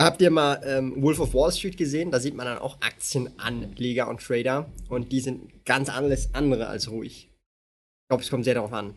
[0.00, 2.10] Habt ihr mal ähm, Wolf of Wall Street gesehen?
[2.10, 4.70] Da sieht man dann auch Aktienanleger und Trader.
[4.88, 7.30] Und die sind ganz alles andere als ruhig.
[8.06, 8.96] Ich glaube, es kommt sehr darauf an.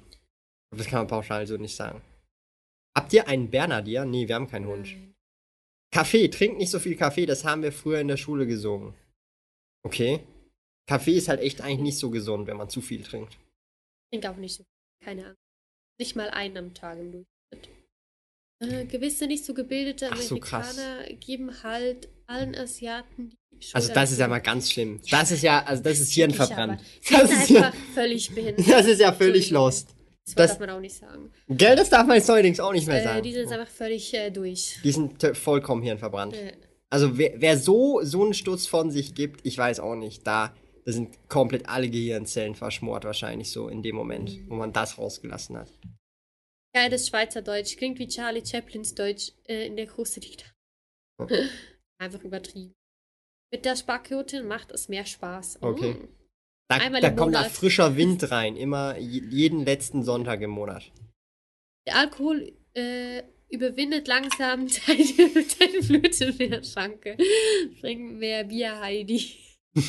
[0.76, 2.00] Das kann man pauschal so nicht sagen.
[2.96, 4.06] Habt ihr einen Bernardier?
[4.06, 4.96] Nee, wir haben keinen Hund.
[5.92, 8.94] Kaffee, trinkt nicht so viel Kaffee, das haben wir früher in der Schule gesungen.
[9.84, 10.20] Okay.
[10.88, 13.34] Kaffee ist halt echt eigentlich nicht so gesund, wenn man zu viel trinkt.
[13.34, 14.64] Ich trinke auch nicht so.
[15.04, 15.38] Keine Ahnung.
[16.00, 17.76] Nicht mal einen am Tag im Durchschnitt.
[18.62, 20.36] Äh, gewisse nicht so gebildete Ach so.
[20.36, 25.02] Amerikaner geben halt allen Asiaten die Also Schulter das ist ja mal ganz schlimm.
[25.12, 26.82] Das ist ja, also das ist hirnverbrannt.
[27.12, 28.70] Das ist ja, völlig behindert.
[28.70, 29.90] das ist ja völlig lost.
[30.26, 31.32] Das, Das- darf man auch nicht sagen.
[31.50, 33.24] Gell, das darf man jetzt neuerdings auch nicht mehr Äh, sagen.
[33.24, 34.80] die sind einfach völlig äh, durch.
[34.84, 36.36] Die sind vollkommen hirnverbrannt.
[36.36, 36.54] Äh,
[36.92, 40.56] Also wer, wer so, so einen Sturz von sich gibt, ich weiß auch nicht, da,
[40.86, 44.50] da sind komplett alle Gehirnzellen verschmort wahrscheinlich so in dem Moment, Mhm.
[44.50, 45.72] wo man das rausgelassen hat.
[46.74, 47.76] geiles Schweizerdeutsch.
[47.78, 50.46] Klingt wie Charlie Chaplins Deutsch äh, in der Kruste liegt.
[52.00, 52.74] einfach übertrieben.
[53.52, 55.60] Mit der Sparkjotin macht es mehr Spaß.
[55.62, 55.94] Okay.
[55.94, 56.08] Mm.
[56.72, 60.92] Da, Einmal da kommt da frischer Wind rein, immer je- jeden letzten Sonntag im Monat.
[61.88, 67.18] Der Alkohol äh, überwindet langsam deine, deine Flöte in der Schranke.
[67.82, 69.36] Bring mehr Bier, Heidi.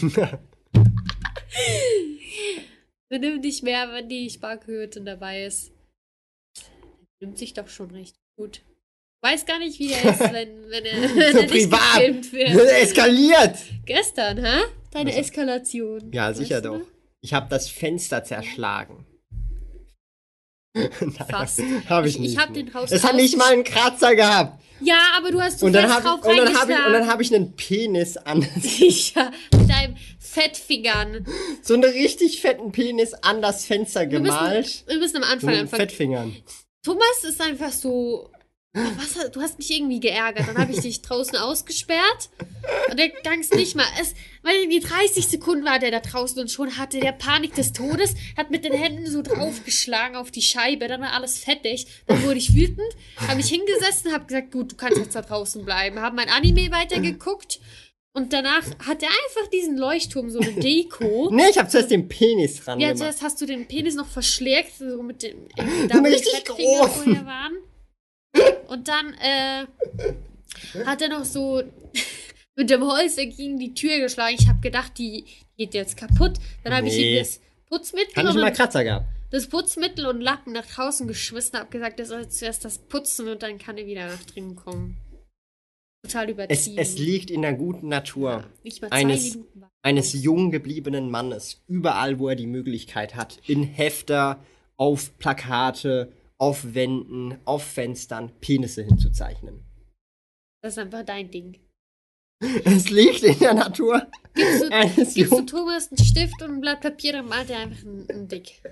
[3.10, 5.72] Benimm dich mehr, wenn die Sparkjotin dabei ist.
[7.20, 8.62] Nimmt sich doch schon recht gut.
[9.22, 11.80] Weiß gar nicht, wie der ist, wenn, wenn er, wenn So er privat.
[11.96, 12.54] gefilmt wird.
[12.70, 13.56] Eskaliert!
[13.84, 14.60] Gestern, hä?
[14.92, 16.10] Deine Also- Eskalation.
[16.12, 16.80] Ja, Weißt sicher du doch.
[17.20, 19.04] Ich habe das Fenster zerschlagen.
[20.74, 20.90] Nein,
[21.28, 21.60] Fast.
[21.88, 22.32] Hab ich Ich- nicht.
[22.32, 24.62] ich hab den Haus Es hat nicht mal einen Kratzer gehabt.
[24.82, 26.68] Ja, aber du hast zu Und dann habe drauf ich, und dann hab ich, und
[26.70, 27.08] dann reingeschlagen.
[27.10, 28.46] hab ich einen Penis an.
[28.62, 31.26] Sicher, mit deinem Fettfingern.
[31.60, 34.84] so einen richtig fetten Penis an das Fenster Wir müssen, gemalt.
[34.86, 35.80] wir müssen am So Anfang mit anfangen.
[35.82, 36.36] Fettfingern.
[36.82, 38.30] Thomas ist einfach so.
[38.72, 40.46] Was, du hast mich irgendwie geärgert.
[40.46, 42.30] Dann habe ich dich draußen ausgesperrt.
[42.88, 43.86] Und dann gang's nicht mal.
[44.00, 47.72] Es, weil die 30 Sekunden war der da draußen und schon hatte der Panik des
[47.72, 50.86] Todes, hat mit den Händen so draufgeschlagen auf die Scheibe.
[50.86, 51.88] Dann war alles fettig.
[52.06, 52.88] Dann wurde ich wütend,
[53.26, 55.98] habe mich hingesessen, habe gesagt, gut, du kannst jetzt da draußen bleiben.
[56.00, 57.58] Habe mein Anime weitergeguckt.
[58.12, 61.30] Und danach hat er einfach diesen Leuchtturm, so eine Deko.
[61.32, 64.78] Nee, ich habe zuerst den Penis ran Ja, zuerst hast du den Penis noch verschlägt,
[64.78, 65.46] so mit dem,
[65.88, 67.56] da wo die Fettfinger vorher waren.
[68.68, 69.66] Und dann äh,
[70.84, 71.62] hat er noch so
[72.56, 74.36] mit dem Holz gegen die Tür geschlagen.
[74.38, 75.24] Ich habe gedacht, die
[75.56, 76.38] geht jetzt kaputt.
[76.64, 77.12] Dann habe ich Nee.
[77.14, 79.06] ihm das Putzmittel, Hat nicht mal und, Kratzer gehabt.
[79.30, 81.58] das Putzmittel und Lappen nach draußen geschmissen.
[81.58, 84.96] Habe gesagt, er soll zuerst das putzen und dann kann er wieder nach drinnen kommen.
[86.02, 86.78] Total Es, übertrieben.
[86.78, 89.38] es liegt in der guten Natur Ja, eines-
[89.82, 91.62] eines jung gebliebenen Mannes.
[91.68, 93.38] Überall, wo er die Möglichkeit hat.
[93.46, 94.42] In Hefter,
[94.76, 96.10] auf Plakate,
[96.40, 99.62] auf Wänden, auf Fenstern Penisse hinzuzeichnen.
[100.62, 101.60] Das ist einfach dein Ding.
[102.64, 105.42] Es liegt in der Natur Gibst du, eines gibst du.
[105.42, 108.62] Thomas einen Stift und ein Blatt Papier, dann malt er einfach einen, einen Dick.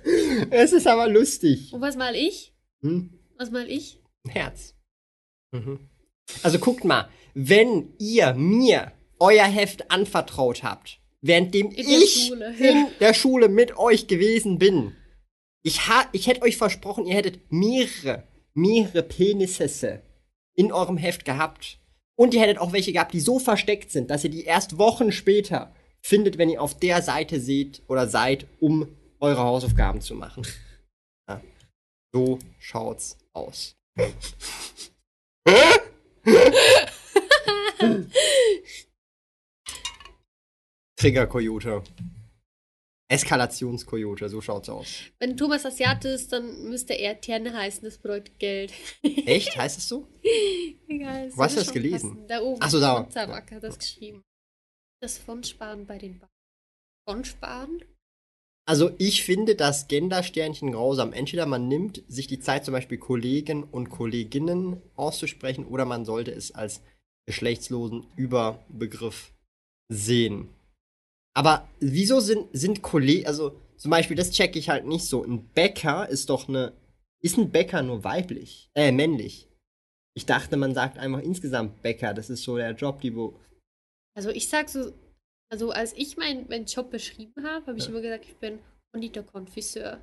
[0.50, 1.72] Es ist aber lustig.
[1.72, 2.54] Und was mal ich?
[2.80, 3.10] Hm?
[3.36, 4.00] Was mal ich?
[4.24, 4.74] Ein Herz.
[5.52, 5.90] Mhm.
[6.42, 12.54] Also guckt mal, wenn ihr mir euer Heft anvertraut habt, währenddem In ich Schule.
[12.58, 14.94] in der Schule mit euch gewesen bin,
[15.68, 20.02] ich, ha ich hätte euch versprochen, ihr hättet mehrere, mehrere Penisse
[20.54, 21.78] in eurem Heft gehabt.
[22.16, 25.12] Und ihr hättet auch welche gehabt, die so versteckt sind, dass ihr die erst Wochen
[25.12, 28.88] später findet, wenn ihr auf der Seite seht oder seid, um
[29.20, 30.44] eure Hausaufgaben zu machen.
[31.28, 31.40] Ja.
[32.12, 33.76] So schaut's aus.
[40.96, 41.82] Trigger-Kojote.
[43.10, 44.88] Eskalationskojote, so schaut's aus.
[45.18, 48.72] Wenn Thomas Asiate ist, dann müsste er Terne heißen, das bedeutet Geld.
[49.02, 49.56] Echt?
[49.56, 50.06] Heißt es so?
[50.86, 51.30] Egal.
[51.34, 52.10] Wo hast du das gelesen?
[52.10, 52.26] passen.
[52.28, 52.60] Da oben.
[52.60, 53.02] Ach so, da.
[53.02, 54.22] Von Zabak hat das geschrieben.
[55.00, 56.34] Das Fondsparen bei den Banken.
[57.08, 57.82] Fondsparen?
[58.68, 61.14] Also ich finde das Gendersternchen grausam.
[61.14, 66.32] Entweder man nimmt sich die Zeit, zum Beispiel Kollegen und Kolleginnen auszusprechen, oder man sollte
[66.32, 66.82] es als
[67.26, 69.32] geschlechtslosen Überbegriff
[69.90, 70.50] sehen.
[71.38, 75.22] Aber wieso sind, sind Kollegen, also zum Beispiel, das checke ich halt nicht so.
[75.22, 76.72] Ein Bäcker ist doch eine.
[77.20, 78.70] Ist ein Bäcker nur weiblich?
[78.74, 79.48] Äh, männlich.
[80.14, 82.12] Ich dachte, man sagt einfach insgesamt Bäcker.
[82.12, 83.38] Das ist so der Job, die wo.
[84.16, 84.92] Also ich sag so,
[85.48, 87.90] also als ich meinen mein Job beschrieben habe, habe ich Ja.
[87.90, 88.58] immer gesagt, ich bin
[88.92, 90.00] Konditor Confiseur.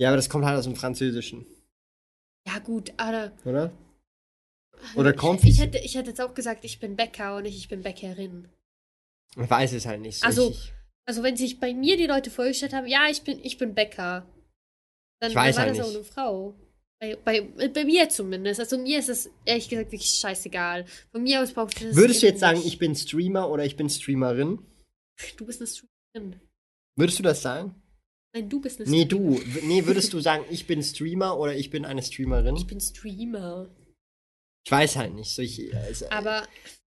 [0.00, 1.44] Ja, aber das kommt halt aus dem Französischen,
[2.46, 3.70] Ja gut, aber oder?
[4.96, 7.56] Oder ich, Confis- ich, hätte, ich hätte jetzt auch gesagt, ich bin Bäcker und nicht
[7.58, 8.48] ich bin Bäckerin.
[9.40, 10.26] Ich weiß es halt nicht so.
[10.26, 10.72] Also, richtig.
[11.06, 14.26] Also wenn sich bei mir die Leute vorgestellt haben, ja, ich bin, ich bin Bäcker,
[15.20, 15.96] dann war halt das auch nicht.
[15.96, 16.54] eine Frau.
[17.00, 18.60] Bei, bei, bei mir zumindest.
[18.60, 20.84] Also mir ist es ehrlich gesagt wirklich scheißegal.
[21.12, 22.66] Von mir aus braucht es Würdest du jetzt eben sagen, nicht.
[22.66, 24.58] ich bin Streamer oder ich bin Streamerin?
[25.36, 26.40] Du bist eine Streamerin.
[26.96, 27.74] Würdest du das sagen?
[28.34, 29.36] Nein, du bist eine Nee, Streamerin.
[29.44, 29.54] du.
[29.54, 32.56] W- Nee, würdest du sagen, ich bin Streamer oder ich bin eine Streamerin?
[32.56, 33.70] Ich bin Streamer.
[34.66, 35.30] Ich weiß halt nicht.
[35.30, 36.46] So, ich, es, Aber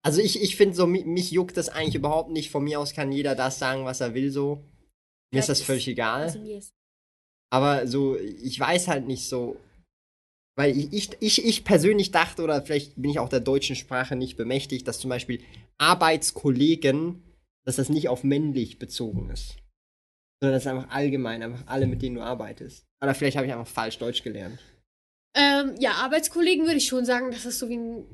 [0.05, 2.51] also ich, ich finde so, mi- mich juckt das eigentlich überhaupt nicht.
[2.51, 4.57] Von mir aus kann jeder das sagen, was er will, so.
[4.57, 6.23] Mir ist Vielleicht das ist- völlig egal.
[6.23, 6.73] also ist
[7.51, 9.57] Aber so, ich weiß halt nicht so.
[10.57, 14.17] Weil ich, ich, ich, ich persönlich dachte, oder vielleicht bin ich auch der deutschen Sprache
[14.17, 15.43] nicht bemächtigt, dass zum Beispiel
[15.79, 17.23] Arbeitskollegen,
[17.65, 19.57] dass das nicht auf männlich bezogen ist.
[20.41, 22.85] Sondern das ist einfach allgemein, einfach alle, mit denen du arbeitest.
[23.03, 24.59] Oder vielleicht habe ich einfach falsch Deutsch gelernt.
[25.35, 28.05] Ähm, ja, Arbeitskollegen würde ich schon sagen, dass es so wie ein,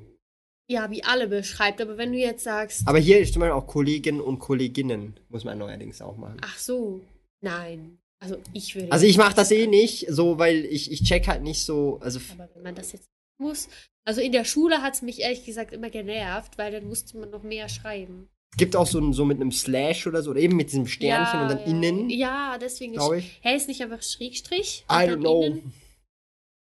[0.69, 1.81] ja, wie alle beschreibt.
[1.81, 5.45] Aber wenn du jetzt sagst, Aber hier ist zum Beispiel auch Kollegen und Kolleginnen, muss
[5.45, 6.37] man neuerdings auch machen.
[6.43, 7.01] ach so,
[7.41, 7.99] nein.
[8.21, 8.91] Also ich würde.
[8.91, 12.19] Also ich mache das eh nicht, so, weil ich, ich check halt nicht so, also
[12.33, 13.09] Aber wenn man das jetzt
[13.41, 13.69] muss.
[14.05, 17.31] Also in der Schule hat es mich ehrlich gesagt immer genervt, weil dann musste man
[17.31, 18.29] noch mehr schreiben.
[18.51, 21.39] es gibt auch so, so mit einem Slash oder so, oder eben mit diesem Sternchen
[21.39, 21.65] ja, und dann ja.
[21.67, 23.09] innen, Ja, deswegen ist.
[23.43, 24.85] Hä, ist nicht einfach Schrägstrich?
[24.91, 25.45] I don't know.
[25.45, 25.73] innen?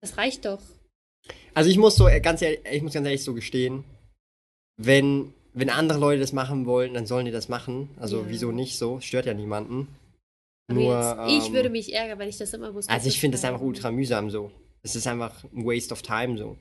[0.01, 0.62] Das reicht doch.
[1.54, 3.84] Also ich muss so äh, ganz ehrlich, ich muss ganz ehrlich so gestehen,
[4.76, 7.90] wenn, wenn andere Leute das machen wollen, dann sollen die das machen.
[7.98, 8.24] Also Ja.
[8.28, 9.00] wieso nicht so?
[9.00, 9.88] Stört ja niemanden.
[10.68, 12.88] Aber Nur, jetzt, ich ähm, würde mich ärgern, wenn ich das immer muss.
[12.88, 14.50] Also ich finde das einfach ultra mühsam so.
[14.82, 16.56] Es ist einfach ein Waste of time so.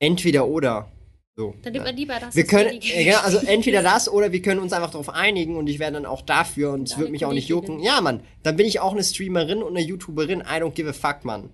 [0.00, 0.90] Entweder oder.
[1.34, 1.54] So.
[1.62, 1.92] Dann nimmt ja.
[1.92, 2.34] man lieber das.
[2.34, 5.56] Wir können, weniger äh, genau, also entweder das oder wir können uns einfach darauf einigen
[5.56, 7.80] und ich wäre dann auch dafür und es würde mich auch nicht jucken.
[7.80, 10.40] Ja, Mann, dann bin ich auch eine Streamerin und eine YouTuberin.
[10.40, 11.50] I don't give a fuck, Mann.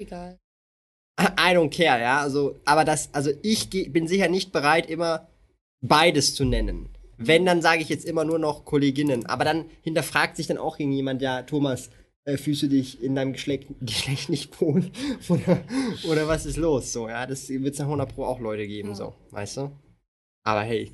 [0.00, 0.38] Egal.
[1.20, 2.20] I don't care, ja.
[2.20, 5.28] Also, aber das, also ich bin sicher nicht bereit, immer
[5.80, 6.88] beides zu nennen.
[7.16, 9.26] Wenn, dann sage ich jetzt immer nur noch Kolleginnen.
[9.26, 11.90] Aber dann hinterfragt sich dann auch irgendjemand, ja, Thomas,
[12.24, 14.90] äh, fühlst du dich in deinem Geschlecht, Geschlecht nicht wohl?
[15.28, 15.60] oder,
[16.08, 16.92] oder was ist los?
[16.92, 18.94] So, ja, das wird es nach 100 Pro auch Leute geben, Ja.
[18.94, 19.72] so, weißt du?
[20.44, 20.92] Aber hey,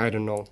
[0.00, 0.44] I don't know.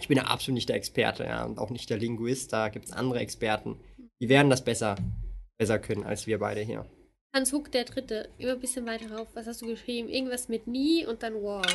[0.00, 2.52] Ich bin ja absolut nicht der Experte, ja, und auch nicht der Linguist.
[2.52, 3.76] Da gibt es andere Experten,
[4.20, 4.96] die werden das besser,
[5.56, 6.84] besser können als wir beide hier.
[7.34, 8.30] Hans Huck, der Dritte.
[8.38, 9.28] Immer ein bisschen weiter rauf.
[9.34, 10.08] Was hast du geschrieben?
[10.08, 11.66] Irgendwas mit nie und dann war.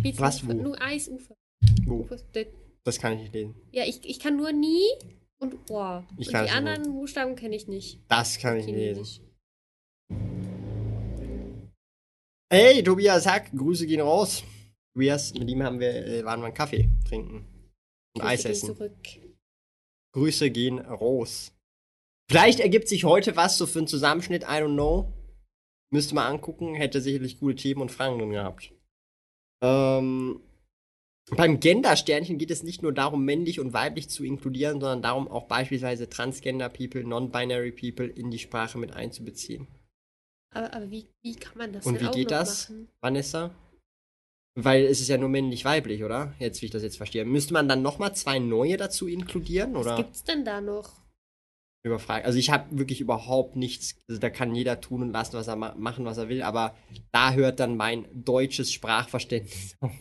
[0.00, 0.52] Bitte Was, wo?
[0.52, 1.36] Nur Eisufer.
[1.84, 2.08] Wo?
[2.84, 3.54] Das kann ich nicht lesen.
[3.72, 4.84] Ja, ich, ich kann nur nie
[5.40, 6.06] und war.
[6.18, 8.00] Ich und kann die es nicht anderen Buchstaben kenne ich nicht.
[8.08, 9.04] Das kann ich nicht lesen.
[9.04, 9.28] Chinesisch.
[12.50, 14.42] Hey, Tobias Hack, Grüße gehen raus.
[14.94, 17.46] Tobias, mit ihm haben wir, äh, waren wir einen Kaffee trinken
[18.16, 18.76] und Eis Grüße gehen essen.
[18.76, 19.06] Zurück.
[20.14, 21.52] Grüße gehen raus.
[22.30, 25.12] Vielleicht ergibt sich heute was so für einen Zusammenschnitt, I don't know.
[25.90, 28.72] Müsste mal angucken, hätte sicherlich gute Themen und Fragen drin gehabt.
[29.62, 30.40] Ähm,
[31.30, 35.46] beim Gender-Sternchen geht es nicht nur darum, männlich und weiblich zu inkludieren, sondern darum, auch
[35.48, 39.66] beispielsweise Transgender-People, Non-Binary People in die Sprache mit einzubeziehen.
[40.54, 42.68] Aber, aber wie, wie kann man das Und wie geht das?
[42.68, 42.88] machen?
[43.00, 43.54] Vanessa?
[44.54, 46.34] Weil es ist ja nur männlich-weiblich, oder?
[46.38, 47.24] Jetzt, wie ich das jetzt verstehe.
[47.24, 49.96] Müsste man dann nochmal zwei neue dazu inkludieren, Was oder?
[49.96, 51.07] gibt's denn da noch?
[51.84, 52.26] Überfragt.
[52.26, 53.94] Also ich habe wirklich überhaupt nichts.
[54.08, 56.42] Also da kann jeder tun und lassen, was er ma machen, was er will.
[56.42, 56.74] Aber
[57.12, 59.92] da hört dann mein deutsches Sprachverständnis auf.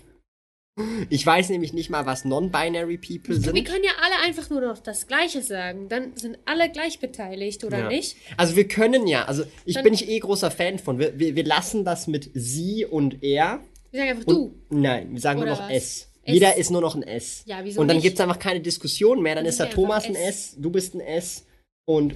[1.10, 3.66] Ich weiß nämlich nicht mal, was Non-Binary People Wir sind.
[3.66, 5.90] können ja alle einfach nur noch das Gleiche sagen.
[5.90, 7.88] Dann sind alle gleich beteiligt, oder Ja.
[7.88, 8.16] nicht?
[8.38, 11.00] Also wir können ja, also ich Dann- bin ich eh großer Fan von.
[11.00, 13.60] Wir, wir, wir lassen das mit sie und er.
[13.90, 14.56] Wir sagen einfach Und, du.
[14.78, 15.72] Nein, wir sagen nur Oder noch was?
[15.76, 15.84] S.
[16.24, 16.34] S.
[16.34, 17.42] Jeder ist nur noch ein S.
[17.48, 18.04] Ja, wieso Und dann nicht?
[18.04, 19.34] gibt es einfach keine Diskussion mehr.
[19.34, 20.50] Dann ist der wir Thomas ein S.
[20.52, 21.46] S, du bist ein S.
[21.88, 22.16] Und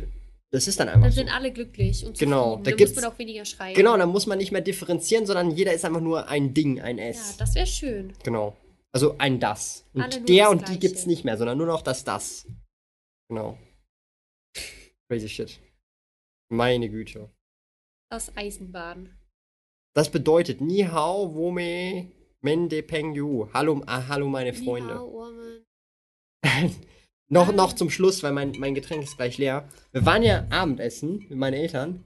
[0.52, 1.16] das ist dann einfach Dann so.
[1.22, 2.64] sind alle glücklich und Genau, zufrieden.
[2.64, 3.76] da Dann gibt's- muss man auch weniger schreiben.
[3.76, 6.98] Genau, dann muss man nicht mehr differenzieren, sondern jeder ist einfach nur ein Ding, ein
[6.98, 7.38] Ja, S.
[7.38, 8.14] das wäre schön.
[8.24, 8.58] genau.
[8.94, 9.86] Also ein Das.
[9.94, 10.80] Und Alle der das und die Gleiche.
[10.80, 12.46] gibt's nicht mehr, sondern nur noch das Das.
[13.30, 13.58] Genau.
[15.08, 15.60] Crazy shit.
[16.50, 17.30] Meine Güte.
[18.10, 19.18] Aus Eisenbahn.
[19.96, 22.12] Das bedeutet Ni hao, wo me,
[22.42, 23.48] men de peng yu.
[23.54, 24.96] Hallo, ah, hallo meine Freunde.
[24.96, 25.66] Ja, Urmen.
[27.32, 27.54] Noch, Ah.
[27.54, 29.68] noch zum Schluss, weil mein, mein Getränk ist gleich leer.
[29.94, 32.04] Wir waren ja Abendessen mit meinen Eltern.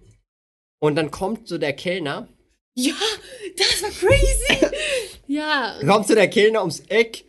[0.79, 2.27] Und dann kommt so der Kellner
[2.77, 2.93] Ja,
[3.57, 4.65] das war crazy.
[5.27, 5.79] ja.
[5.85, 7.25] Kommt so der Kellner ums Eck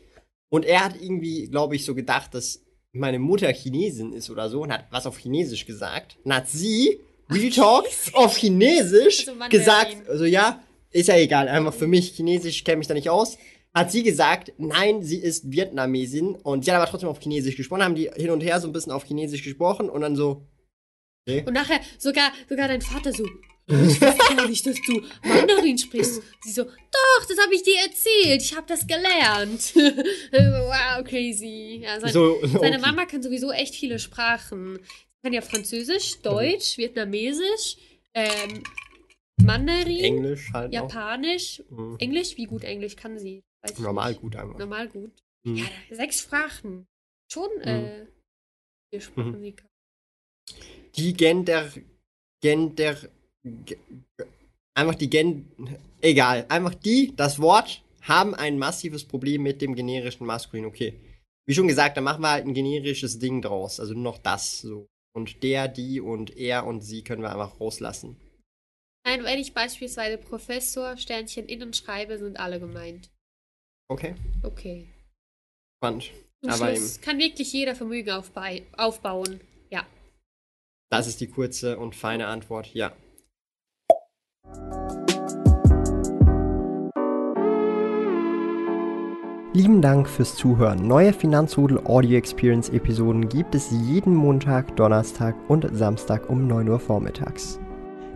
[0.50, 2.62] und er hat irgendwie, glaube ich, so gedacht, dass
[2.92, 6.18] meine Mutter Chinesin ist oder so und hat was auf Chinesisch gesagt.
[6.24, 7.00] Und hat sie,
[7.30, 12.62] Real Talk, auf Chinesisch Also gesagt, also ja, ist ja egal, einfach für mich, Chinesisch
[12.64, 13.38] kenne mich da nicht aus.
[13.76, 17.82] Hat sie gesagt, nein, sie ist Vietnamesin und sie hat aber trotzdem auf Chinesisch gesprochen,
[17.82, 20.46] haben die hin und her so ein bisschen auf Chinesisch gesprochen und dann so,
[21.28, 23.26] Und nachher sogar, sogar dein Vater so,
[23.68, 26.22] ich weiß gar nicht, dass du Mandarin sprichst.
[26.42, 28.40] Sie so, doch, das habe ich dir erzählt.
[28.40, 29.74] Ich habe das gelernt.
[29.74, 31.82] wow, crazy.
[31.82, 32.78] Ja, sein, so seine okay.
[32.78, 34.78] Mama kann sowieso echt viele Sprachen.
[34.78, 37.76] Sie kann ja Französisch, Deutsch, Vietnamesisch,
[38.14, 38.62] ähm,
[39.42, 40.72] Mandarin, Englisch halt.
[40.72, 41.62] Japanisch.
[41.68, 41.96] Mhm.
[41.98, 42.36] Englisch?
[42.36, 43.42] Wie gut Englisch kann sie?
[43.62, 44.58] Weiß Normal gut einfach.
[44.58, 45.12] Normal gut.
[45.44, 45.56] Mhm.
[45.56, 46.86] Ja, sechs Sprachen.
[47.30, 48.06] Schon, äh,
[48.90, 49.42] vier Sprachen Mhm.
[49.42, 49.68] sie kann.
[50.96, 51.72] die Gender,
[52.40, 52.96] Gender,
[54.74, 55.50] einfach die Gen,
[56.00, 60.66] egal, einfach die, das Wort, haben ein massives Problem mit dem generischen Maskulin.
[60.66, 61.00] Okay.
[61.48, 63.80] Wie schon gesagt, dann machen wir halt ein generisches Ding draus.
[63.80, 64.86] Also nur noch das, so.
[65.14, 68.16] Und der, die und er und sie können wir einfach rauslassen.
[69.04, 73.10] Nein, wenn ich beispielsweise Professor Sternchen innen schreibe, sind alle gemeint.
[73.88, 74.88] Okay, Okay.
[75.78, 76.10] spannend.
[76.42, 79.40] Zum Aber Schluss kann wirklich jeder Vermögen aufbauen.
[79.70, 79.86] Ja.
[80.90, 82.92] Das ist die kurze und feine Antwort, ja.
[89.52, 90.86] Lieben Dank fürs Zuhören.
[90.86, 96.78] Neue Finanzrudel Audio Experience Episoden gibt es jeden Montag, Donnerstag und Samstag um 9 Uhr
[96.78, 97.58] vormittags.